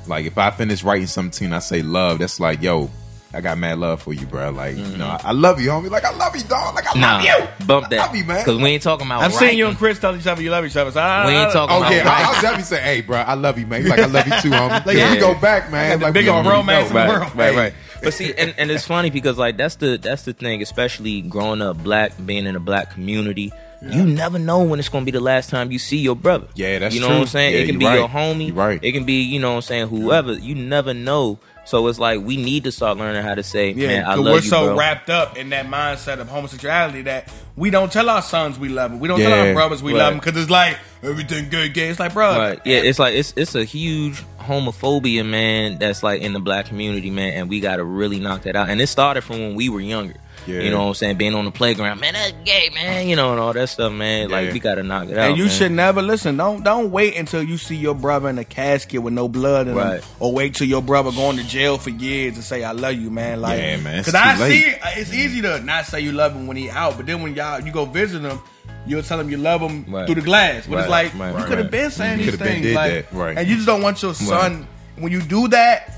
Like 0.09 0.27
if 0.27 0.37
I 0.37 0.51
finish 0.51 0.83
writing 0.83 1.07
something 1.07 1.45
and 1.47 1.55
I 1.55 1.61
say 1.61 1.83
love, 1.83 2.19
that's 2.19 2.41
like 2.41 2.61
yo, 2.63 2.91
I 3.35 3.43
got 3.43 3.59
mad 3.59 3.79
love 3.79 4.01
for 4.01 4.15
you, 4.15 4.27
bro. 4.27 4.51
Like 4.51 4.77
you 4.77 4.83
know, 4.85 5.05
mm-hmm. 5.05 5.27
I, 5.27 5.31
I 5.31 5.33
love 5.33 5.61
you, 5.61 5.69
homie. 5.69 5.91
Like 5.91 6.05
I 6.05 6.15
love 6.17 6.35
you, 6.35 6.43
dog. 6.45 6.75
Like 6.75 6.87
I 6.95 6.99
Nah, 6.99 7.17
love 7.17 7.25
you. 7.25 7.67
bump 7.67 7.91
that. 7.91 7.93
I 7.93 7.97
that. 7.99 8.07
love 8.07 8.17
you, 8.17 8.25
man. 8.25 8.39
Because 8.45 8.57
we 8.63 8.69
ain't 8.71 8.83
talking 8.83 9.07
about. 9.07 9.21
I've 9.23 9.35
seen 9.35 9.59
you 9.59 9.67
and. 9.67 9.77
Chris 9.77 9.99
tell 9.99 10.17
each 10.17 10.27
other 10.27 10.41
you 10.43 10.51
love 10.51 10.65
each 10.65 10.77
other. 10.77 10.91
So 10.91 10.99
I, 11.01 11.27
We 11.27 11.33
ain't 11.33 11.51
I- 11.51 11.53
talking 11.53 11.77
Oh 11.77 11.81
about 11.81 11.93
yeah. 11.93 12.05
I'll 12.07 12.41
definitely 12.41 12.63
say, 12.65 12.81
"Hey, 12.81 13.01
bro, 13.03 13.19
I 13.19 13.35
love 13.35 13.59
you, 13.59 13.67
man." 13.67 13.87
Like, 13.87 13.99
"I 14.01 14.07
love 14.07 14.27
you 14.27 14.41
too, 14.41 14.51
homie." 14.51 14.83
Like, 14.87 14.97
Yeah. 14.97 15.13
we 15.13 15.21
go 15.21 15.35
back, 15.39 15.71
man. 15.71 15.85
I 15.87 15.89
got 15.91 15.99
the 15.99 16.05
like, 16.07 16.15
we 16.15 16.21
biggest 16.21 16.33
already 16.35 16.49
romance 16.49 16.91
know. 16.91 17.01
in 17.01 17.07
the 17.07 17.13
right, 17.13 17.21
world. 17.21 17.37
Right, 17.37 17.53
Hey. 17.53 17.57
right. 17.59 17.75
But 18.03 18.15
see, 18.15 18.33
and, 18.35 18.55
and 18.57 18.71
it's 18.71 18.87
funny 18.87 19.11
because 19.11 19.37
like 19.37 19.57
that's 19.59 19.75
the 19.77 19.99
that's 19.99 20.23
the 20.23 20.33
thing, 20.33 20.63
especially 20.63 21.21
growing 21.21 21.61
up 21.61 21.77
black, 21.83 22.13
being 22.25 22.47
in 22.47 22.57
a 22.57 22.61
black 22.61 22.93
community. 22.93 23.53
You 23.81 24.05
never 24.05 24.39
know 24.39 24.63
when 24.63 24.79
it's 24.79 24.89
gonna 24.89 25.05
be 25.05 25.13
the 25.13 25.21
last 25.21 25.51
time 25.51 25.71
you 25.71 25.79
see 25.79 25.99
your 25.99 26.17
brother. 26.17 26.49
Yeah, 26.55 26.81
that's 26.81 26.95
you 26.95 27.01
know 27.01 27.07
true. 27.09 27.17
what 27.17 27.23
I'm 27.23 27.29
saying. 27.29 27.55
Yeah, 27.55 27.61
it 27.61 27.67
can 27.67 27.79
be 27.79 27.85
right. 27.85 27.99
your 27.99 28.09
homie. 28.09 28.49
You 28.49 28.53
right. 28.55 28.81
It 28.83 28.93
can 28.93 29.05
be 29.05 29.23
you 29.23 29.39
know 29.39 29.51
what 29.51 29.57
I'm 29.57 29.63
saying 29.63 29.89
whoever. 29.89 30.33
You 30.33 30.55
never 30.55 30.93
know. 30.95 31.39
So 31.65 31.87
it's 31.89 31.99
like 31.99 32.23
we 32.23 32.39
need 32.39 32.65
to 32.65 32.73
start 32.73 32.97
learning 32.97 33.23
how 33.23 33.35
to 33.35 33.43
say, 33.43 33.73
Yeah, 33.73 33.89
man, 33.89 34.05
I 34.07 34.15
love 34.15 34.19
you. 34.19 34.25
we're 34.25 34.35
you, 34.37 34.41
so 34.41 34.67
bro. 34.69 34.79
wrapped 34.79 35.11
up 35.11 35.37
in 35.37 35.51
that 35.51 35.67
mindset 35.67 36.19
of 36.19 36.27
homosexuality 36.27 37.03
that 37.03 37.31
we 37.57 37.69
don't 37.69 37.93
tell 37.93 38.09
our 38.09 38.23
sons 38.23 38.59
we 38.59 38.71
love 38.71 38.91
them. 38.91 39.01
We 39.01 39.07
don't 39.09 39.21
tell 39.21 39.33
our 39.33 39.53
brothers 39.53 39.83
we 39.83 39.93
right. 39.93 39.99
love 39.99 40.13
them 40.15 40.21
because 40.21 40.41
it's 40.41 40.51
like 40.51 40.79
everything 41.03 41.51
good, 41.51 41.75
gay. 41.75 41.91
It's 41.91 42.01
like, 42.01 42.15
bro, 42.15 42.39
Right. 42.39 42.61
Yeah, 42.65 42.79
it's 42.79 42.99
like 42.99 43.15
it's 43.15 43.35
it's 43.37 43.55
a 43.55 43.65
huge 43.65 44.23
homophobia, 44.41 45.27
man, 45.29 45.79
that's 45.79 46.03
like 46.03 46.23
in 46.23 46.33
the 46.33 46.41
black 46.41 46.67
community, 46.67 47.11
man, 47.11 47.35
and 47.35 47.51
we 47.51 47.61
gotta 47.61 47.85
really 47.85 48.19
knock 48.19 48.43
that 48.43 48.57
out. 48.57 48.71
And 48.71 48.81
it 48.81 48.87
started 48.87 49.21
from 49.23 49.39
when 49.39 49.55
we 49.55 49.69
were 49.69 49.81
younger. 49.81 50.15
Yeah. 50.49 50.63
You 50.63 50.71
know 50.71 50.79
what 50.81 50.89
I'm 50.89 50.95
saying? 50.95 51.17
Being 51.19 51.35
on 51.35 51.45
the 51.45 51.51
playground, 51.51 52.01
man, 52.01 52.15
that's 52.15 52.33
gay, 52.45 52.71
man, 52.75 53.07
you 53.07 53.17
know, 53.17 53.33
and 53.33 53.41
all 53.41 53.53
that 53.53 53.69
stuff, 53.69 53.93
man. 53.93 54.31
Like 54.31 54.53
we 54.53 54.61
gotta 54.61 54.83
knock 54.83 55.09
it 55.09 55.19
out. 55.19 55.29
And 55.31 55.37
you 55.39 55.45
man. 55.45 55.53
should 55.53 55.73
never 55.73 56.01
listen. 56.03 56.37
Don't 56.37 56.65
don't 56.65 56.91
wait 56.91 57.17
until 57.17 57.43
you 57.43 57.59
see 57.59 57.77
your 57.77 57.95
brother 57.95 58.29
in 58.31 58.39
a 58.39 58.45
casket 58.45 59.03
with 59.03 59.13
no 59.13 59.29
blood 59.29 59.69
in 59.69 59.75
Right. 59.75 60.01
him, 60.03 60.11
or 60.21 60.33
wait 60.33 60.55
till 60.55 60.67
your 60.67 60.83
brother 60.83 61.13
going 61.13 61.37
to 61.37 61.45
jail 61.45 61.77
for 61.79 61.91
years 61.91 62.35
and 62.37 62.43
say 62.45 62.65
I 62.65 62.73
love 62.73 62.95
you, 62.95 63.11
man. 63.11 63.41
Like, 63.41 63.59
Yeah, 63.61 63.77
man, 63.77 63.99
Because 63.99 64.15
I 64.15 64.39
late. 64.39 64.63
see 64.63 64.75
it's 65.01 65.13
easy 65.13 65.43
to 65.43 65.61
not 65.61 65.85
say 65.87 66.01
you 66.01 66.13
love 66.13 66.33
him 66.33 66.47
when 66.47 66.57
he 66.57 66.71
out, 66.71 66.97
but 66.97 67.07
then 67.07 67.23
when 67.23 67.35
y'all 67.35 67.61
you 67.61 67.71
go 67.73 67.85
visit 67.85 68.23
him. 68.23 68.41
You'll 68.87 69.03
tell 69.03 69.21
him 69.21 69.29
you 69.29 69.37
love 69.37 69.61
him 69.61 69.85
Right. 69.87 70.07
through 70.07 70.15
the 70.15 70.21
glass, 70.23 70.67
but 70.67 70.79
it's 70.79 70.89
like 70.89 71.13
right, 71.19 71.37
you 71.39 71.45
could 71.45 71.59
have 71.59 71.71
been 71.71 71.91
saying 71.91 72.19
these 72.19 72.37
things, 72.37 72.75
like, 72.75 73.07
right. 73.13 73.37
and 73.37 73.47
you 73.47 73.57
just 73.57 73.67
don't 73.67 73.83
want 73.83 74.01
your 74.03 74.15
son. 74.15 74.67
When 74.97 75.13
you 75.13 75.21
do 75.21 75.47
that, 75.49 75.98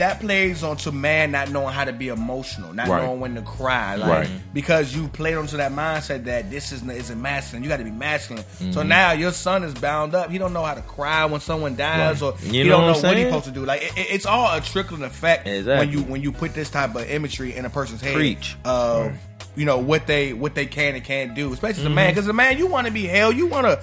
that 0.00 0.20
plays 0.20 0.62
onto 0.62 0.90
man 0.90 1.30
not 1.30 1.50
knowing 1.50 1.72
how 1.72 1.84
to 1.84 1.92
be 1.92 2.08
emotional, 2.08 2.74
not 2.74 2.88
Right. 2.88 3.02
knowing 3.02 3.20
when 3.20 3.34
to 3.36 3.42
cry, 3.42 3.94
like 3.94 4.10
Right. 4.10 4.30
because 4.52 4.94
you 4.94 5.08
played 5.08 5.36
onto 5.36 5.56
that 5.56 5.72
mindset 5.72 6.24
that 6.24 6.50
this 6.50 6.72
is 6.72 6.82
isn't 6.82 7.22
masculine. 7.22 7.62
You 7.62 7.68
got 7.70 7.78
to 7.78 7.84
be 7.84 7.90
masculine. 7.90 8.44
Mm-hmm. 8.44 8.72
So 8.72 8.82
now 8.82 9.12
your 9.12 9.32
son 9.32 9.62
is 9.64 9.72
bound 9.74 10.14
up. 10.14 10.30
He 10.30 10.36
don't 10.38 10.52
know 10.52 10.62
how 10.64 10.74
to 10.74 10.82
cry 10.82 11.24
when 11.24 11.40
someone 11.40 11.76
dies, 11.76 12.20
or 12.20 12.34
You 12.42 12.50
he 12.50 12.62
know 12.64 12.70
don't 12.78 12.80
know 12.88 12.94
I'm 12.98 13.02
what 13.02 13.16
he's 13.16 13.26
supposed 13.26 13.44
to 13.46 13.50
do. 13.52 13.64
Like 13.64 13.82
it, 13.82 13.92
it- 13.96 14.06
it's 14.10 14.26
all 14.26 14.54
a 14.56 14.60
trickling 14.60 15.02
effect 15.04 15.46
Exactly. 15.46 15.74
when 15.86 15.90
you 15.96 16.02
when 16.04 16.20
you 16.22 16.32
put 16.32 16.52
this 16.54 16.68
type 16.70 16.94
of 16.94 17.08
imagery 17.10 17.56
in 17.56 17.64
a 17.64 17.70
person's 17.70 18.00
head 18.00 18.14
Preach. 18.14 18.56
of 18.64 19.12
you 19.56 19.64
know 19.64 19.78
what 19.78 20.06
they 20.06 20.32
what 20.32 20.54
they 20.54 20.66
can 20.66 20.94
and 20.94 21.04
can't 21.04 21.34
do, 21.34 21.52
especially 21.52 21.80
as 21.82 21.84
Mm-hmm. 21.84 21.92
a 21.92 21.94
man. 21.94 22.10
Because 22.12 22.28
a 22.28 22.32
man, 22.32 22.58
you 22.58 22.66
want 22.66 22.86
to 22.86 22.92
be 22.92 23.06
held. 23.06 23.36
You 23.36 23.46
want 23.46 23.66
to 23.66 23.80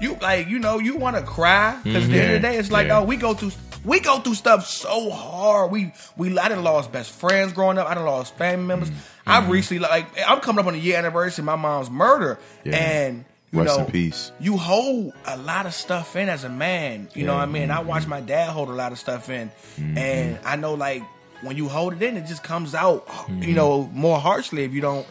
you 0.00 0.16
like 0.22 0.48
you 0.48 0.58
know 0.58 0.78
you 0.78 0.96
want 0.96 1.16
to 1.16 1.22
cry 1.22 1.76
because 1.84 2.04
at 2.04 2.10
the 2.10 2.20
end 2.20 2.32
of 2.36 2.42
the 2.42 2.48
day, 2.48 2.56
it's 2.56 2.70
like 2.70 2.86
yeah. 2.88 2.98
oh 3.00 3.04
we 3.04 3.16
go 3.16 3.34
through. 3.34 3.52
We 3.84 4.00
go 4.00 4.18
through 4.18 4.34
stuff 4.34 4.66
so 4.66 5.10
hard. 5.10 5.70
We 5.70 5.92
we 6.16 6.38
I 6.38 6.48
done 6.48 6.62
lost 6.62 6.92
best 6.92 7.10
friends 7.12 7.52
growing 7.52 7.78
up. 7.78 7.88
I 7.88 7.94
done 7.94 8.04
lost 8.04 8.34
family 8.36 8.66
members. 8.66 8.90
Mm-hmm. 8.90 9.00
I've 9.30 9.48
recently 9.48 9.80
like 9.80 10.06
I'm 10.26 10.40
coming 10.40 10.60
up 10.60 10.66
on 10.66 10.74
a 10.74 10.78
year 10.78 10.96
anniversary 10.98 11.42
of 11.42 11.46
my 11.46 11.56
mom's 11.56 11.88
murder, 11.90 12.38
Yeah. 12.64 12.76
and 12.76 13.24
you 13.52 13.62
Rest 13.62 13.78
know 13.78 13.84
in 13.86 13.90
peace. 13.90 14.32
you 14.38 14.56
hold 14.58 15.12
a 15.26 15.36
lot 15.38 15.66
of 15.66 15.72
stuff 15.74 16.14
in 16.16 16.28
as 16.28 16.44
a 16.44 16.48
man. 16.50 17.08
You 17.14 17.24
know 17.24 17.34
what 17.34 17.42
I 17.42 17.46
mean? 17.46 17.70
I 17.70 17.80
watch 17.80 18.06
my 18.06 18.20
dad 18.20 18.50
hold 18.50 18.68
a 18.68 18.72
lot 18.74 18.92
of 18.92 18.98
stuff 18.98 19.30
in, 19.30 19.50
Mm-hmm. 19.78 19.98
and 19.98 20.38
I 20.44 20.56
know 20.56 20.74
like 20.74 21.02
when 21.42 21.56
you 21.56 21.68
hold 21.68 21.94
it 21.94 22.02
in, 22.02 22.18
it 22.18 22.26
just 22.26 22.42
comes 22.42 22.74
out, 22.74 23.06
Mm-hmm. 23.06 23.42
you 23.44 23.54
know, 23.54 23.88
more 23.94 24.18
harshly 24.20 24.64
if 24.64 24.72
you 24.74 24.82
don't. 24.82 25.06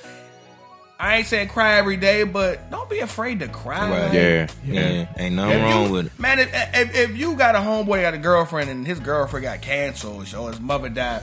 I 1.01 1.15
ain't 1.17 1.27
saying 1.27 1.47
cry 1.47 1.77
every 1.77 1.95
day, 1.95 2.23
but 2.23 2.69
don't 2.69 2.89
be 2.89 2.99
afraid 2.99 3.39
to 3.39 3.47
cry. 3.47 3.89
Right. 3.89 4.13
Yeah, 4.13 4.47
Yeah, 4.65 4.89
yeah. 4.89 5.07
ain't 5.17 5.35
nothing 5.35 5.57
If 5.59 5.63
wrong 5.63 5.85
you- 5.85 5.91
with 5.93 6.05
it. 6.07 6.19
Man, 6.19 6.39
if, 6.39 6.49
if, 6.53 6.93
if 6.95 7.17
you 7.17 7.35
got 7.37 7.55
a 7.55 7.59
homeboy 7.59 8.01
got 8.01 8.13
a 8.13 8.17
girlfriend 8.17 8.69
and 8.69 8.85
his 8.85 8.99
girlfriend 8.99 9.43
got 9.45 9.61
cancer 9.61 10.09
or 10.09 10.21
his 10.23 10.59
mother 10.59 10.89
died, 10.89 11.21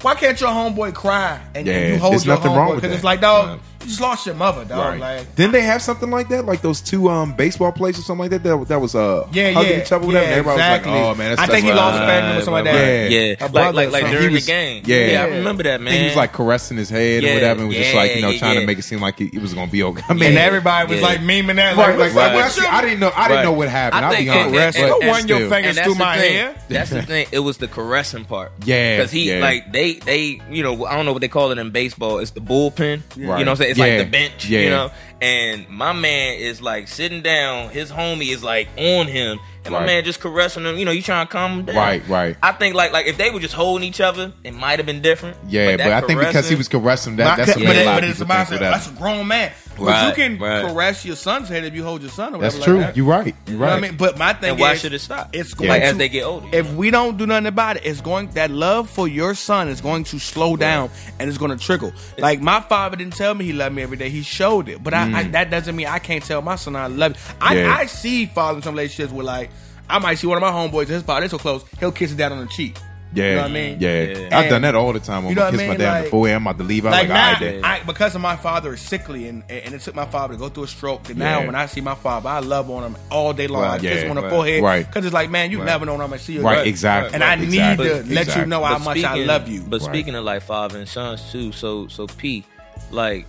why 0.00 0.14
can't 0.14 0.40
your 0.40 0.48
homeboy 0.50 0.94
cry 0.94 1.40
and, 1.54 1.66
Yeah, 1.66 1.74
and 1.74 1.92
you 1.94 1.98
hold 2.00 2.12
there's 2.14 2.24
your 2.24 2.36
nothing 2.36 2.52
wrong 2.54 2.70
homeboy? 2.70 2.74
Because 2.76 2.92
it's 2.92 3.04
like, 3.04 3.20
dog, 3.20 3.48
Right. 3.48 3.58
you 3.77 3.77
just 3.88 4.00
lost 4.00 4.26
your 4.26 4.34
mother, 4.34 4.64
dog. 4.64 4.98
Like, 5.00 5.34
Didn't 5.34 5.52
they 5.52 5.62
have 5.62 5.82
something 5.82 6.10
like 6.10 6.28
that? 6.28 6.44
Like 6.46 6.62
those 6.62 6.80
two 6.80 7.08
um 7.08 7.32
baseball 7.34 7.72
players 7.72 7.98
or 7.98 8.02
something 8.02 8.22
like 8.22 8.30
that? 8.30 8.42
That, 8.42 8.68
that 8.68 8.80
was 8.80 8.94
uh 8.94 9.26
yeah, 9.32 9.52
hugging 9.52 9.72
yeah, 9.72 9.82
each 9.82 9.92
other 9.92 10.06
with 10.06 10.14
yeah. 10.16 10.22
Everybody 10.22 10.54
exactly. 10.56 10.92
was 10.92 11.00
like, 11.00 11.08
"Oh 11.10 11.14
man, 11.18 11.36
that's 11.36 11.40
I 11.40 11.46
think 11.52 11.66
he 11.66 11.72
lost 11.72 11.98
a- 11.98 12.02
a 12.04 12.06
family 12.06 12.30
or 12.38 12.40
something 12.42 12.52
like 12.52 12.64
that. 12.64 13.10
Yeah. 13.10 13.18
Yeah, 13.40 13.46
like 13.52 13.74
like 13.74 13.90
like 13.92 14.10
during 14.12 14.32
was- 14.32 14.46
the 14.46 14.52
game. 14.52 14.82
yeah. 14.86 15.06
yeah, 15.06 15.22
I 15.22 15.26
remember 15.38 15.62
that 15.64 15.74
I 15.80 15.82
man. 15.82 15.92
think 15.92 16.00
he 16.02 16.06
was 16.08 16.16
like 16.16 16.32
caressing 16.32 16.76
his 16.76 16.90
head 16.90 17.22
Yeah, 17.22 17.30
or 17.30 17.34
whatever, 17.34 17.60
and 17.60 17.68
was 17.68 17.76
just 17.76 17.94
like 17.94 18.14
you 18.14 18.22
know 18.22 18.30
yeah, 18.30 18.38
trying 18.38 18.54
yeah. 18.54 18.60
to 18.60 18.66
make 18.66 18.78
it 18.78 18.82
seem 18.82 19.00
like 19.00 19.20
it, 19.20 19.34
it 19.34 19.40
was 19.42 19.54
gonna 19.54 19.70
be 19.70 19.82
okay. 19.82 20.02
I 20.08 20.12
mean, 20.14 20.24
and 20.30 20.38
everybody 20.38 20.90
was 20.92 21.00
Yeah. 21.00 21.06
like 21.06 21.20
memeing 21.20 21.56
that. 21.56 21.76
right, 21.76 21.98
Like, 21.98 21.98
like, 21.98 22.14
like, 22.14 22.32
I, 22.32 22.34
what 22.34 22.52
see- 22.52 22.60
you- 22.62 22.68
I 22.68 22.80
didn't 22.82 23.00
know, 23.00 23.12
I 23.14 23.28
didn't 23.28 23.36
Right. 23.38 23.42
know 23.44 23.52
what 23.52 23.68
happened. 23.68 24.04
I 24.04 24.08
I'll 24.08 24.14
think 24.14 24.26
be 24.28 24.30
honest. 24.38 24.78
and- 24.78 24.86
and- 24.92 25.00
Don't 25.00 25.08
run 25.10 25.28
your 25.28 25.48
fingers 25.48 25.78
through 25.80 25.94
my 25.94 26.16
hair. 26.16 26.54
That's 26.68 26.90
the 26.90 27.02
thing. 27.10 27.26
It 27.32 27.38
was 27.40 27.56
the 27.58 27.68
caressing 27.68 28.24
part. 28.24 28.52
Yeah, 28.64 28.96
because 28.96 29.10
he 29.10 29.38
like 29.40 29.72
they 29.72 29.94
they 29.94 30.40
you 30.50 30.62
know 30.62 30.84
I 30.86 30.96
don't 30.96 31.06
know 31.06 31.12
what 31.12 31.20
they 31.20 31.28
call 31.28 31.50
it 31.52 31.58
in 31.58 31.70
baseball. 31.70 32.18
It's 32.18 32.30
the 32.32 32.40
bullpen. 32.40 33.02
You 33.16 33.26
know 33.26 33.36
what 33.36 33.48
I'm 33.48 33.56
saying? 33.56 33.70
It's 33.78 33.86
Yeah. 33.86 33.96
like 33.96 34.06
the 34.06 34.10
bench. 34.10 34.48
Yeah. 34.48 34.60
You 34.60 34.70
know, 34.70 34.90
and 35.20 35.68
my 35.68 35.92
man 35.92 36.34
is 36.38 36.60
like 36.60 36.88
sitting 36.88 37.22
down. 37.22 37.70
His 37.70 37.90
homie 37.90 38.30
is 38.32 38.42
like 38.44 38.68
on 38.76 39.06
him, 39.06 39.38
and 39.64 39.72
my 39.72 39.78
Right. 39.80 39.86
man 39.86 40.04
just 40.04 40.20
caressing 40.20 40.64
him. 40.64 40.78
You 40.78 40.84
know, 40.84 40.90
you 40.90 41.02
trying 41.02 41.26
to 41.26 41.32
calm 41.32 41.60
him 41.60 41.64
down. 41.66 41.76
Right, 41.76 42.02
right. 42.08 42.36
I 42.42 42.52
think 42.52 42.74
like 42.74 42.92
like 42.92 43.06
if 43.06 43.16
they 43.18 43.30
were 43.30 43.40
just 43.40 43.54
holding 43.54 43.86
each 43.88 44.00
other, 44.00 44.32
it 44.44 44.54
might 44.54 44.78
have 44.78 44.86
been 44.86 45.00
different. 45.02 45.36
yeah, 45.48 45.72
but, 45.72 45.78
that 45.78 46.04
I 46.04 46.06
think 46.06 46.20
because 46.20 46.48
he 46.48 46.54
was 46.56 46.68
caressing 46.68 47.16
that, 47.16 47.24
My- 47.38 47.44
that's 47.44 47.56
what 47.56 47.64
but, 47.64 47.74
made 47.74 47.76
it- 47.80 47.82
a 47.82 47.86
lot 47.86 47.94
but 47.96 48.04
of 48.04 48.10
it's 48.10 48.18
people 48.20 48.34
think 48.36 48.48
saying, 48.48 48.60
that's 48.60 48.86
a 48.88 48.90
grown 48.92 49.26
man. 49.28 49.52
But 49.78 49.86
Right, 49.86 50.08
you 50.08 50.14
can 50.14 50.38
right. 50.38 50.66
caress 50.66 51.04
your 51.04 51.16
son's 51.16 51.48
head 51.48 51.64
if 51.64 51.74
you 51.74 51.84
hold 51.84 52.02
your 52.02 52.10
son 52.10 52.34
or 52.34 52.38
whatever. 52.38 52.42
That's 52.42 52.56
like 52.58 52.64
true. 52.66 52.78
that. 52.80 52.96
You're 52.96 53.06
right. 53.06 53.34
You're 53.46 53.54
You 53.54 53.58
know 53.58 53.64
right. 53.64 53.70
what 53.74 53.78
I 53.78 53.80
mean? 53.88 53.96
But 53.96 54.18
my 54.18 54.32
thing 54.32 54.50
And 54.50 54.58
why 54.60 54.72
is, 54.72 54.80
should 54.80 54.92
it 54.92 54.98
stop? 54.98 55.30
It's 55.32 55.50
Yeah. 55.50 55.56
going 55.56 55.68
like 55.70 55.82
to, 55.82 55.86
as 55.88 55.96
they 55.96 56.08
get 56.08 56.24
older. 56.24 56.48
If 56.52 56.72
we 56.74 56.90
don't 56.90 57.16
do 57.16 57.26
nothing 57.26 57.46
about 57.46 57.76
it, 57.76 57.86
it's 57.86 58.00
going 58.00 58.28
that 58.32 58.50
love 58.50 58.90
for 58.90 59.06
your 59.08 59.34
son 59.34 59.68
is 59.68 59.80
going 59.80 60.04
to 60.04 60.18
slow 60.18 60.56
down 60.56 60.90
and 61.18 61.28
it's 61.28 61.38
going 61.38 61.56
to 61.56 61.64
trickle. 61.64 61.92
Like 62.18 62.40
my 62.40 62.60
father 62.60 62.96
didn't 62.96 63.14
tell 63.16 63.34
me 63.34 63.44
he 63.44 63.52
loved 63.52 63.74
me 63.76 63.82
every 63.82 63.96
day; 63.96 64.08
he 64.10 64.22
showed 64.22 64.68
it. 64.68 64.82
But 64.82 64.94
I, 64.94 65.20
I, 65.20 65.22
that 65.28 65.50
doesn't 65.50 65.74
mean 65.76 65.86
I 65.86 65.98
can't 66.00 66.24
tell 66.24 66.42
my 66.42 66.56
son 66.56 66.74
I 66.76 66.88
love 66.88 67.12
you. 67.12 67.34
I, 67.40 67.54
Mm. 67.54 67.62
Yeah. 67.64 67.76
I 67.78 67.86
see 67.86 68.26
father 68.26 68.56
in 68.58 68.62
some 68.62 68.74
relationships 68.74 69.12
where 69.12 69.24
like 69.24 69.50
I 69.88 69.98
might 70.00 70.16
see 70.16 70.26
one 70.26 70.36
of 70.36 70.42
my 70.42 70.50
homeboys, 70.50 70.88
his 70.88 71.02
father, 71.02 71.20
they're 71.20 71.28
so 71.30 71.38
close, 71.38 71.64
he'll 71.80 71.92
kiss 71.92 72.10
his 72.10 72.18
dad 72.18 72.32
on 72.32 72.38
the 72.40 72.46
cheek. 72.46 72.76
Yeah, 73.14 73.24
You 73.30 73.34
know 73.36 73.42
what 73.42 73.50
I 73.50 73.54
mean? 73.54 73.76
Yeah, 73.80 74.02
Yeah. 74.02 74.38
I've 74.38 74.50
done 74.50 74.62
that 74.62 74.74
all 74.74 74.92
the 74.92 75.00
time. 75.00 75.24
When 75.24 75.30
You 75.30 75.36
know 75.36 75.42
I 75.42 75.44
what 75.46 75.54
I 75.54 75.56
kiss 75.56 75.66
my 75.66 75.68
mean? 75.72 75.78
dad 75.80 75.92
Like- 75.92 76.04
before 76.04 76.28
I'm 76.28 76.42
about 76.46 76.58
to 76.58 76.64
leave. 76.64 76.84
I'm 76.84 76.92
Like 76.92 77.00
like, 77.02 77.08
now, 77.08 77.26
all 77.26 77.32
right, 77.32 77.40
then. 77.40 77.64
I, 77.64 77.80
because 77.84 78.14
of 78.14 78.20
my 78.20 78.36
father 78.36 78.74
is 78.74 78.80
sickly, 78.82 79.28
and 79.28 79.42
and 79.48 79.74
it 79.74 79.80
took 79.80 79.94
my 79.94 80.04
father 80.04 80.34
to 80.34 80.38
go 80.38 80.48
through 80.50 80.64
a 80.64 80.68
stroke. 80.68 81.04
That 81.04 81.16
now, 81.16 81.40
Yeah. 81.40 81.46
when 81.46 81.54
I 81.54 81.66
see 81.66 81.80
my 81.80 81.94
father, 81.94 82.28
I 82.28 82.40
love 82.40 82.70
on 82.70 82.82
him 82.84 82.96
all 83.10 83.32
day 83.32 83.46
long. 83.46 83.62
Right, 83.62 83.70
I 83.74 83.78
kiss 83.78 83.94
yeah, 83.94 84.00
him 84.02 84.10
on 84.10 84.16
the 84.16 84.22
right, 84.22 84.30
forehead, 84.30 84.62
right. 84.62 84.86
Because 84.86 85.06
it's 85.06 85.14
like, 85.14 85.30
man, 85.30 85.50
you 85.50 85.58
Right. 85.58 85.64
never 85.66 85.86
know 85.86 85.92
when 85.92 86.02
I'm 86.02 86.10
gonna 86.10 86.18
see 86.20 86.34
you. 86.34 86.42
Right, 86.42 86.58
again. 86.58 86.68
exactly. 86.68 87.14
And 87.14 87.24
I 87.24 87.34
need 87.36 87.44
exactly, 87.48 87.88
to 87.88 87.94
let 87.94 88.04
you 88.06 88.18
exactly. 88.18 88.46
know 88.46 88.62
how 88.62 88.74
But 88.78 88.84
much 88.84 89.04
I 89.04 89.14
love 89.14 89.48
you. 89.48 89.62
But 89.62 89.80
Right. 89.80 89.88
speaking 89.90 90.14
of 90.14 90.24
like 90.24 90.42
father 90.42 90.78
and 90.78 90.88
sons 90.88 91.22
too, 91.32 91.50
so 91.52 91.88
so 91.88 92.06
P, 92.06 92.44
like 92.90 93.26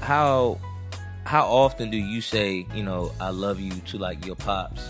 how 0.00 0.58
how 1.24 1.44
often 1.46 1.90
do 1.90 1.96
you 1.96 2.20
say 2.20 2.66
you 2.74 2.82
know 2.82 3.12
I 3.20 3.30
love 3.30 3.60
you 3.60 3.72
to 3.88 3.98
like 3.98 4.24
your 4.24 4.36
pops 4.36 4.80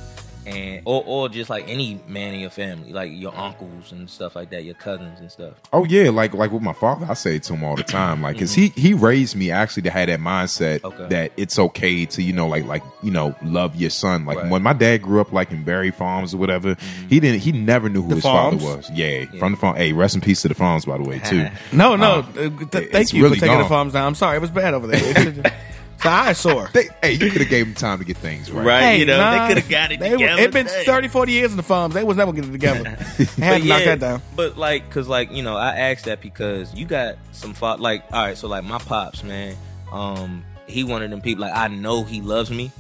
and 0.49 0.83
or 0.85 1.03
or 1.07 1.29
just 1.29 1.51
like 1.51 1.69
any 1.69 2.01
man 2.07 2.35
in 2.35 2.41
your 2.41 2.51
family, 2.51 2.93
like 2.93 3.11
your 3.13 3.35
uncles 3.37 3.93
and 3.93 4.09
stuff 4.09 4.37
like 4.37 4.51
that, 4.51 4.65
your 4.65 4.75
cousins 4.75 5.21
and 5.21 5.31
stuff. 5.31 5.55
Oh 5.73 5.85
yeah, 5.85 6.11
like 6.11 6.35
like 6.35 6.51
with 6.51 6.63
my 6.63 6.73
father, 6.73 7.07
I 7.09 7.15
say 7.15 7.37
it 7.37 7.43
to 7.45 7.55
him 7.55 7.65
all 7.65 7.77
the 7.77 7.83
time. 7.83 8.23
Like, 8.23 8.39
cause 8.39 8.55
he 8.55 8.71
mm-hmm. 8.71 8.81
he 8.81 8.95
raised 8.95 9.37
me 9.37 9.51
actually 9.51 9.83
to 9.85 9.91
have 9.91 10.09
that 10.09 10.21
mindset 10.21 10.85
Okay. 10.85 11.09
that 11.09 11.33
it's 11.37 11.59
okay 11.59 12.07
to 12.07 12.23
you 12.23 12.33
know 12.33 12.49
like 12.49 12.65
like 12.65 12.83
you 13.03 13.11
know 13.11 13.35
love 13.43 13.77
your 13.77 13.91
son. 13.91 14.25
Like 14.25 14.39
Right. 14.39 14.51
when 14.51 14.63
my 14.63 14.73
dad 14.73 15.03
grew 15.03 15.21
up 15.21 15.33
like 15.33 15.51
in 15.51 15.65
Barry 15.65 15.91
Farms 15.91 16.35
or 16.35 16.39
whatever, 16.39 16.75
mm-hmm. 16.75 17.09
he 17.09 17.21
didn't 17.21 17.41
he 17.41 17.53
never 17.53 17.89
knew 17.89 18.03
who 18.03 18.09
The 18.09 18.15
his 18.17 18.25
Farms? 18.25 18.63
father 18.63 18.77
was. 18.77 18.91
Yeah, 18.91 19.25
from 19.39 19.53
the 19.53 19.59
farm. 19.59 19.77
Hey, 19.77 19.93
rest 19.93 20.15
in 20.15 20.21
peace 20.21 20.43
to 20.43 20.49
the 20.49 20.55
farms, 20.55 20.85
by 20.85 20.99
the 20.99 21.05
way 21.05 21.19
too. 21.21 21.49
no, 21.73 21.97
no, 21.97 22.25
uh, 22.37 22.41
uh 22.41 22.65
th- 22.71 22.91
thank 22.91 23.13
you 23.13 23.23
really 23.23 23.39
for 23.39 23.47
taking 23.47 23.59
the 23.59 23.69
farms 23.69 23.93
down. 23.93 24.07
I'm 24.07 24.15
sorry, 24.15 24.37
it 24.37 24.41
was 24.41 24.51
bad 24.51 24.75
over 24.75 24.87
there. 24.87 25.55
It's- 25.99 26.03
so 26.03 26.11
I 26.11 26.33
sore. 26.33 26.71
They, 26.73 26.89
hey, 27.03 27.13
you 27.13 27.31
could 27.31 27.41
have 27.41 27.51
gave 27.51 27.67
him 27.67 27.75
time 27.75 27.99
to 27.99 28.05
get 28.05 28.17
things 28.17 28.51
right. 28.51 28.65
Right. 28.67 28.81
Hey, 28.83 28.99
you 29.01 29.07
know, 29.07 29.19
they 29.19 29.55
coulda 29.55 29.69
got 29.69 29.93
it 29.93 30.01
they- 30.01 30.11
together 30.11 30.43
It 30.43 30.53
been 30.53 30.67
today. 30.67 30.85
30, 30.85 31.09
40 31.09 31.33
years 31.33 31.51
in 31.51 31.57
the 31.57 31.63
farms. 31.63 31.95
They 31.95 32.05
was 32.05 32.17
never 32.17 32.33
getting 32.33 32.51
it 32.51 32.53
together. 32.53 32.97
They 33.19 33.25
had 33.45 33.55
But 33.55 33.59
to 33.63 33.65
knock 33.69 33.85
that 33.85 34.01
down. 34.01 34.23
But 34.37 34.57
like, 34.59 34.91
cause 34.91 35.09
like 35.09 35.33
you 35.33 35.43
know, 35.43 35.57
I 35.57 35.77
asked 35.77 36.05
that 36.07 36.21
because 36.21 36.73
you 36.75 36.87
got 36.87 37.17
some 37.33 37.53
fa- 37.55 37.77
like, 37.79 38.05
all 38.13 38.23
right, 38.27 38.37
so 38.37 38.49
like 38.49 38.65
my 38.65 38.79
pops, 38.79 39.23
man, 39.25 39.57
um, 39.93 40.45
he 40.67 40.85
one 40.85 41.03
of 41.03 41.11
them 41.11 41.21
people. 41.21 41.43
Like 41.43 41.55
I 41.57 41.69
know 41.69 42.05
he 42.05 42.21
loves 42.21 42.51
me, 42.51 42.71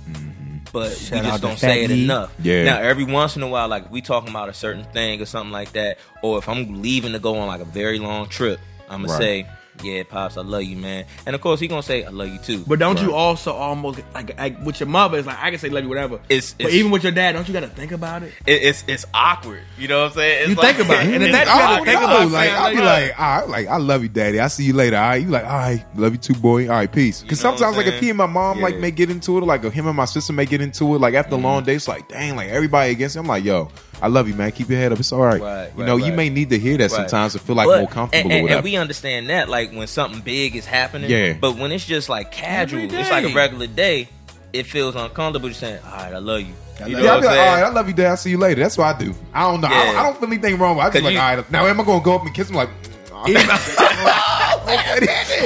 but 0.72 0.92
Shout 0.92 1.24
we 1.24 1.28
just 1.31 1.42
don't 1.42 1.59
say 1.59 1.85
it 1.85 1.88
Fat 1.88 1.98
enough. 1.98 2.35
Yeah. 2.42 2.64
Now 2.64 2.78
every 2.81 3.04
once 3.04 3.35
in 3.37 3.42
a 3.42 3.48
while, 3.48 3.68
like 3.68 3.90
we 3.90 4.00
talking 4.02 4.28
about 4.31 4.48
a 4.48 4.54
certain 4.54 4.85
thing 4.85 5.20
or 5.20 5.26
something 5.26 5.52
like 5.52 5.72
that, 5.72 5.98
or 6.22 6.38
if 6.38 6.48
I'm 6.48 6.83
leaving 6.83 7.12
to 7.12 7.18
go 7.18 7.38
on 7.38 7.46
like 7.48 7.61
a 7.61 7.64
very 7.64 7.98
long 7.98 8.28
trip, 8.28 8.61
I'm 8.88 9.02
gonna 9.02 9.12
Right. 9.14 9.18
say, 9.18 9.46
yeah, 9.83 10.03
pops, 10.03 10.37
I 10.37 10.43
love 10.43 10.62
you, 10.62 10.77
man. 10.77 11.05
And 11.27 11.35
of 11.35 11.41
course 11.41 11.61
he 11.61 11.69
gonna 11.69 11.83
say, 11.83 12.05
I 12.05 12.11
love 12.11 12.29
you 12.29 12.38
too. 12.38 12.64
But 12.67 12.79
don't 12.79 13.01
you 13.01 13.14
also 13.14 13.53
almost 13.53 14.01
like, 14.14 14.38
like 14.38 14.61
with 14.64 14.81
your 14.81 14.88
mother? 14.88 15.19
It's 15.19 15.27
like 15.27 15.38
I 15.41 15.51
can 15.51 15.59
say 15.59 15.69
love 15.69 15.83
you, 15.85 15.88
whatever. 15.88 16.17
It's- 16.29 16.53
but 16.55 16.67
it's- 16.67 16.75
even 16.79 16.91
with 16.91 17.03
your 17.03 17.12
dad, 17.12 17.33
don't 17.33 17.47
you 17.47 17.55
got 17.55 17.61
to 17.61 17.69
think 17.69 17.93
about 17.93 18.23
it? 18.23 18.33
it, 18.47 18.62
it's 18.62 18.85
it's 18.87 19.07
awkward. 19.14 19.62
You 19.79 19.88
know 19.88 20.01
what 20.03 20.12
I'm 20.12 20.17
saying? 20.19 20.38
It's 20.41 20.49
You 20.51 20.55
think 20.57 20.79
about 20.79 21.07
it. 21.07 21.14
And 21.14 21.23
if 21.23 21.29
it's 21.31 21.38
that- 21.38 21.47
gotta 21.47 21.83
I 21.83 21.85
think 21.85 22.01
about 22.03 22.21
know. 22.23 22.27
Like 22.29 22.51
I'll 22.51 22.71
be 22.71 22.77
like, 22.79 22.85
like, 23.11 23.21
all 23.21 23.41
right, 23.41 23.49
like 23.49 23.67
I 23.69 23.77
love 23.79 24.03
you, 24.03 24.09
daddy. 24.09 24.41
I 24.41 24.49
see 24.49 24.64
you 24.64 24.73
later. 24.73 24.97
All 24.97 25.03
right, 25.09 25.23
you 25.23 25.29
like, 25.29 25.45
all 25.45 25.51
right, 25.59 25.85
love 25.97 26.12
you 26.12 26.19
too, 26.19 26.35
boy. 26.35 26.64
All 26.69 26.75
right, 26.77 26.91
peace. 26.93 27.23
Because 27.23 27.43
know 27.45 27.51
sometimes, 27.57 27.77
like, 27.77 27.87
if 27.87 28.01
he 28.01 28.09
and 28.11 28.19
my 28.19 28.27
mom 28.27 28.61
like 28.61 28.77
may 28.79 28.91
get 28.91 29.11
into 29.11 29.37
it, 29.38 29.43
or, 29.43 29.47
like 29.47 29.62
him 29.64 29.87
and 29.87 29.97
my 29.97 30.05
sister 30.05 30.33
may 30.33 30.47
get 30.47 30.61
into 30.61 30.95
it, 30.95 30.99
like 31.01 31.14
after 31.14 31.37
Mm-hmm. 31.37 31.45
a 31.45 31.49
long 31.49 31.64
day, 31.64 31.75
it's 31.75 31.88
like, 31.88 32.09
dang, 32.09 32.37
like 32.37 32.49
everybody 32.49 32.91
against 32.93 33.17
him. 33.17 33.23
I'm 33.23 33.29
like, 33.29 33.45
yo, 33.45 33.71
I 34.01 34.07
love 34.09 34.29
you, 34.29 34.35
man. 34.35 34.53
Keep 34.53 34.69
your 34.71 34.79
head 34.79 34.93
up. 34.93 35.01
It's 35.01 35.11
all 35.13 35.21
right. 35.21 35.41
Right, 35.41 35.71
you 35.75 35.81
right, 35.81 35.87
know, 35.87 35.97
you 35.97 36.05
right. 36.07 36.15
may 36.15 36.29
need 36.31 36.51
to 36.51 36.59
hear 36.59 36.77
that 36.79 36.85
Right. 36.91 36.91
sometimes 36.91 37.33
to 37.33 37.39
feel 37.41 37.57
like 37.57 37.67
But- 37.67 37.79
more 37.81 37.89
comfortable 37.89 38.31
and, 38.31 38.41
and, 38.47 38.51
and 38.51 38.65
we 38.65 38.77
understand 38.77 39.29
that, 39.31 39.49
like 39.49 39.73
when 39.73 39.87
something 39.89 40.21
big 40.21 40.55
is 40.57 40.65
happening. 40.67 41.11
Yeah. 41.11 41.33
But 41.41 41.57
when 41.57 41.73
it's 41.73 41.85
just 41.85 42.09
like 42.09 42.31
casual, 42.31 42.81
it's 42.85 43.11
like 43.11 43.25
a 43.25 43.35
regular 43.35 43.67
day. 43.67 44.09
It 44.53 44.65
feels 44.67 44.95
uncomfortable. 44.95 45.49
Just 45.49 45.61
saying, 45.61 45.79
"All 45.85 45.91
right, 45.93 46.15
I 46.15 46.19
love 46.19 46.41
you." 46.41 46.55
You 46.87 46.97
know 46.97 47.03
yeah, 47.03 47.11
I'll 47.13 47.21
be 47.21 47.27
I'm 47.27 47.35
like, 47.35 47.39
all 47.41 47.45
saying? 47.45 47.63
right, 47.63 47.65
I 47.65 47.69
love 47.71 47.89
you, 47.89 47.95
dad. 47.95 48.07
I'll 48.11 48.17
see 48.17 48.31
you 48.31 48.39
later. 48.39 48.63
That's 48.63 48.79
what 48.79 48.95
I 48.95 48.99
do. 48.99 49.15
I 49.35 49.43
don't 49.51 49.61
know. 49.61 49.67
I, 49.69 49.71
don't, 49.85 49.95
Yeah. 49.95 50.01
I 50.01 50.03
don't 50.05 50.19
feel 50.21 50.29
anything 50.29 50.59
wrong. 50.59 50.77
with 50.77 50.85
it. 50.85 50.89
I 50.89 50.91
just 50.93 51.05
like, 51.05 51.13
you- 51.15 51.21
all 51.21 51.37
right. 51.37 51.51
Now, 51.51 51.67
am 51.67 51.81
I 51.81 51.85
gonna 51.85 52.03
go 52.03 52.15
up 52.15 52.23
and 52.25 52.33
kiss 52.33 52.49
him? 52.49 52.55
Like, 52.57 52.71
okay, 52.71 52.88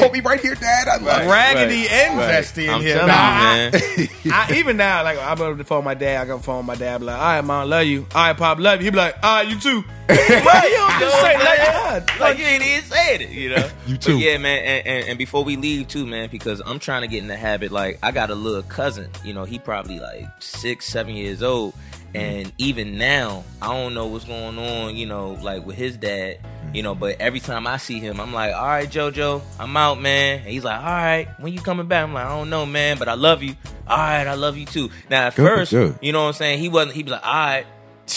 hold 0.00 0.12
me 0.12 0.20
right 0.24 0.40
here, 0.40 0.54
dad. 0.54 0.88
I 0.88 0.96
love. 0.96 1.26
Raggedy 1.30 1.82
right, 1.82 1.92
and 1.92 2.18
right. 2.18 2.44
zesty 2.44 2.64
in 2.64 2.70
I'm 2.70 2.80
here. 2.80 2.94
telling 2.94 3.08
Nah, 3.08 3.54
you, 3.54 3.70
man. 3.70 4.08
I, 4.50 4.54
even 4.56 4.76
now, 4.76 5.02
like 5.04 5.18
I'm 5.18 5.40
on 5.40 5.58
the 5.58 5.64
phone 5.64 5.78
with 5.78 5.84
my 5.84 5.94
dad. 5.94 6.22
I 6.22 6.24
got 6.26 6.44
phone 6.44 6.58
with 6.58 6.66
my 6.66 6.74
dad. 6.74 6.98
Be 6.98 7.06
like, 7.06 7.16
all 7.18 7.22
right, 7.22 7.40
mom, 7.40 7.70
love 7.70 7.86
you. 7.86 8.06
All 8.14 8.26
right, 8.26 8.36
pop, 8.36 8.58
love 8.58 8.80
you. 8.80 8.84
He 8.86 8.90
be 8.90 8.96
like, 8.96 9.16
all 9.22 9.36
right, 9.36 9.48
you 9.48 9.58
too. 9.58 9.82
Bro, 10.06 10.16
you 10.16 10.26
don't 10.26 11.00
just 11.00 11.20
say 11.20 11.38
love 11.38 12.04
you. 12.08 12.20
Like 12.20 12.38
you 12.38 12.44
ain't 12.44 12.62
even 12.64 12.84
saying 12.90 13.20
it, 13.22 13.30
you 13.30 13.50
know. 13.50 13.68
You 13.86 13.94
But 13.94 14.02
too. 14.02 14.18
yeah, 14.18 14.38
man. 14.38 14.58
And, 14.64 14.86
and, 14.86 15.08
and 15.10 15.18
before 15.18 15.44
we 15.44 15.56
leave, 15.56 15.88
too, 15.88 16.06
man, 16.06 16.28
because 16.30 16.60
I'm 16.66 16.78
trying 16.78 17.02
to 17.02 17.08
get 17.08 17.22
in 17.22 17.28
the 17.28 17.36
habit. 17.36 17.70
Like 17.72 17.98
I 18.02 18.10
got 18.10 18.30
a 18.30 18.34
little 18.34 18.62
cousin. 18.62 19.08
You 19.24 19.32
know, 19.34 19.44
he 19.44 19.58
probably 19.58 20.00
like 20.00 20.24
six, 20.40 20.86
seven 20.86 21.14
years 21.14 21.42
old. 21.42 21.74
Mm-hmm. 22.14 22.16
And 22.16 22.52
even 22.58 22.98
now, 22.98 23.44
I 23.60 23.68
don't 23.68 23.94
know 23.94 24.06
what's 24.06 24.24
going 24.24 24.58
on. 24.58 24.96
You 24.96 25.06
know, 25.06 25.38
like 25.42 25.66
with 25.66 25.76
his 25.76 25.96
dad. 25.96 26.38
Mm-hmm. 26.38 26.74
You 26.74 26.82
know, 26.82 26.94
but 26.94 27.20
every 27.20 27.40
time 27.40 27.66
I 27.66 27.76
see 27.76 27.98
him, 27.98 28.20
I'm 28.20 28.32
like, 28.32 28.54
all 28.54 28.66
right, 28.66 28.88
JoJo, 28.88 29.42
I'm 29.58 29.76
out, 29.76 30.00
man. 30.00 30.38
And 30.38 30.48
he's 30.48 30.64
like, 30.64 30.78
all 30.78 30.86
right, 30.86 31.28
when 31.38 31.52
you 31.52 31.60
coming 31.60 31.86
back? 31.86 32.04
I'm 32.04 32.14
like, 32.14 32.24
I 32.24 32.30
don't 32.30 32.48
know, 32.48 32.64
man, 32.64 32.96
but 32.98 33.08
I 33.08 33.14
love 33.14 33.42
you. 33.42 33.54
All 33.86 33.98
right, 33.98 34.26
I 34.26 34.34
love 34.34 34.56
you 34.56 34.64
too. 34.64 34.90
Now, 35.10 35.26
at 35.26 35.34
first, 35.34 35.72
you 35.72 36.12
know 36.12 36.22
what 36.22 36.28
I'm 36.28 36.32
saying? 36.32 36.60
He 36.60 36.68
wasn't. 36.70 36.94
He 36.94 37.02
was 37.02 37.12
like, 37.12 37.26
all 37.26 37.32
right. 37.32 37.66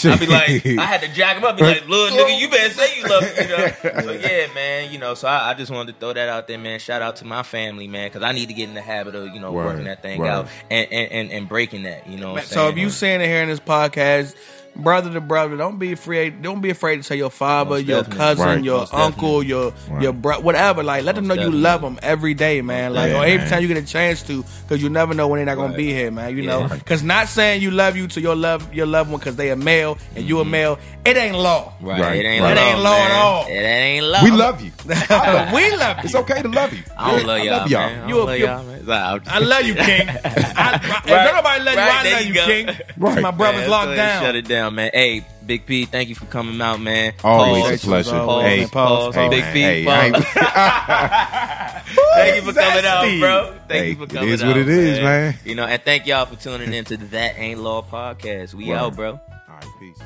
I'd 0.04 0.20
be 0.20 0.26
like, 0.26 0.66
I 0.78 0.84
had 0.84 1.00
to 1.02 1.08
jack 1.08 1.36
him 1.36 1.44
up, 1.44 1.56
be 1.56 1.62
like, 1.62 1.88
little 1.88 2.16
nigga, 2.16 2.38
you 2.38 2.48
better 2.50 2.72
say 2.74 2.98
you 2.98 3.04
love 3.06 3.22
me, 3.22 3.28
you 3.42 3.48
know. 3.48 4.02
So 4.02 4.10
yeah, 4.28 4.46
man, 4.54 4.92
you 4.92 4.98
know. 4.98 5.14
So 5.14 5.28
I, 5.28 5.50
I 5.50 5.54
just 5.54 5.70
wanted 5.70 5.94
to 5.94 5.98
throw 6.00 6.12
that 6.12 6.28
out 6.28 6.46
there, 6.48 6.58
man. 6.58 6.78
Shout 6.78 7.02
out 7.02 7.16
to 7.16 7.24
my 7.24 7.42
family, 7.42 7.88
man, 7.88 8.08
because 8.08 8.22
I 8.22 8.32
need 8.32 8.48
to 8.48 8.54
get 8.54 8.68
in 8.68 8.74
the 8.74 8.82
habit 8.82 9.14
of 9.14 9.32
you 9.34 9.40
know 9.40 9.52
Word, 9.52 9.66
working 9.66 9.84
that 9.84 10.02
thing 10.02 10.20
word. 10.20 10.28
out 10.28 10.48
and, 10.70 10.90
and, 10.92 11.12
and, 11.12 11.30
and 11.32 11.48
breaking 11.48 11.84
that, 11.84 12.06
you 12.08 12.18
know. 12.18 12.32
What 12.32 12.42
I'm 12.42 12.46
So 12.46 12.68
if 12.68 12.74
saying? 12.74 12.78
you 12.84 12.90
saying 12.90 13.20
it 13.22 13.26
here 13.26 13.42
in 13.42 13.48
this 13.48 13.60
podcast, 13.60 14.34
brother 14.76 15.12
to 15.12 15.20
brother, 15.20 15.56
don't 15.56 15.78
be 15.78 15.92
afraid. 15.92 16.42
Don't 16.42 16.60
be 16.60 16.70
afraid 16.70 17.02
to 17.02 17.08
tell 17.08 17.16
your 17.16 17.30
father, 17.30 17.70
Most 17.70 17.84
your 17.86 17.98
definitely. 18.02 18.18
cousin, 18.18 18.44
Right. 18.46 18.64
your 18.64 18.78
Most 18.78 18.94
uncle, 18.94 19.42
your 19.42 19.72
Right. 19.90 20.02
your 20.02 20.12
bro, 20.12 20.40
whatever. 20.40 20.82
Like 20.82 21.04
let 21.04 21.14
them 21.14 21.26
know 21.26 21.34
Most 21.34 21.44
you 21.44 21.50
love 21.52 21.80
them 21.82 21.98
every 22.02 22.34
day, 22.34 22.60
man. 22.62 22.94
Like 22.94 23.10
Yeah, 23.10 23.18
or 23.18 23.24
every 23.24 23.38
man. 23.38 23.48
time 23.50 23.62
you 23.62 23.68
get 23.68 23.76
a 23.78 23.82
chance 23.82 24.22
to, 24.22 24.44
because 24.68 24.82
you 24.82 24.88
never 24.88 25.14
know 25.14 25.28
when 25.28 25.38
they're 25.38 25.46
not 25.46 25.56
gonna 25.56 25.68
Right. 25.68 25.76
be 25.76 25.92
here, 25.92 26.10
man. 26.10 26.36
You 26.36 26.42
Yeah. 26.42 26.50
know, 26.50 26.60
Right. 26.66 26.78
because 26.78 27.02
not 27.02 27.28
saying 27.28 27.62
you 27.62 27.70
love 27.70 27.96
you 27.96 28.06
to 28.08 28.20
your 28.20 28.36
love 28.36 28.72
your 28.74 28.86
loved 28.86 29.10
one 29.10 29.18
because 29.18 29.36
they 29.36 29.50
a 29.50 29.56
male 29.56 29.98
and 30.14 30.24
you 30.28 30.38
a 30.38 30.42
mm-hmm. 30.42 30.50
male, 30.50 30.78
it 31.04 31.16
ain't 31.16 31.36
law. 31.38 31.72
right, 31.80 32.00
Right, 32.00 32.16
it 32.24 32.26
ain't 32.28 32.42
right. 32.44 32.54
law, 32.56 32.62
It 32.62 32.66
ain't 32.66 32.80
law 32.80 32.96
at 32.96 33.10
all. 33.12 33.46
It 33.46 33.52
ain't 33.52 34.04
law. 34.06 34.22
We 34.24 34.30
love 34.30 34.62
you. 34.62 34.72
we 34.86 35.76
love 35.76 35.96
you. 35.98 36.04
It's 36.04 36.14
okay 36.14 36.42
to 36.42 36.48
love 36.48 36.72
you. 36.72 36.82
I 36.98 37.10
don't 37.12 37.26
love 37.26 37.38
y'all, 37.44 37.58
love 37.58 37.70
y'all. 37.70 37.88
man. 37.90 38.08
You 38.08 38.20
a- 38.20 38.75
love 38.86 39.22
you- 39.24 39.26
y'all, 39.26 39.26
man. 39.26 39.26
It's 39.26 39.26
like, 39.26 39.28
I 39.28 39.38
love 39.38 39.66
you, 39.66 39.74
King. 39.74 40.08
I, 40.56 40.74
if 40.74 41.10
Right. 41.10 41.34
nobody 41.34 41.64
love 41.64 41.74
you, 41.74 41.80
Right, 41.80 41.90
I 41.90 42.02
there 42.02 42.12
love 42.14 42.22
you 42.22 42.28
you, 42.28 42.34
go. 42.34 42.46
King. 42.46 42.66
Right. 42.98 43.22
My 43.22 43.30
brother's 43.30 43.60
Man, 43.62 43.70
locked 43.70 43.86
go 43.88 43.96
down. 43.96 44.22
Shut 44.22 44.36
it 44.36 44.48
down, 44.48 44.74
man. 44.74 44.90
Hey, 44.94 45.24
Big 45.44 45.66
P, 45.66 45.84
thank 45.84 46.08
you 46.08 46.14
for 46.14 46.24
coming 46.26 46.60
out, 46.60 46.80
man. 46.80 47.12
Always 47.22 47.62
Pause. 47.64 47.84
a 47.84 47.86
pleasure. 47.86 48.10
Pause. 48.12 48.42
Hey, 48.44 48.66
Pause. 48.66 49.14
hey, 49.14 49.28
Big 49.28 49.44
P, 49.52 49.60
hey, 49.60 49.84
pause. 49.84 50.24
I 50.36 51.82
Thank 52.16 52.36
you 52.36 52.52
for 52.52 52.58
coming 52.58 52.84
out, 52.84 53.20
bro. 53.20 53.56
Thank 53.68 53.70
Hey, 53.70 53.88
you 53.90 53.96
for 53.96 54.04
it 54.04 54.10
coming 54.10 54.28
is 54.30 54.42
out. 54.42 54.48
what 54.48 54.56
it 54.56 54.68
is, 54.68 54.98
man. 55.00 55.38
You 55.44 55.54
know, 55.54 55.64
and 55.66 55.82
thank 55.82 56.06
y'all 56.06 56.26
for 56.26 56.36
tuning 56.36 56.72
into 56.74 56.96
the 56.96 57.04
That 57.06 57.38
Ain't 57.38 57.60
Law 57.60 57.82
podcast. 57.82 58.54
We 58.54 58.68
Word. 58.68 58.76
out, 58.76 58.96
bro. 58.96 59.10
All 59.12 59.20
right, 59.48 59.64
peace. 59.78 59.98